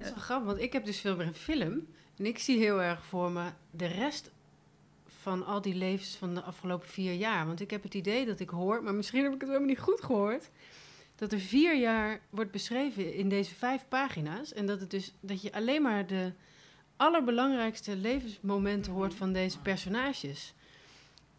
Dat 0.00 0.08
is 0.08 0.14
wel 0.14 0.24
grappig, 0.24 0.46
want 0.46 0.60
ik 0.60 0.72
heb 0.72 0.84
dus 0.84 1.00
veel 1.00 1.16
meer 1.16 1.26
een 1.26 1.34
film. 1.34 1.86
En 2.16 2.26
ik 2.26 2.38
zie 2.38 2.58
heel 2.58 2.82
erg 2.82 3.04
voor 3.04 3.30
me 3.30 3.50
de 3.70 3.86
rest 3.86 4.30
van 5.06 5.46
al 5.46 5.60
die 5.60 5.74
levens 5.74 6.16
van 6.16 6.34
de 6.34 6.42
afgelopen 6.42 6.88
vier 6.88 7.12
jaar. 7.12 7.46
Want 7.46 7.60
ik 7.60 7.70
heb 7.70 7.82
het 7.82 7.94
idee 7.94 8.26
dat 8.26 8.40
ik 8.40 8.48
hoor, 8.48 8.82
maar 8.82 8.94
misschien 8.94 9.22
heb 9.22 9.32
ik 9.32 9.40
het 9.40 9.48
helemaal 9.48 9.68
niet 9.68 9.78
goed 9.78 10.02
gehoord. 10.02 10.50
Dat 11.16 11.32
er 11.32 11.38
vier 11.38 11.76
jaar 11.76 12.20
wordt 12.30 12.50
beschreven 12.50 13.14
in 13.14 13.28
deze 13.28 13.54
vijf 13.54 13.84
pagina's. 13.88 14.52
En 14.52 14.66
dat, 14.66 14.80
het 14.80 14.90
dus, 14.90 15.12
dat 15.20 15.42
je 15.42 15.52
alleen 15.52 15.82
maar 15.82 16.06
de 16.06 16.32
allerbelangrijkste 16.96 17.96
levensmomenten 17.96 18.92
hoort 18.92 19.14
van 19.14 19.32
deze 19.32 19.58
personages. 19.58 20.54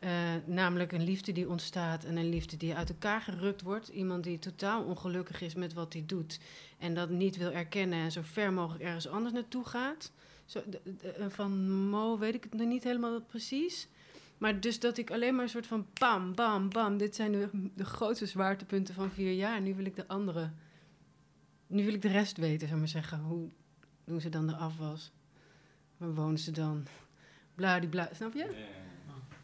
Eh, 0.01 0.35
namelijk 0.45 0.91
een 0.91 1.03
liefde 1.03 1.31
die 1.31 1.49
ontstaat 1.49 2.03
en 2.03 2.17
een 2.17 2.29
liefde 2.29 2.57
die 2.57 2.75
uit 2.75 2.89
elkaar 2.89 3.21
gerukt 3.21 3.61
wordt. 3.61 3.87
Iemand 3.87 4.23
die 4.23 4.39
totaal 4.39 4.83
ongelukkig 4.83 5.41
is 5.41 5.55
met 5.55 5.73
wat 5.73 5.93
hij 5.93 6.03
doet 6.05 6.39
en 6.77 6.93
dat 6.93 7.09
niet 7.09 7.37
wil 7.37 7.51
erkennen 7.51 7.99
en 7.99 8.11
zo 8.11 8.21
ver 8.23 8.53
mogelijk 8.53 8.83
ergens 8.83 9.07
anders 9.07 9.33
naartoe 9.33 9.65
gaat. 9.65 10.11
Zo, 10.45 10.63
eh, 11.01 11.25
van 11.29 11.71
Mo 11.89 12.17
weet 12.17 12.33
ik 12.33 12.43
het 12.43 12.53
nog 12.53 12.67
niet 12.67 12.83
helemaal 12.83 13.21
precies. 13.21 13.87
Maar 14.37 14.59
dus 14.59 14.79
dat 14.79 14.97
ik 14.97 15.11
alleen 15.11 15.35
maar 15.35 15.43
een 15.43 15.49
soort 15.49 15.67
van 15.67 15.87
bam, 15.93 16.35
bam, 16.35 16.69
bam. 16.69 16.97
Dit 16.97 17.15
zijn 17.15 17.31
de, 17.31 17.49
de 17.75 17.85
grootste 17.85 18.25
zwaartepunten 18.25 18.93
van 18.93 19.09
vier 19.09 19.33
jaar. 19.33 19.61
Nu 19.61 19.75
wil 19.75 19.85
ik 19.85 19.95
de 19.95 20.07
andere. 20.07 20.51
Nu 21.67 21.85
wil 21.85 21.93
ik 21.93 22.01
de 22.01 22.11
rest 22.11 22.37
weten, 22.37 22.67
zou 22.67 22.79
maar 22.79 22.87
zeggen. 22.87 23.19
Hoe, 23.19 23.49
hoe 24.03 24.21
ze 24.21 24.29
dan 24.29 24.49
eraf 24.49 24.77
was. 24.77 25.11
Waar 25.97 26.13
wonen 26.13 26.39
ze 26.39 26.51
dan? 26.51 26.85
Bladibla, 27.55 28.09
snap 28.13 28.33
je? 28.33 28.39
Ja. 28.39 28.90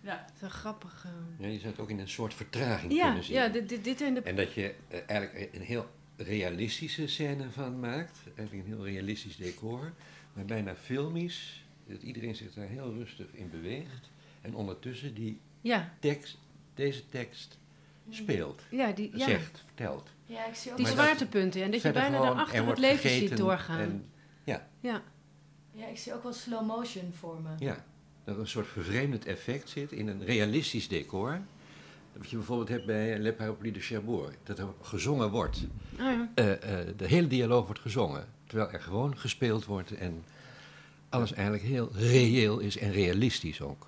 Dat 0.07 0.31
is 0.35 0.41
wel 0.41 0.49
grappig. 0.49 1.05
eh. 1.05 1.11
Ja, 1.45 1.47
je 1.53 1.59
zou 1.59 1.71
het 1.71 1.79
ook 1.81 1.89
in 1.89 1.99
een 1.99 2.09
soort 2.09 2.33
vertraging 2.33 2.93
Ja, 2.93 3.05
kunnen 3.05 3.23
zien. 3.23 3.35
ja 3.35 3.47
dit, 3.47 3.69
dit, 3.69 3.83
dit 3.83 3.97
zijn 3.97 4.13
de... 4.13 4.21
En 4.21 4.35
dat 4.35 4.53
je 4.53 4.75
eh, 4.87 4.99
eigenlijk 5.05 5.49
een 5.55 5.61
heel 5.61 5.85
realistische 6.17 7.07
scène 7.07 7.49
van 7.51 7.79
maakt. 7.79 8.17
Eigenlijk 8.35 8.67
een 8.67 8.73
heel 8.73 8.85
realistisch 8.85 9.35
decor. 9.35 9.93
Maar 10.33 10.45
bijna 10.45 10.75
filmisch. 10.75 11.65
Dat 11.87 12.01
iedereen 12.01 12.35
zich 12.35 12.53
daar 12.53 12.67
heel 12.67 12.93
rustig 12.93 13.25
in 13.31 13.49
beweegt. 13.49 14.09
En 14.41 14.55
ondertussen 14.55 15.13
die 15.13 15.39
Ja, 15.61 15.93
tekst, 15.99 16.37
deze 16.73 17.09
tekst 17.09 17.57
speelt. 18.09 18.61
ja, 18.71 18.91
die, 18.91 19.17
ja. 19.17 19.25
Zegt, 19.25 19.61
vertelt. 19.65 20.09
Ja, 20.25 20.45
ik 20.45 20.55
zie 20.55 20.71
ook 20.71 20.77
die 20.77 20.87
zwaartepunten. 20.87 21.63
En 21.63 21.71
dat 21.71 21.81
je 21.81 21.91
bijna 21.91 22.07
gewoon, 22.17 22.25
daarachter 22.27 22.59
er 22.61 22.67
het 22.67 22.77
leven 22.77 23.09
ziet 23.09 23.37
doorgaan. 23.37 23.79
En, 23.79 24.09
Ja, 24.43 24.67
ja, 24.79 25.87
ik 25.87 25.97
zie 25.97 26.13
ook 26.13 26.23
wel 26.23 26.33
slow 26.33 26.65
motion 26.67 27.13
voor 27.13 27.41
me. 27.41 27.49
ja, 27.59 27.85
dat 28.27 28.35
er 28.35 28.41
een 28.41 28.47
soort 28.47 28.67
vervreemdend 28.67 29.25
effect 29.25 29.69
zit 29.69 29.91
in 29.91 30.07
een 30.07 30.25
realistisch 30.25 30.87
decor. 30.87 31.39
Wat 32.17 32.29
je 32.29 32.35
bijvoorbeeld 32.35 32.69
hebt 32.69 32.85
bij 32.85 33.19
Le 33.19 33.33
Parapluie 33.33 33.71
de 33.71 33.79
Cherbourg. 33.79 34.35
Dat 34.43 34.59
er 34.59 34.67
gezongen 34.81 35.29
wordt. 35.29 35.67
Ja. 35.97 36.31
Eh, 36.35 36.51
eh, 36.79 36.87
de 36.97 37.07
hele 37.07 37.27
dialoog 37.27 37.65
wordt 37.65 37.81
gezongen. 37.81 38.25
Terwijl 38.45 38.71
er 38.71 38.81
gewoon 38.81 39.17
gespeeld 39.17 39.65
wordt 39.65 39.91
en 39.95 40.23
alles 41.09 41.33
eigenlijk 41.33 41.63
heel 41.63 41.89
reëel 41.93 42.59
is 42.59 42.77
en 42.77 42.91
realistisch 42.91 43.61
ook. 43.61 43.87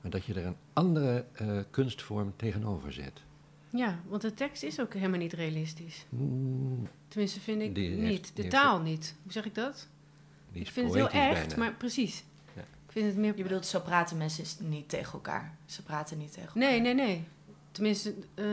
Maar 0.00 0.10
dat 0.10 0.24
je 0.24 0.34
er 0.34 0.46
een 0.46 0.56
andere 0.72 1.24
eh, 1.32 1.58
kunstvorm 1.70 2.32
tegenover 2.36 2.92
zet. 2.92 3.22
ja, 3.70 4.00
want 4.08 4.22
de 4.22 4.34
tekst 4.34 4.62
is 4.62 4.80
ook 4.80 4.94
helemaal 4.94 5.18
niet 5.18 5.32
realistisch. 5.32 6.06
Mm, 6.08 6.88
Tenminste, 7.08 7.40
vind 7.40 7.62
ik 7.62 7.74
Die 7.74 7.90
niet. 7.90 8.30
De 8.36 8.42
heeft- 8.42 8.54
taal 8.54 8.80
niet. 8.80 9.14
Hoe 9.22 9.32
zeg 9.32 9.44
ik 9.44 9.54
dat? 9.54 9.88
Ik 10.52 10.68
vind 10.68 10.86
het 10.86 10.94
heel 10.96 11.08
echt, 11.20 11.46
bijna. 11.48 11.62
maar 11.64 11.74
precies. 11.74 12.24
Vind 12.96 13.08
het 13.08 13.16
meer... 13.16 13.36
Je 13.36 13.42
bedoelt, 13.42 13.66
zo 13.66 13.80
praten 13.80 14.16
mensen 14.16 14.42
is- 14.42 14.58
niet 14.58 14.88
tegen 14.88 15.12
elkaar. 15.12 15.56
Ze 15.66 15.82
praten 15.82 16.18
niet 16.18 16.32
tegen 16.32 16.48
elkaar. 16.48 16.62
Nee, 16.62 16.80
nee, 16.80 16.94
nee. 16.94 17.24
Tenminste, 17.70 18.14
eh, 18.34 18.44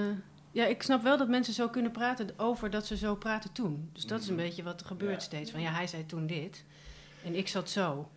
ja, 0.51 0.65
ik 0.65 0.83
snap 0.83 1.03
wel 1.03 1.17
dat 1.17 1.27
mensen 1.29 1.53
zo 1.53 1.69
kunnen 1.69 1.91
praten 1.91 2.29
over 2.37 2.69
dat 2.69 2.85
ze 2.87 2.97
zo 2.97 3.15
praten 3.15 3.51
toen. 3.51 3.89
Dus 3.93 4.05
dat 4.05 4.21
is 4.21 4.27
een 4.27 4.35
beetje 4.35 4.63
wat 4.63 4.79
er 4.79 4.85
gebeurt 4.85 5.21
steeds. 5.21 5.51
Van 5.51 5.61
ja, 5.61 5.71
hij 5.71 5.87
zei 5.87 6.05
toen 6.05 6.27
dit 6.27 6.63
en 7.23 7.35
ik 7.35 7.47
zat 7.47 7.69
zo. 7.69 8.09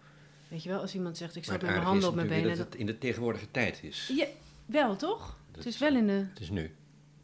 Weet 0.48 0.62
je 0.62 0.68
wel, 0.68 0.80
als 0.80 0.94
iemand 0.94 1.16
zegt, 1.16 1.36
ik 1.36 1.44
zat 1.44 1.62
met 1.62 1.70
mijn 1.70 1.82
handen 1.82 2.02
is 2.02 2.08
op 2.08 2.14
mijn 2.14 2.28
benen. 2.28 2.48
dat 2.48 2.58
het 2.58 2.74
in 2.74 2.86
de 2.86 2.98
tegenwoordige 2.98 3.50
tijd 3.50 3.82
is. 3.82 4.10
Ja, 4.14 4.26
wel 4.66 4.96
toch? 4.96 5.38
Dat 5.50 5.64
Het 5.64 5.74
is 5.74 5.78
wel 5.78 5.96
in 5.96 6.06
de... 6.06 6.12
Het 6.12 6.40
is 6.40 6.50
nu. 6.50 6.74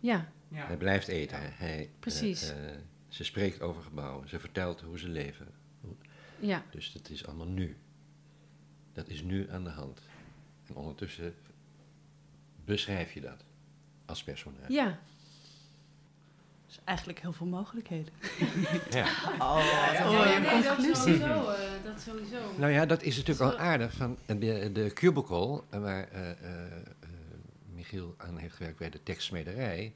Ja, 0.00 0.28
Ja. 0.48 0.66
Hij 0.66 0.76
blijft 0.76 1.08
eten. 1.08 1.38
Hij, 1.40 1.78
eh, 1.80 1.88
Precies. 1.98 2.50
eh, 2.50 2.56
ze 3.08 3.24
spreekt 3.24 3.60
over 3.60 3.82
gebouwen. 3.82 4.28
Ze 4.28 4.38
vertelt 4.40 4.80
hoe 4.80 4.98
ze 4.98 5.08
leven. 5.08 5.48
ja. 6.38 6.62
Dus 6.70 6.92
dat 6.92 7.10
is 7.10 7.26
allemaal 7.26 7.46
nu. 7.46 7.76
Dat 8.92 9.08
is 9.08 9.22
nu 9.22 9.50
aan 9.50 9.64
de 9.64 9.70
hand. 9.70 10.00
En 10.66 10.74
ondertussen 10.74 11.34
beschrijf 12.64 13.12
je 13.12 13.20
dat 13.20 13.44
als 14.04 14.22
personage. 14.24 14.72
Ja, 14.72 14.98
Dus 16.66 16.78
eigenlijk 16.84 17.18
heel 17.20 17.32
veel 17.32 17.46
mogelijkheden. 17.46 18.12
Ja. 18.90 19.06
Oh, 19.38 19.64
Ja, 19.92 20.04
mooie 20.10 20.38
nee, 20.38 20.62
dat 20.62 20.66
conclusie. 20.74 20.94
sowieso, 20.94 21.50
eh, 21.50 21.84
dat 21.84 22.00
sowieso. 22.00 22.38
Nou 22.58 22.72
ja, 22.72 22.86
dat 22.86 23.02
is 23.02 23.16
natuurlijk 23.16 23.50
wel 23.50 23.58
aardig 23.58 23.92
van 23.92 24.18
de, 24.26 24.70
de 24.72 24.90
cubicle 24.94 25.62
eh, 25.70 25.80
waar 25.80 26.08
eh, 26.08 26.30
eh, 26.30 26.76
eh, 26.76 26.82
Michiel 27.74 28.14
aan 28.18 28.36
heeft 28.36 28.54
gewerkt 28.54 28.78
bij 28.78 28.90
de 28.90 29.02
tekstsmederij. 29.02 29.94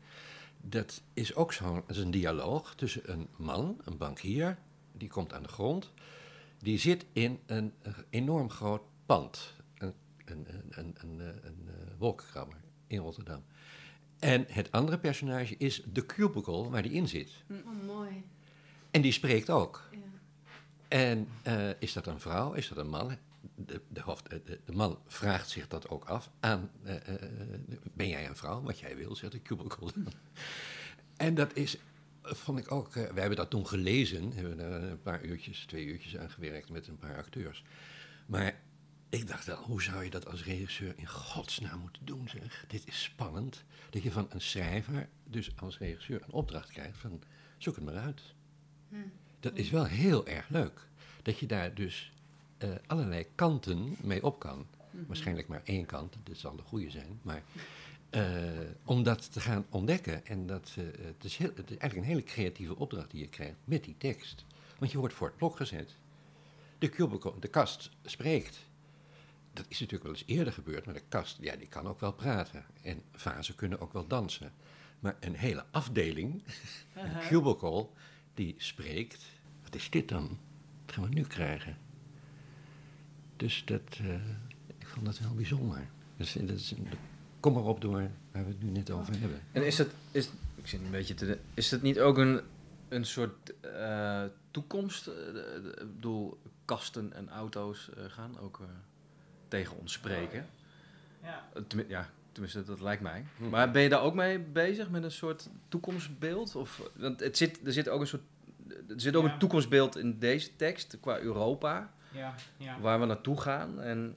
Dat 0.61 1.03
is 1.15 1.35
ook 1.35 1.53
zo'n 1.53 1.75
dat 1.87 1.97
is 1.97 2.03
een 2.03 2.11
dialoog 2.11 2.75
tussen 2.75 3.13
een 3.13 3.29
man, 3.37 3.81
een 3.85 3.97
bankier, 3.97 4.59
die 4.93 5.09
komt 5.09 5.33
aan 5.33 5.43
de 5.43 5.49
grond. 5.49 5.93
Die 6.67 6.79
zit 6.79 7.07
in 7.13 7.41
een 7.47 7.73
enorm 8.11 8.51
groot 8.51 8.83
pand, 9.07 9.55
een, 9.79 9.95
een, 10.25 10.47
een, 10.49 10.65
een, 10.71 10.95
een, 10.99 11.21
eh, 11.21 11.27
een, 11.27 11.69
eh, 11.69 11.75
wolkenkrabber 11.99 12.57
in 12.87 12.99
Rotterdam. 12.99 13.45
En 14.19 14.45
het 14.49 14.73
andere 14.73 14.99
personage 14.99 15.57
is 15.57 15.83
de 15.93 16.07
cubicle 16.07 16.71
waar 16.71 16.83
die 16.83 16.93
in 16.93 17.09
zit. 17.09 17.31
Oh, 17.51 17.87
mooi. 17.87 18.25
En 18.91 19.01
die 19.01 19.13
spreekt 19.13 19.51
ook. 19.51 19.89
Ja. 19.91 19.99
En 20.89 21.29
eh, 21.43 21.71
is 21.79 21.93
dat 21.93 22.07
een 22.07 22.21
vrouw? 22.21 22.53
Is 22.53 22.69
dat 22.69 22.79
een 22.79 22.89
man? 22.89 23.17
De, 23.55 23.81
de, 23.89 24.01
hoofd, 24.01 24.29
eh, 24.29 24.39
de, 24.45 24.61
de 24.65 24.73
man 24.73 24.99
vraagt 25.07 25.51
zich 25.51 25.69
dat 25.69 25.89
ook 25.89 26.05
af 26.05 26.31
aan... 26.41 26.71
ben 27.93 28.09
jij 28.09 28.29
een 28.29 28.37
vrouw? 28.37 28.63
Wat 28.63 28.79
jij 28.79 28.97
wil, 28.97 29.17
zegt 29.17 29.33
de 29.33 29.43
cubicle. 29.43 29.93
en 31.17 31.35
dat 31.35 31.57
is, 31.57 31.79
vond 32.35 32.59
ik 32.59 32.73
ook... 32.73 32.97
eh, 32.97 33.11
we 33.13 33.21
hebben 33.21 33.37
dat 33.37 33.51
toen 33.51 33.67
gelezen. 33.67 34.33
Hebben 34.33 34.57
daar 34.57 34.83
een 34.83 35.03
paar 35.03 35.25
uurtjes, 35.25 35.65
twee 35.65 35.85
uurtjes 35.85 36.17
aan 36.17 36.31
gewerkt 36.31 36.71
met 36.71 36.87
een 36.89 36.99
paar 36.99 37.17
acteurs. 37.17 37.65
Maar 38.27 38.61
ik 39.09 39.27
dacht 39.27 39.45
wel, 39.45 39.57
hoe 39.57 39.83
zou 39.83 40.05
je 40.05 40.11
dat 40.11 40.27
als 40.27 40.45
regisseur 40.45 40.93
in 40.97 41.09
godsnaam 41.09 41.81
moeten 41.81 42.05
doen, 42.05 42.29
zeg? 42.29 42.65
Dit 42.69 42.87
is 42.87 43.03
spannend. 43.03 43.65
Dat 43.91 44.03
je 44.03 44.13
van 44.13 44.27
een 44.31 44.41
schrijver, 44.41 45.09
dus 45.25 45.51
als 45.57 45.79
regisseur, 45.79 46.23
een 46.23 46.33
opdracht 46.33 46.71
krijgt 46.71 46.99
van... 46.99 47.23
zoek 47.59 47.75
het 47.75 47.85
maar 47.85 47.97
uit. 47.97 48.23
Dat 49.41 49.57
is 49.57 49.71
wel 49.71 49.85
heel 49.85 50.27
erg 50.27 50.49
leuk. 50.49 50.89
Dat 51.23 51.39
je 51.39 51.47
daar 51.47 51.75
dus 51.75 52.13
eh, 52.59 52.71
allerlei 52.87 53.27
kanten 53.35 53.97
mee 54.01 54.25
op 54.25 54.39
kan. 54.39 54.67
Waarschijnlijk 55.07 55.49
maar 55.49 55.63
één 55.65 55.87
kant, 55.87 56.17
dit 56.23 56.39
zal 56.39 56.57
de 56.57 56.63
goede 56.63 56.91
zijn. 56.91 57.21
Maar 57.23 57.43
eh, 58.11 58.25
om 58.85 59.03
dat 59.03 59.33
te 59.33 59.41
gaan 59.41 59.67
ontdekken. 59.71 60.27
En 60.27 60.47
dat, 60.47 60.75
eh, 60.77 60.85
het, 60.85 61.25
is 61.25 61.37
heel, 61.37 61.51
het 61.55 61.71
is 61.71 61.77
eigenlijk 61.77 61.97
een 61.97 62.15
hele 62.15 62.23
creatieve 62.23 62.77
opdracht 62.77 63.11
die 63.11 63.21
je 63.21 63.29
krijgt 63.29 63.57
met 63.65 63.85
die 63.85 63.97
tekst. 63.99 64.45
Want 64.79 64.93
je 64.93 64.99
wordt 64.99 65.15
voor 65.15 65.27
het 65.27 65.37
blok 65.37 65.57
gezet. 65.57 65.97
De 66.79 66.89
cubicle, 66.89 67.33
de 67.41 67.49
kast 67.49 67.91
spreekt. 68.05 68.59
Dat 69.53 69.65
is 69.69 69.81
natuurlijk 69.81 70.03
wel 70.03 70.13
eens 70.13 70.25
eerder 70.27 70.53
gebeurd, 70.53 70.85
maar 70.85 70.95
de 70.95 71.03
kast, 71.09 71.39
ja, 71.41 71.57
die 71.57 71.69
kan 71.69 71.87
ook 71.87 72.01
wel 72.01 72.13
praten. 72.13 72.65
En 72.83 73.03
vazen 73.13 73.55
kunnen 73.55 73.81
ook 73.81 73.93
wel 73.93 74.07
dansen. 74.07 74.53
Maar 75.01 75.17
een 75.21 75.37
hele 75.37 75.65
afdeling, 75.71 76.43
een 76.95 77.19
cubicle, 77.29 77.89
die 78.35 78.55
spreekt. 78.59 79.25
Wat 79.63 79.75
is 79.75 79.91
dit 79.91 80.09
dan? 80.09 80.39
Wat 80.85 80.95
gaan 80.95 81.09
we 81.09 81.15
nu 81.15 81.23
krijgen? 81.23 81.79
Dus 83.37 83.65
dat, 83.65 83.99
eh, 84.01 84.15
ik 84.79 84.87
vond 84.87 85.07
dat 85.07 85.19
wel 85.19 85.35
bijzonder. 85.35 85.89
Dus, 86.17 86.33
dat 86.33 86.49
is, 86.51 86.75
kom 87.47 87.55
maar 87.55 87.65
op 87.65 87.81
door 87.81 88.11
waar 88.33 88.43
we 88.45 88.49
het 88.51 88.63
nu 88.63 88.71
net 88.71 88.91
over 88.91 89.21
hebben. 89.21 89.41
En 89.53 89.67
is 89.67 89.79
het, 89.79 89.89
is, 90.11 90.31
ik 90.55 90.67
zit 90.67 90.81
een 90.81 90.91
beetje 90.91 91.15
te, 91.15 91.39
is 91.55 91.71
het 91.71 91.83
niet 91.83 92.01
ook 92.01 92.19
een, 92.19 92.41
een 92.89 93.05
soort 93.05 93.53
eh, 93.61 94.23
toekomst? 94.51 95.07
Eh, 95.07 95.15
Ik 95.81 95.95
bedoel, 95.95 96.39
kasten 96.65 97.13
en 97.13 97.29
auto's 97.29 97.91
eh, 97.97 98.05
gaan 98.09 98.39
ook 98.39 98.61
eh, 98.61 98.67
tegen 99.49 99.77
ons 99.79 99.93
spreken. 99.93 100.47
Ja. 101.23 101.45
Tenmi- 101.67 101.85
ja, 101.89 102.11
tenminste, 102.33 102.65
dat 102.65 102.81
lijkt 102.81 103.03
mij. 103.03 103.25
Hm. 103.37 103.49
Maar 103.49 103.71
ben 103.71 103.83
je 103.83 103.89
daar 103.89 104.03
ook 104.03 104.15
mee 104.15 104.39
bezig 104.39 104.91
met 104.91 105.03
een 105.03 105.11
soort 105.11 105.49
toekomstbeeld? 105.69 106.55
Of, 106.57 106.83
want 106.97 107.21
het 107.21 107.37
zit, 107.37 107.67
er 107.67 107.73
zit 107.73 107.89
ook 107.89 108.01
een 108.01 108.07
soort. 108.07 108.23
Er 108.89 109.01
zit 109.01 109.17
ook 109.17 109.25
Ja. 109.27 109.33
een 109.33 109.39
toekomstbeeld 109.39 109.97
in 109.97 110.19
deze 110.19 110.57
tekst 110.57 110.97
qua 111.01 111.19
Europa, 111.19 111.93
Ja, 112.13 112.35
ja. 112.57 112.81
waar 112.81 113.01
we 113.01 113.07
naartoe 113.07 113.41
gaan. 113.41 113.81
En 113.81 114.17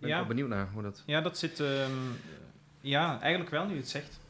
ben 0.00 0.08
Ja. 0.08 0.16
wel 0.16 0.26
benieuwd 0.26 0.48
naar 0.48 0.68
hoe 0.72 0.82
dat. 0.82 1.02
ja, 1.06 1.20
dat 1.20 1.38
zit... 1.38 1.60
ehm, 1.60 1.90
ja, 2.80 3.20
eigenlijk 3.20 3.50
wel, 3.50 3.64
nu 3.64 3.72
je 3.72 3.80
het 3.80 3.88
zegt. 3.88 4.20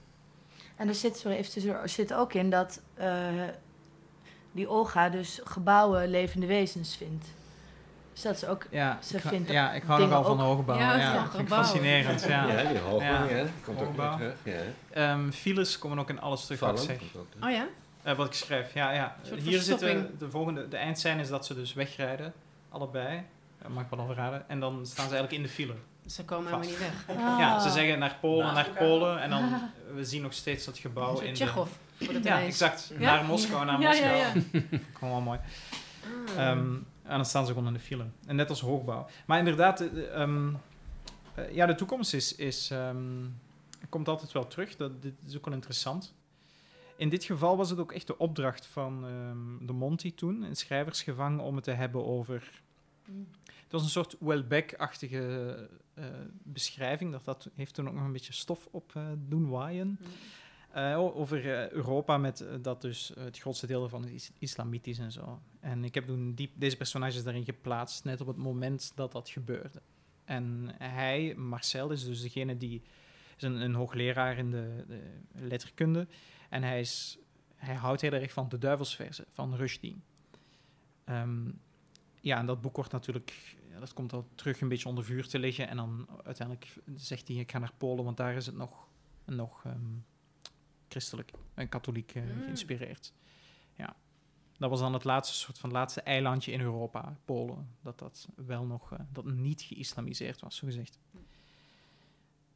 En 0.76 0.88
er 0.88 0.94
zit, 0.94 1.16
sorry, 1.16 1.36
even 1.36 1.74
er 1.82 1.88
zit 1.88 2.14
ook 2.14 2.32
in 2.32 2.50
dat 2.50 2.80
eh, 2.94 3.28
die 4.52 4.68
Olga 4.68 5.09
dus 5.09 5.40
gebouwen 5.44 6.09
levende 6.09 6.46
wezens 6.46 6.96
vindt. 6.96 7.26
Dus 8.12 8.22
dat 8.22 8.34
is 8.34 8.44
ook... 8.46 8.66
Ja, 8.70 8.98
Ze 9.02 9.16
ik, 9.16 9.22
hou- 9.22 9.34
vindt 9.34 9.50
ja, 9.50 9.72
ik 9.72 9.82
hou 9.82 10.00
nogal 10.00 10.24
van 10.24 10.40
ook- 10.40 10.46
hoogbouwen. 10.57 10.86
Ja, 10.86 10.96
Ja, 10.96 11.11
vind 11.12 11.24
ik 11.24 11.30
gebouwen. 11.40 11.68
fascinerend. 11.68 12.22
Ja. 12.22 12.48
Ja, 12.62 12.68
die 12.68 12.78
hoge, 12.78 13.05
Ja. 13.05 13.26
die 13.26 13.52
komt 13.64 13.80
ook 13.80 13.96
weer 13.96 14.11
terug. 14.16 14.34
Ja. 14.42 14.61
Ehm, 14.90 15.30
files 15.30 15.78
komen 15.78 15.98
ook 15.98 16.09
in 16.11 16.20
alles 16.20 16.44
terug 16.44 16.61
wat 16.61 16.70
ik 16.70 16.78
Vallen 16.86 17.00
zeg. 17.40 17.42
Oh 17.44 17.50
ja? 17.50 17.66
Eh, 18.02 18.16
wat 18.16 18.26
ik 18.26 18.32
schrijf, 18.32 18.74
ja, 18.74 18.90
ja. 18.92 19.16
Hier 19.42 19.61
zitten 19.61 20.14
de 20.18 20.30
volgende, 20.30 20.68
de 20.68 20.76
eindscène 20.76 21.20
is 21.20 21.28
dat 21.28 21.46
ze 21.46 21.55
dus 21.55 21.72
wegrijden, 21.74 22.32
allebei. 22.68 23.22
Dat 23.65 23.73
mag 23.73 23.83
ik 23.83 23.91
wel 23.91 23.99
al 23.99 24.07
verraden. 24.07 24.49
En 24.49 24.61
dan 24.61 24.87
staan 24.87 25.09
ze 25.09 25.15
eigenlijk 25.15 25.33
in 25.33 25.43
de 25.43 25.49
file. 25.49 25.75
Ze 26.07 26.25
komen 26.25 26.45
helemaal 26.47 26.69
niet 26.69 26.79
weg. 26.79 27.05
Ah. 27.09 27.17
Ja, 27.17 27.59
ze 27.61 27.71
zeggen 27.71 27.99
naar 27.99 28.19
Polen, 28.21 28.55
naar 28.55 28.71
Polen. 28.71 29.21
En 29.23 29.31
dan, 29.31 29.71
we 29.97 30.05
zien 30.05 30.23
nog 30.23 30.33
steeds 30.33 30.65
dat 30.65 30.79
gebouw 30.79 31.21
in 31.21 31.27
de... 31.27 31.33
Tsjechov. 31.33 31.71
voor 32.01 32.15
het 32.15 32.25
Ja, 32.33 32.41
exact. 32.43 32.93
Ja? 32.99 33.15
Naar 33.15 33.25
Moskou, 33.25 33.65
naar 33.65 33.81
Ja, 33.81 33.89
Moskou. 33.89 34.17
ja, 34.17 34.27
ja. 34.27 34.33
Gewoon 34.99 35.15
wel 35.15 35.21
mooi. 35.21 35.39
Ah. 36.37 36.49
Ehm, 36.49 36.75
en 37.03 37.17
dan 37.17 37.25
staan 37.25 37.47
ze 37.47 37.53
gewoon 37.53 37.69
in 37.69 37.75
de 37.75 37.81
file. 37.81 38.05
En 38.27 38.37
net 38.37 38.49
als 38.49 38.61
hoogbouw. 38.61 39.07
Maar 39.27 39.39
inderdaad, 39.39 39.81
eh, 39.81 40.21
ehm, 40.21 40.49
eh, 41.35 41.55
ja, 41.55 41.67
de 41.67 41.75
toekomst 41.75 42.15
is, 42.15 42.35
is, 42.35 42.71
ehm, 42.71 43.27
komt 43.89 44.09
altijd 44.09 44.33
wel 44.33 44.47
terug. 44.47 44.77
Dat, 44.77 45.03
dit 45.03 45.15
is 45.27 45.37
ook 45.37 45.45
wel 45.45 45.55
interessant. 45.55 46.15
In 46.97 47.09
dit 47.09 47.25
geval 47.25 47.57
was 47.57 47.71
het 47.71 47.79
ook 47.79 47.93
echt 47.93 48.07
de 48.07 48.19
opdracht 48.19 48.67
van 48.67 49.05
ehm, 49.07 49.67
de 49.67 49.73
Monty 49.73 50.15
toen, 50.15 50.43
een 50.43 50.57
schrijversgevang, 50.57 51.41
om 51.41 51.55
het 51.55 51.65
te 51.65 51.71
hebben 51.71 52.07
over... 52.07 52.62
Mm. 53.09 53.28
Het 53.44 53.72
was 53.72 53.82
een 53.82 53.88
soort 53.88 54.16
Welbeck-achtige 54.20 55.68
eh, 55.94 56.05
beschrijving. 56.42 57.12
Dat, 57.12 57.24
dat 57.24 57.50
heeft 57.55 57.74
toen 57.74 57.88
ook 57.88 57.94
nog 57.94 58.05
een 58.05 58.12
beetje 58.12 58.32
stof 58.32 58.68
op 58.70 58.92
eh, 58.96 59.09
doen 59.18 59.48
waaien. 59.48 59.86
Mm. 59.86 60.07
Eh, 60.70 60.98
o- 60.98 61.12
over 61.12 61.72
Europa, 61.72 62.18
met 62.18 62.44
dat 62.62 62.80
dus 62.80 63.12
het 63.18 63.38
grootste 63.38 63.66
deel 63.66 63.88
van 63.88 64.09
is 64.09 64.30
islamitisch 64.38 64.98
en 64.98 65.12
zo. 65.12 65.40
En 65.61 65.84
ik 65.84 65.94
heb 65.94 66.07
toen 66.07 66.34
die, 66.34 66.52
deze 66.55 66.76
personages 66.76 67.22
daarin 67.24 67.44
geplaatst, 67.44 68.05
net 68.05 68.20
op 68.20 68.26
het 68.26 68.36
moment 68.36 68.92
dat 68.94 69.12
dat 69.12 69.28
gebeurde. 69.28 69.82
En 70.24 70.70
hij, 70.78 71.34
Marcel, 71.34 71.90
is 71.90 72.05
dus 72.05 72.22
degene 72.22 72.57
die 72.57 72.82
is 73.36 73.42
een, 73.42 73.61
een 73.61 73.74
hoogleraar 73.74 74.38
in 74.38 74.50
de, 74.50 74.84
de 74.88 75.00
letterkunde. 75.32 76.07
En 76.48 76.62
hij, 76.62 76.80
is, 76.80 77.18
hij 77.57 77.74
houdt 77.74 78.00
heel 78.00 78.12
erg 78.12 78.32
van 78.32 78.48
de 78.48 78.59
duivelsverzen 78.59 79.24
van 79.28 79.55
Rushdie. 79.55 79.96
Ehm, 81.05 81.50
ja, 82.25 82.39
en 82.39 82.47
dat 82.47 82.61
boek 82.61 82.77
wordt 82.77 82.93
natuurlijk, 82.93 83.57
ja, 83.70 83.79
dat 83.81 83.93
komt 83.93 84.12
al 84.12 84.29
terug 84.35 84.61
een 84.61 84.68
beetje 84.68 84.89
onder 84.89 85.05
vuur 85.05 85.29
te 85.29 85.39
liggen. 85.39 85.68
En 85.68 85.77
dan 85.77 86.09
uiteindelijk 86.25 86.77
zegt 86.95 87.29
hij, 87.29 87.37
ik 87.37 87.51
ga 87.51 87.59
naar 87.59 87.72
Polen, 87.79 88.05
want 88.05 88.16
daar 88.16 88.35
is 88.35 88.47
het 88.47 88.55
nog, 88.55 88.89
nog 89.25 89.64
ehm, 89.64 89.95
christelijk 90.89 91.31
en 91.55 91.68
katholiek 91.68 92.14
eh, 92.14 92.22
Mm. 92.22 92.43
geïnspireerd. 92.43 93.12
Ja. 93.75 93.97
Dat 94.59 94.70
was 94.70 94.81
dan 94.81 94.93
het 94.93 95.05
laatste 95.05 95.35
soort 95.35 95.59
van 95.59 95.70
laatste 95.70 96.01
eilandje 96.01 96.53
in 96.53 96.61
Europa, 96.61 97.16
Polen, 97.25 97.68
dat 97.83 97.99
dat 97.99 98.29
wel 98.35 98.64
nog 98.64 98.93
eh, 98.93 98.99
dat 99.12 99.25
niet 99.25 99.62
geïslamiseerd 99.62 100.41
was, 100.41 100.57
zo 100.57 100.66
gezegd. 100.66 100.99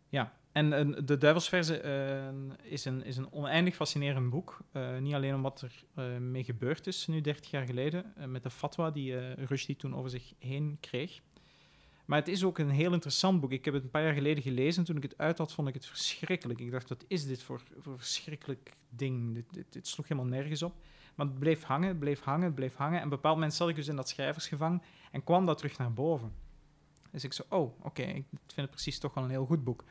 Ja, 0.09 0.38
en 0.53 0.91
de 1.05 1.19
Duivelsverse 1.19 1.81
eh, 1.81 2.71
is, 2.73 2.85
een, 2.85 3.05
is 3.05 3.17
een 3.17 3.33
oneindig 3.33 3.75
fascinerend 3.75 4.31
boek. 4.31 4.59
Eh, 4.73 4.99
niet 4.99 5.15
alleen 5.15 5.35
om 5.35 5.43
wat 5.43 5.61
er 5.61 5.85
eh, 5.95 6.17
mee 6.17 6.45
gebeurd 6.45 6.87
is, 6.87 7.07
nu 7.07 7.21
30 7.21 7.51
jaar 7.51 7.67
geleden, 7.67 8.15
met 8.27 8.43
de 8.43 8.51
fatwa 8.51 8.91
die 8.91 9.19
eh 9.19 9.45
Rushdie 9.45 9.77
toen 9.77 9.97
over 9.97 10.11
zich 10.11 10.33
heen 10.39 10.77
kreeg. 10.81 11.21
Maar 12.05 12.19
het 12.19 12.29
is 12.29 12.45
ook 12.45 12.59
een 12.59 12.71
heel 12.71 12.93
interessant 12.93 13.41
boek. 13.41 13.53
Ik 13.53 13.65
heb 13.65 13.75
het 13.75 13.83
een 13.83 13.91
paar 13.91 14.03
jaar 14.03 14.15
geleden 14.15 14.43
gelezen. 14.43 14.85
Toen 14.85 14.97
ik 14.97 15.03
het 15.03 15.19
uit 15.19 15.39
had, 15.39 15.53
vond 15.53 15.69
ik 15.69 15.75
het 15.75 15.87
verschrikkelijk. 15.87 16.61
Ik 16.61 16.71
dacht, 16.71 16.89
wat 16.89 17.05
is 17.09 17.27
dit 17.27 17.43
voor, 17.43 17.63
voor 17.79 17.99
verschrikkelijk 17.99 18.73
ding? 18.89 19.45
Dit, 19.71 19.87
sloeg 19.87 20.09
helemaal 20.09 20.31
nergens 20.31 20.63
op. 20.63 20.75
Maar 21.15 21.27
het 21.27 21.39
bleef 21.39 21.63
hangen, 21.63 21.89
het 21.89 21.99
bleef 21.99 22.21
hangen, 22.21 22.45
het 22.47 22.55
bleef 22.55 22.75
hangen. 22.75 22.93
En 22.93 22.99
op 22.99 23.11
een 23.11 23.17
bepaald 23.17 23.35
moment 23.35 23.55
zat 23.55 23.69
ik 23.69 23.75
dus 23.75 23.89
in 23.89 23.97
dat 23.97 24.09
schrijversgevang 24.09 24.83
en 25.13 25.25
kwam 25.25 25.47
dat 25.47 25.59
terug 25.59 25.79
naar 25.79 25.93
boven. 25.93 26.33
Dus 27.11 27.25
ik 27.25 27.33
zo, 27.33 27.43
oh, 27.49 27.85
oké, 27.85 28.03
ik 28.03 28.25
vind 28.31 28.55
het 28.55 28.71
precies 28.71 28.99
toch 28.99 29.15
wel 29.15 29.25
een 29.25 29.31
heel 29.31 29.47
goed 29.47 29.65
boek. 29.65 29.85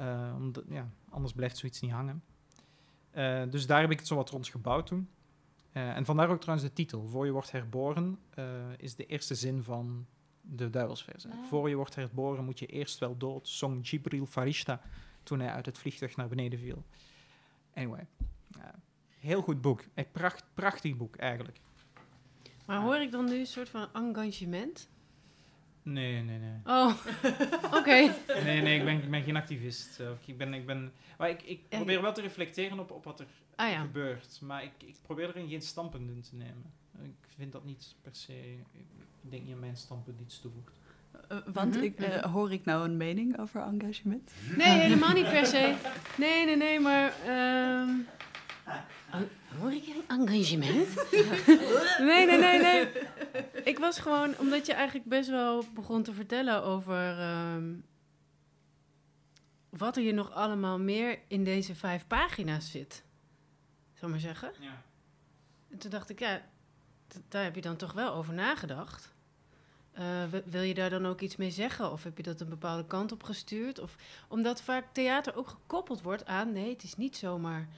Eh, 0.00 0.34
omdat, 0.36 0.64
ja, 0.68 0.90
anders 1.08 1.32
blijft 1.32 1.56
zoiets 1.56 1.80
niet 1.80 1.90
hangen. 1.90 2.22
Eh, 3.10 3.42
dus 3.50 3.66
daar 3.66 3.80
heb 3.80 3.90
ik 3.90 3.98
het 3.98 4.06
zo 4.06 4.14
wat 4.14 4.30
rond 4.30 4.48
gebouwd 4.48 4.86
toen. 4.86 5.08
Eh, 5.72 5.96
en 5.96 6.04
vandaar 6.04 6.28
ook 6.28 6.40
trouwens 6.40 6.68
de 6.68 6.74
titel. 6.74 7.06
Voor 7.06 7.26
je 7.26 7.32
wordt 7.32 7.50
herboren 7.50 8.18
is 8.76 8.94
de 8.94 9.06
eerste 9.06 9.34
zin 9.34 9.62
van 9.62 10.06
de 10.40 10.70
duivelsverse. 10.70 11.28
Ah. 11.28 11.44
Voor 11.48 11.68
je 11.68 11.74
wordt 11.74 11.94
herboren 11.94 12.44
moet 12.44 12.58
je 12.58 12.66
eerst 12.66 12.98
wel 12.98 13.16
dood, 13.16 13.48
zong 13.48 13.88
Jibril 13.88 14.26
Farishta 14.26 14.80
toen 15.22 15.40
hij 15.40 15.50
uit 15.50 15.66
het 15.66 15.78
vliegtuig 15.78 16.16
naar 16.16 16.28
beneden 16.28 16.58
viel. 16.58 16.84
Anyway, 17.74 18.06
heel 19.18 19.42
goed 19.42 19.60
boek. 19.60 19.84
Een 19.94 20.10
pracht, 20.10 20.44
prachtig 20.54 20.96
boek 20.96 21.16
eigenlijk. 21.16 21.60
Maar 22.66 22.80
hoor 22.80 23.00
ik 23.00 23.10
dan 23.10 23.24
nu 23.24 23.38
een 23.38 23.46
soort 23.46 23.68
van 23.68 23.88
engagement? 23.92 24.88
Nee, 25.92 26.22
nee, 26.22 26.38
nee. 26.38 26.58
Oh, 26.64 26.94
oké. 27.78 28.14
Nee, 28.44 28.60
nee, 28.62 28.78
ik 28.78 28.84
ben, 28.84 29.02
ik 29.02 29.10
ben 29.10 29.22
geen 29.22 29.36
activist. 29.36 30.00
eh, 30.00 30.08
Ik, 30.24 30.38
ben, 30.38 30.54
ik, 30.54 30.66
ben, 30.66 30.92
maar 31.18 31.28
ik, 31.30 31.42
ik 31.42 31.68
probeer 31.68 32.02
wel 32.02 32.12
te 32.12 32.20
reflecteren 32.20 32.78
op, 32.78 32.90
op 32.90 33.04
wat 33.04 33.20
er 33.20 33.26
Ah 33.56 33.70
ja. 33.70 33.80
gebeurt. 33.80 34.38
Maar 34.42 34.62
ik, 34.62 34.72
ik 34.86 34.96
probeer 35.02 35.28
erin 35.28 35.48
geen 35.48 35.62
standpunt 35.62 36.10
in 36.10 36.20
te 36.20 36.34
nemen. 36.36 36.72
Ik 37.02 37.28
vind 37.36 37.52
dat 37.52 37.64
niet 37.64 37.94
per 38.02 38.14
se... 38.14 38.32
Ik 39.22 39.30
denk 39.30 39.42
niet 39.44 39.52
aan 39.54 39.60
mijn 39.60 39.76
standpunt 39.76 40.20
iets 40.20 40.40
toevoegt. 40.40 40.72
Eh, 41.28 41.38
want 41.52 41.74
Mhm, 41.74 41.84
ik, 41.84 41.98
eh, 42.00 42.16
mhm. 42.16 42.28
hoor 42.28 42.52
ik 42.52 42.64
nou 42.64 42.84
een 42.84 42.96
mening 42.96 43.38
over 43.38 43.62
engagement? 43.62 44.32
Nee, 44.56 44.68
helemaal 44.78 45.12
niet 45.12 45.28
per 45.30 45.46
se. 45.46 45.74
Nee, 46.18 46.44
nee, 46.44 46.56
nee, 46.56 46.80
maar... 46.80 47.12
ehm, 47.26 47.90
hoor 49.60 49.72
ik 49.72 49.84
een 49.86 50.04
engagement? 50.20 50.94
nee, 52.08 52.26
nee, 52.26 52.38
nee, 52.38 52.60
nee. 52.60 52.88
Ik 53.64 53.78
was 53.78 53.98
gewoon... 53.98 54.34
Omdat 54.38 54.66
je 54.66 54.72
eigenlijk 54.72 55.08
best 55.08 55.28
wel 55.28 55.64
begon 55.74 56.02
te 56.02 56.12
vertellen 56.12 56.62
over... 56.62 57.18
ehm, 57.18 57.72
wat 59.68 59.96
er 59.96 60.02
hier 60.02 60.14
nog 60.14 60.32
allemaal 60.32 60.78
meer 60.78 61.18
in 61.28 61.44
deze 61.44 61.74
vijf 61.74 62.06
pagina's 62.06 62.70
zit. 62.70 63.02
Zal 63.94 64.08
ik 64.08 64.14
maar 64.14 64.20
zeggen. 64.24 64.52
Ja. 64.60 64.82
En 65.70 65.78
toen 65.78 65.90
dacht 65.90 66.10
ik, 66.10 66.18
ja, 66.18 66.42
daar 67.28 67.42
heb 67.42 67.54
je 67.54 67.60
dan 67.60 67.76
toch 67.76 67.92
wel 67.92 68.12
over 68.14 68.34
nagedacht. 68.34 69.12
Eh, 69.92 70.04
wi- 70.30 70.42
wil 70.44 70.62
je 70.62 70.74
daar 70.74 70.90
dan 70.90 71.06
ook 71.06 71.20
iets 71.20 71.36
mee 71.36 71.50
zeggen? 71.50 71.92
Of 71.92 72.02
heb 72.04 72.16
je 72.16 72.22
dat 72.22 72.40
een 72.40 72.48
bepaalde 72.48 72.86
kant 72.86 73.12
op 73.12 73.22
gestuurd? 73.22 73.78
Of 73.78 73.96
omdat 74.28 74.62
vaak 74.62 74.84
theater 74.92 75.36
ook 75.36 75.48
gekoppeld 75.48 76.02
wordt 76.02 76.26
aan, 76.26 76.52
nee, 76.52 76.70
het 76.72 76.82
is 76.82 76.96
niet 76.96 77.16
zomaar. 77.16 77.68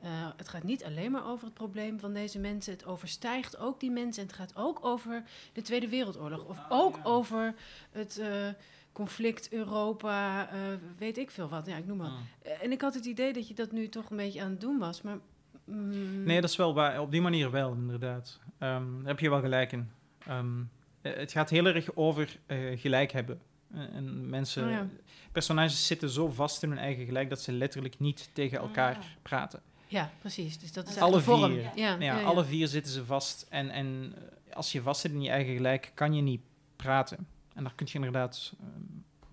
Eh, 0.00 0.08
het 0.36 0.48
gaat 0.48 0.62
niet 0.62 0.84
alleen 0.84 1.10
maar 1.10 1.26
over 1.26 1.44
het 1.44 1.54
probleem 1.54 2.00
van 2.00 2.12
deze 2.12 2.38
mensen. 2.38 2.72
Het 2.72 2.84
overstijgt 2.86 3.58
ook 3.58 3.80
die 3.80 3.90
mensen. 3.90 4.22
En 4.22 4.28
het 4.28 4.36
gaat 4.36 4.56
ook 4.56 4.84
over 4.84 5.22
de 5.52 5.62
Tweede 5.62 5.88
Wereldoorlog. 5.88 6.44
Of 6.44 6.58
ook 6.68 6.98
over 7.02 7.54
het 7.90 8.18
eh, 8.18 8.48
conflict 8.92 9.52
Europa, 9.52 10.48
eh, 10.50 10.58
weet 10.98 11.18
ik 11.18 11.30
veel 11.30 11.48
wat. 11.48 11.66
Ja, 11.66 11.76
ik 11.76 11.86
noem 11.86 11.96
maar. 11.96 12.10
Ah. 12.10 12.62
En 12.62 12.72
ik 12.72 12.80
had 12.80 12.94
het 12.94 13.04
idee 13.04 13.32
dat 13.32 13.48
je 13.48 13.54
dat 13.54 13.72
nu 13.72 13.88
toch 13.88 14.10
een 14.10 14.16
beetje 14.16 14.42
aan 14.42 14.50
het 14.50 14.60
doen 14.60 14.78
was. 14.78 15.02
Maar. 15.02 15.18
mm, 15.64 16.22
Nee, 16.22 16.40
dat 16.40 16.50
is 16.50 16.56
wel 16.56 16.74
waar. 16.74 17.00
Op 17.00 17.10
die 17.10 17.20
manier 17.20 17.50
wel, 17.50 17.72
inderdaad. 17.72 18.38
Ehm, 18.58 18.96
daar 18.98 19.06
heb 19.06 19.20
je 19.20 19.30
wel 19.30 19.40
gelijk 19.40 19.72
in. 19.72 19.90
Ehm, 20.26 20.60
eh, 21.02 21.16
het 21.16 21.32
gaat 21.32 21.50
heel 21.50 21.66
erg 21.66 21.96
over 21.96 22.38
gelijk 22.76 23.12
hebben. 23.12 23.40
En 23.74 24.28
mensen, 24.28 24.64
Oh 24.64 24.70
ja. 24.70 24.86
personages 25.32 25.86
zitten 25.86 26.10
zo 26.10 26.28
vast 26.28 26.62
in 26.62 26.68
hun 26.68 26.78
eigen 26.78 27.04
gelijk 27.04 27.28
dat 27.28 27.40
ze 27.40 27.52
letterlijk 27.52 27.98
niet 27.98 28.30
tegen 28.32 28.58
elkaar 28.58 28.96
Ah. 28.96 29.02
praten. 29.22 29.62
Ja, 29.90 30.10
precies. 30.20 30.58
Dus 30.58 30.72
dat 30.72 30.88
is 30.88 30.96
Alle 30.96 31.20
vorm. 31.20 31.52
vier. 31.52 31.62
Ja, 31.62 31.70
Ja, 31.74 31.96
ja, 31.98 32.18
ja. 32.18 32.22
alle 32.22 32.44
vier 32.44 32.68
zitten 32.68 32.92
ze 32.92 33.04
vast. 33.04 33.46
En, 33.48 33.70
en 33.70 34.14
eh, 34.48 34.56
als 34.56 34.72
je 34.72 34.82
vast 34.82 35.00
zit 35.00 35.12
in 35.12 35.22
je 35.22 35.30
eigen 35.30 35.54
gelijk, 35.54 35.90
kan 35.94 36.14
je 36.14 36.22
niet 36.22 36.40
praten. 36.76 37.26
En 37.54 37.62
daar 37.62 37.74
kun 37.74 37.86
je 37.88 37.94
inderdaad 37.94 38.52
ehm, 38.60 38.68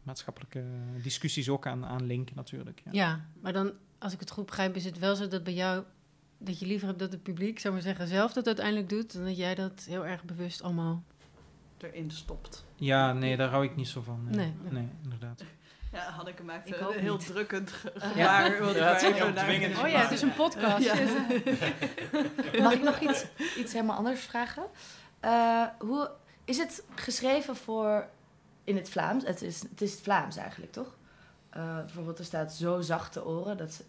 maatschappelijke 0.04 0.64
discussies 1.02 1.50
ook 1.50 1.68
aan, 1.68 1.86
aan 1.86 2.06
linken, 2.06 2.36
natuurlijk. 2.36 2.82
Ja. 2.86 2.92
Ja, 2.92 3.26
maar 3.42 3.54
dan, 3.54 3.72
als 3.98 4.14
ik 4.14 4.20
het 4.20 4.32
goed 4.32 4.46
begrijp, 4.46 4.76
is 4.76 4.86
het 4.86 5.00
wel 5.00 5.16
zo 5.16 5.28
dat 5.28 5.44
bij 5.44 5.54
jou... 5.54 5.84
dat 6.38 6.60
je 6.60 6.66
liever 6.66 6.88
hebt 6.88 7.00
dat 7.00 7.12
het 7.12 7.24
publiek, 7.24 7.60
zou 7.60 7.74
maar 7.74 7.84
zeggen, 7.84 8.08
zelf 8.08 8.34
dat 8.34 8.46
uiteindelijk 8.46 8.90
doet... 8.90 9.14
dan 9.14 9.24
dat 9.26 9.38
jij 9.38 9.56
dat 9.56 9.86
heel 9.90 10.06
erg 10.06 10.24
bewust 10.24 10.62
allemaal... 10.62 11.04
Erin 11.78 12.12
stopt. 12.12 12.66
Ja, 12.76 13.14
nee, 13.14 13.38
daar 13.38 13.50
hou 13.50 13.64
ik 13.66 13.76
niet 13.76 13.88
zo 13.88 14.02
van. 14.02 14.24
Nee, 14.24 14.36
Nee, 14.36 14.54
nee. 14.64 14.72
nee 14.72 14.90
inderdaad. 15.04 15.44
Ja, 15.92 16.10
Hanneke 16.12 16.44
maakt 16.44 16.68
Ik 16.68 16.76
een 16.80 16.86
ook 16.88 16.94
heel 16.94 17.16
niet. 17.18 17.26
drukkend 17.26 17.72
Ja. 18.16 18.46
gebaar. 18.46 18.76
Ja, 18.76 18.94
het 18.94 19.02
even 19.02 19.34
naar-. 19.34 19.84
Oh 19.84 19.90
ja, 19.90 20.00
het 20.00 20.12
is 20.12 20.22
een 20.22 20.34
podcast. 20.34 20.84
Ja. 20.84 20.94
Mag 22.64 22.74
ik 22.74 22.82
nog 22.84 23.00
iets, 23.00 23.26
iets 23.58 23.74
helemaal 23.74 23.98
anders 23.98 24.22
vragen? 24.22 24.64
Eh, 25.20 25.64
hoe 25.80 26.10
is 26.46 26.58
het 26.58 26.84
geschreven 26.96 27.56
voor 27.56 28.08
in 28.64 28.76
het 28.76 28.90
Vlaams? 28.90 29.24
Het 29.26 29.42
is 29.42 29.62
het 29.62 29.82
is 29.82 29.92
het 29.92 30.02
Vlaams 30.02 30.36
eigenlijk, 30.38 30.72
toch? 30.72 30.96
Eh, 31.50 31.78
bijvoorbeeld 31.78 32.20
er 32.20 32.26
staat 32.26 32.54
zo 32.54 32.82
zachte 32.82 33.26
oren. 33.26 33.58
Dat 33.58 33.84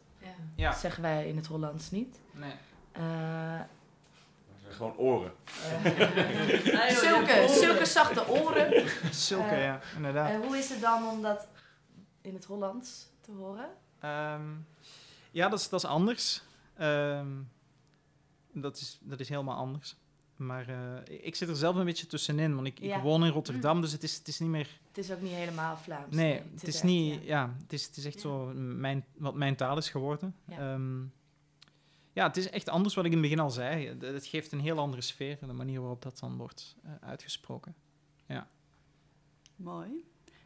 Ja, 0.55 0.73
zeggen 0.73 1.03
wij 1.03 1.29
in 1.29 1.37
het 1.37 1.47
Hollands 1.47 1.91
niet. 1.91 2.19
nee. 2.33 2.53
Eh, 2.93 3.61
Gewoon 4.69 4.97
oren. 4.97 5.33
eh, 5.83 6.87
zulke, 7.05 7.47
zulke 7.49 7.85
zachte 7.85 8.29
oren. 8.29 8.85
Zulke, 9.11 9.45
Eh, 9.55 9.63
ja, 9.65 9.81
inderdaad. 9.97 10.31
En 10.31 10.43
hoe 10.43 10.59
is 10.59 10.69
het 10.69 10.81
dan 10.81 11.09
om 11.09 11.23
dat 11.23 11.47
in 12.21 12.35
het 12.35 12.45
Hollands 12.45 13.09
te 13.21 13.31
horen? 13.33 13.69
Ehm, 13.99 14.51
ja, 15.31 15.49
dat 15.49 15.59
is, 15.59 15.69
dat 15.69 15.83
is 15.83 15.89
anders. 15.89 16.43
Ehm, 16.75 17.33
dat, 18.53 18.77
is, 18.77 18.99
dat 19.03 19.21
is 19.21 19.29
helemaal 19.29 19.57
anders. 19.57 19.97
Maar 20.37 20.69
eh, 20.69 21.25
ik 21.27 21.35
zit 21.35 21.49
er 21.49 21.57
zelf 21.57 21.77
een 21.77 21.85
beetje 21.85 22.07
tussenin, 22.07 22.55
want 22.55 22.67
ik, 22.67 22.79
Ja. 22.81 22.97
ik 22.97 23.03
woon 23.03 23.25
in 23.25 23.31
Rotterdam, 23.31 23.81
dus 23.81 23.93
het 23.93 24.03
is, 24.03 24.17
het 24.19 24.29
is 24.29 24.39
niet 24.39 24.49
meer... 24.51 24.81
Het 24.89 24.99
is 24.99 25.11
ook 25.13 25.21
niet 25.21 25.33
helemaal 25.33 25.77
Vlaams. 25.77 26.15
Nee, 26.17 26.33
het 26.33 26.45
het 26.53 26.67
is 26.69 26.75
echt, 26.75 26.85
niet... 26.85 27.15
ja. 27.15 27.27
Ja, 27.27 27.55
het, 27.63 27.73
is, 27.73 27.87
het 27.87 27.97
is 27.97 28.05
echt 28.05 28.15
Ja. 28.15 28.21
zo 28.21 28.53
mijn, 28.55 29.05
wat 29.17 29.35
mijn 29.35 29.57
taal 29.57 29.77
is 29.77 29.91
geworden. 29.91 30.35
Ja. 30.45 30.73
Ehm, 30.73 31.01
ja, 32.13 32.27
het 32.27 32.37
is 32.37 32.51
echt 32.51 32.69
anders 32.69 32.95
wat 32.95 33.05
ik 33.05 33.11
in 33.13 33.19
het 33.19 33.27
begin 33.27 33.43
al 33.45 33.51
zei. 33.51 33.87
Het- 34.01 34.27
geeft 34.27 34.53
een 34.53 34.61
heel 34.61 34.79
andere 34.79 35.03
sfeer, 35.03 35.39
de 35.41 35.53
manier 35.53 35.81
waarop 35.81 36.03
dat 36.03 36.19
dan 36.19 36.37
wordt 36.37 36.77
eh, 36.83 36.91
uitgesproken. 37.01 37.75
Mooi. 39.57 40.05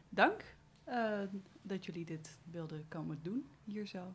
Dank 0.09 0.52
eh, 0.83 1.21
dat 1.61 1.85
jullie 1.85 2.05
dit 2.05 2.37
wilden 2.51 2.87
komen 2.87 3.19
doen, 3.21 3.49
hier 3.63 3.87
zo. 3.87 4.13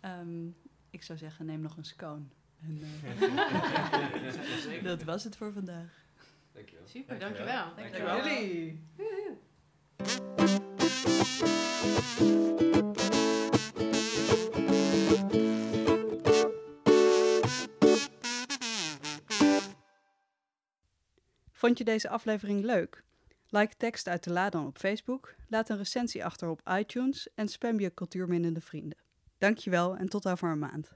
Ehm, 0.00 0.46
ik 0.90 1.02
zou 1.02 1.18
zeggen, 1.18 1.46
neem 1.46 1.60
nog 1.60 1.76
een 1.76 1.84
scone. 1.84 2.24
En, 2.60 2.80
eh, 3.20 4.82
dat 4.90 5.02
was 5.02 5.24
het 5.24 5.36
voor 5.36 5.52
vandaag. 5.52 6.04
Dankjewel. 6.52 6.86
Super, 6.86 7.18
dankjewel. 7.18 7.74
Dank 7.76 8.24
jullie. 8.24 8.84
Vond 21.52 21.78
je 21.78 21.84
deze 21.84 22.08
aflevering 22.08 22.64
leuk? 22.64 23.04
Like 23.50 23.76
tekst 23.76 24.08
uit 24.08 24.24
de 24.24 24.30
Ladan 24.30 24.66
op 24.66 24.78
Facebook, 24.78 25.34
laat 25.48 25.68
een 25.68 25.76
recensie 25.76 26.24
achter 26.24 26.48
op 26.48 26.60
iTunes 26.78 27.28
en 27.34 27.48
spam 27.48 27.80
je 27.80 27.94
cultuurminnende 27.94 28.60
vrienden. 28.60 28.98
Dankjewel 29.38 29.96
en 29.96 30.08
tot 30.08 30.28
over 30.28 30.50
een 30.50 30.58
maand. 30.58 30.92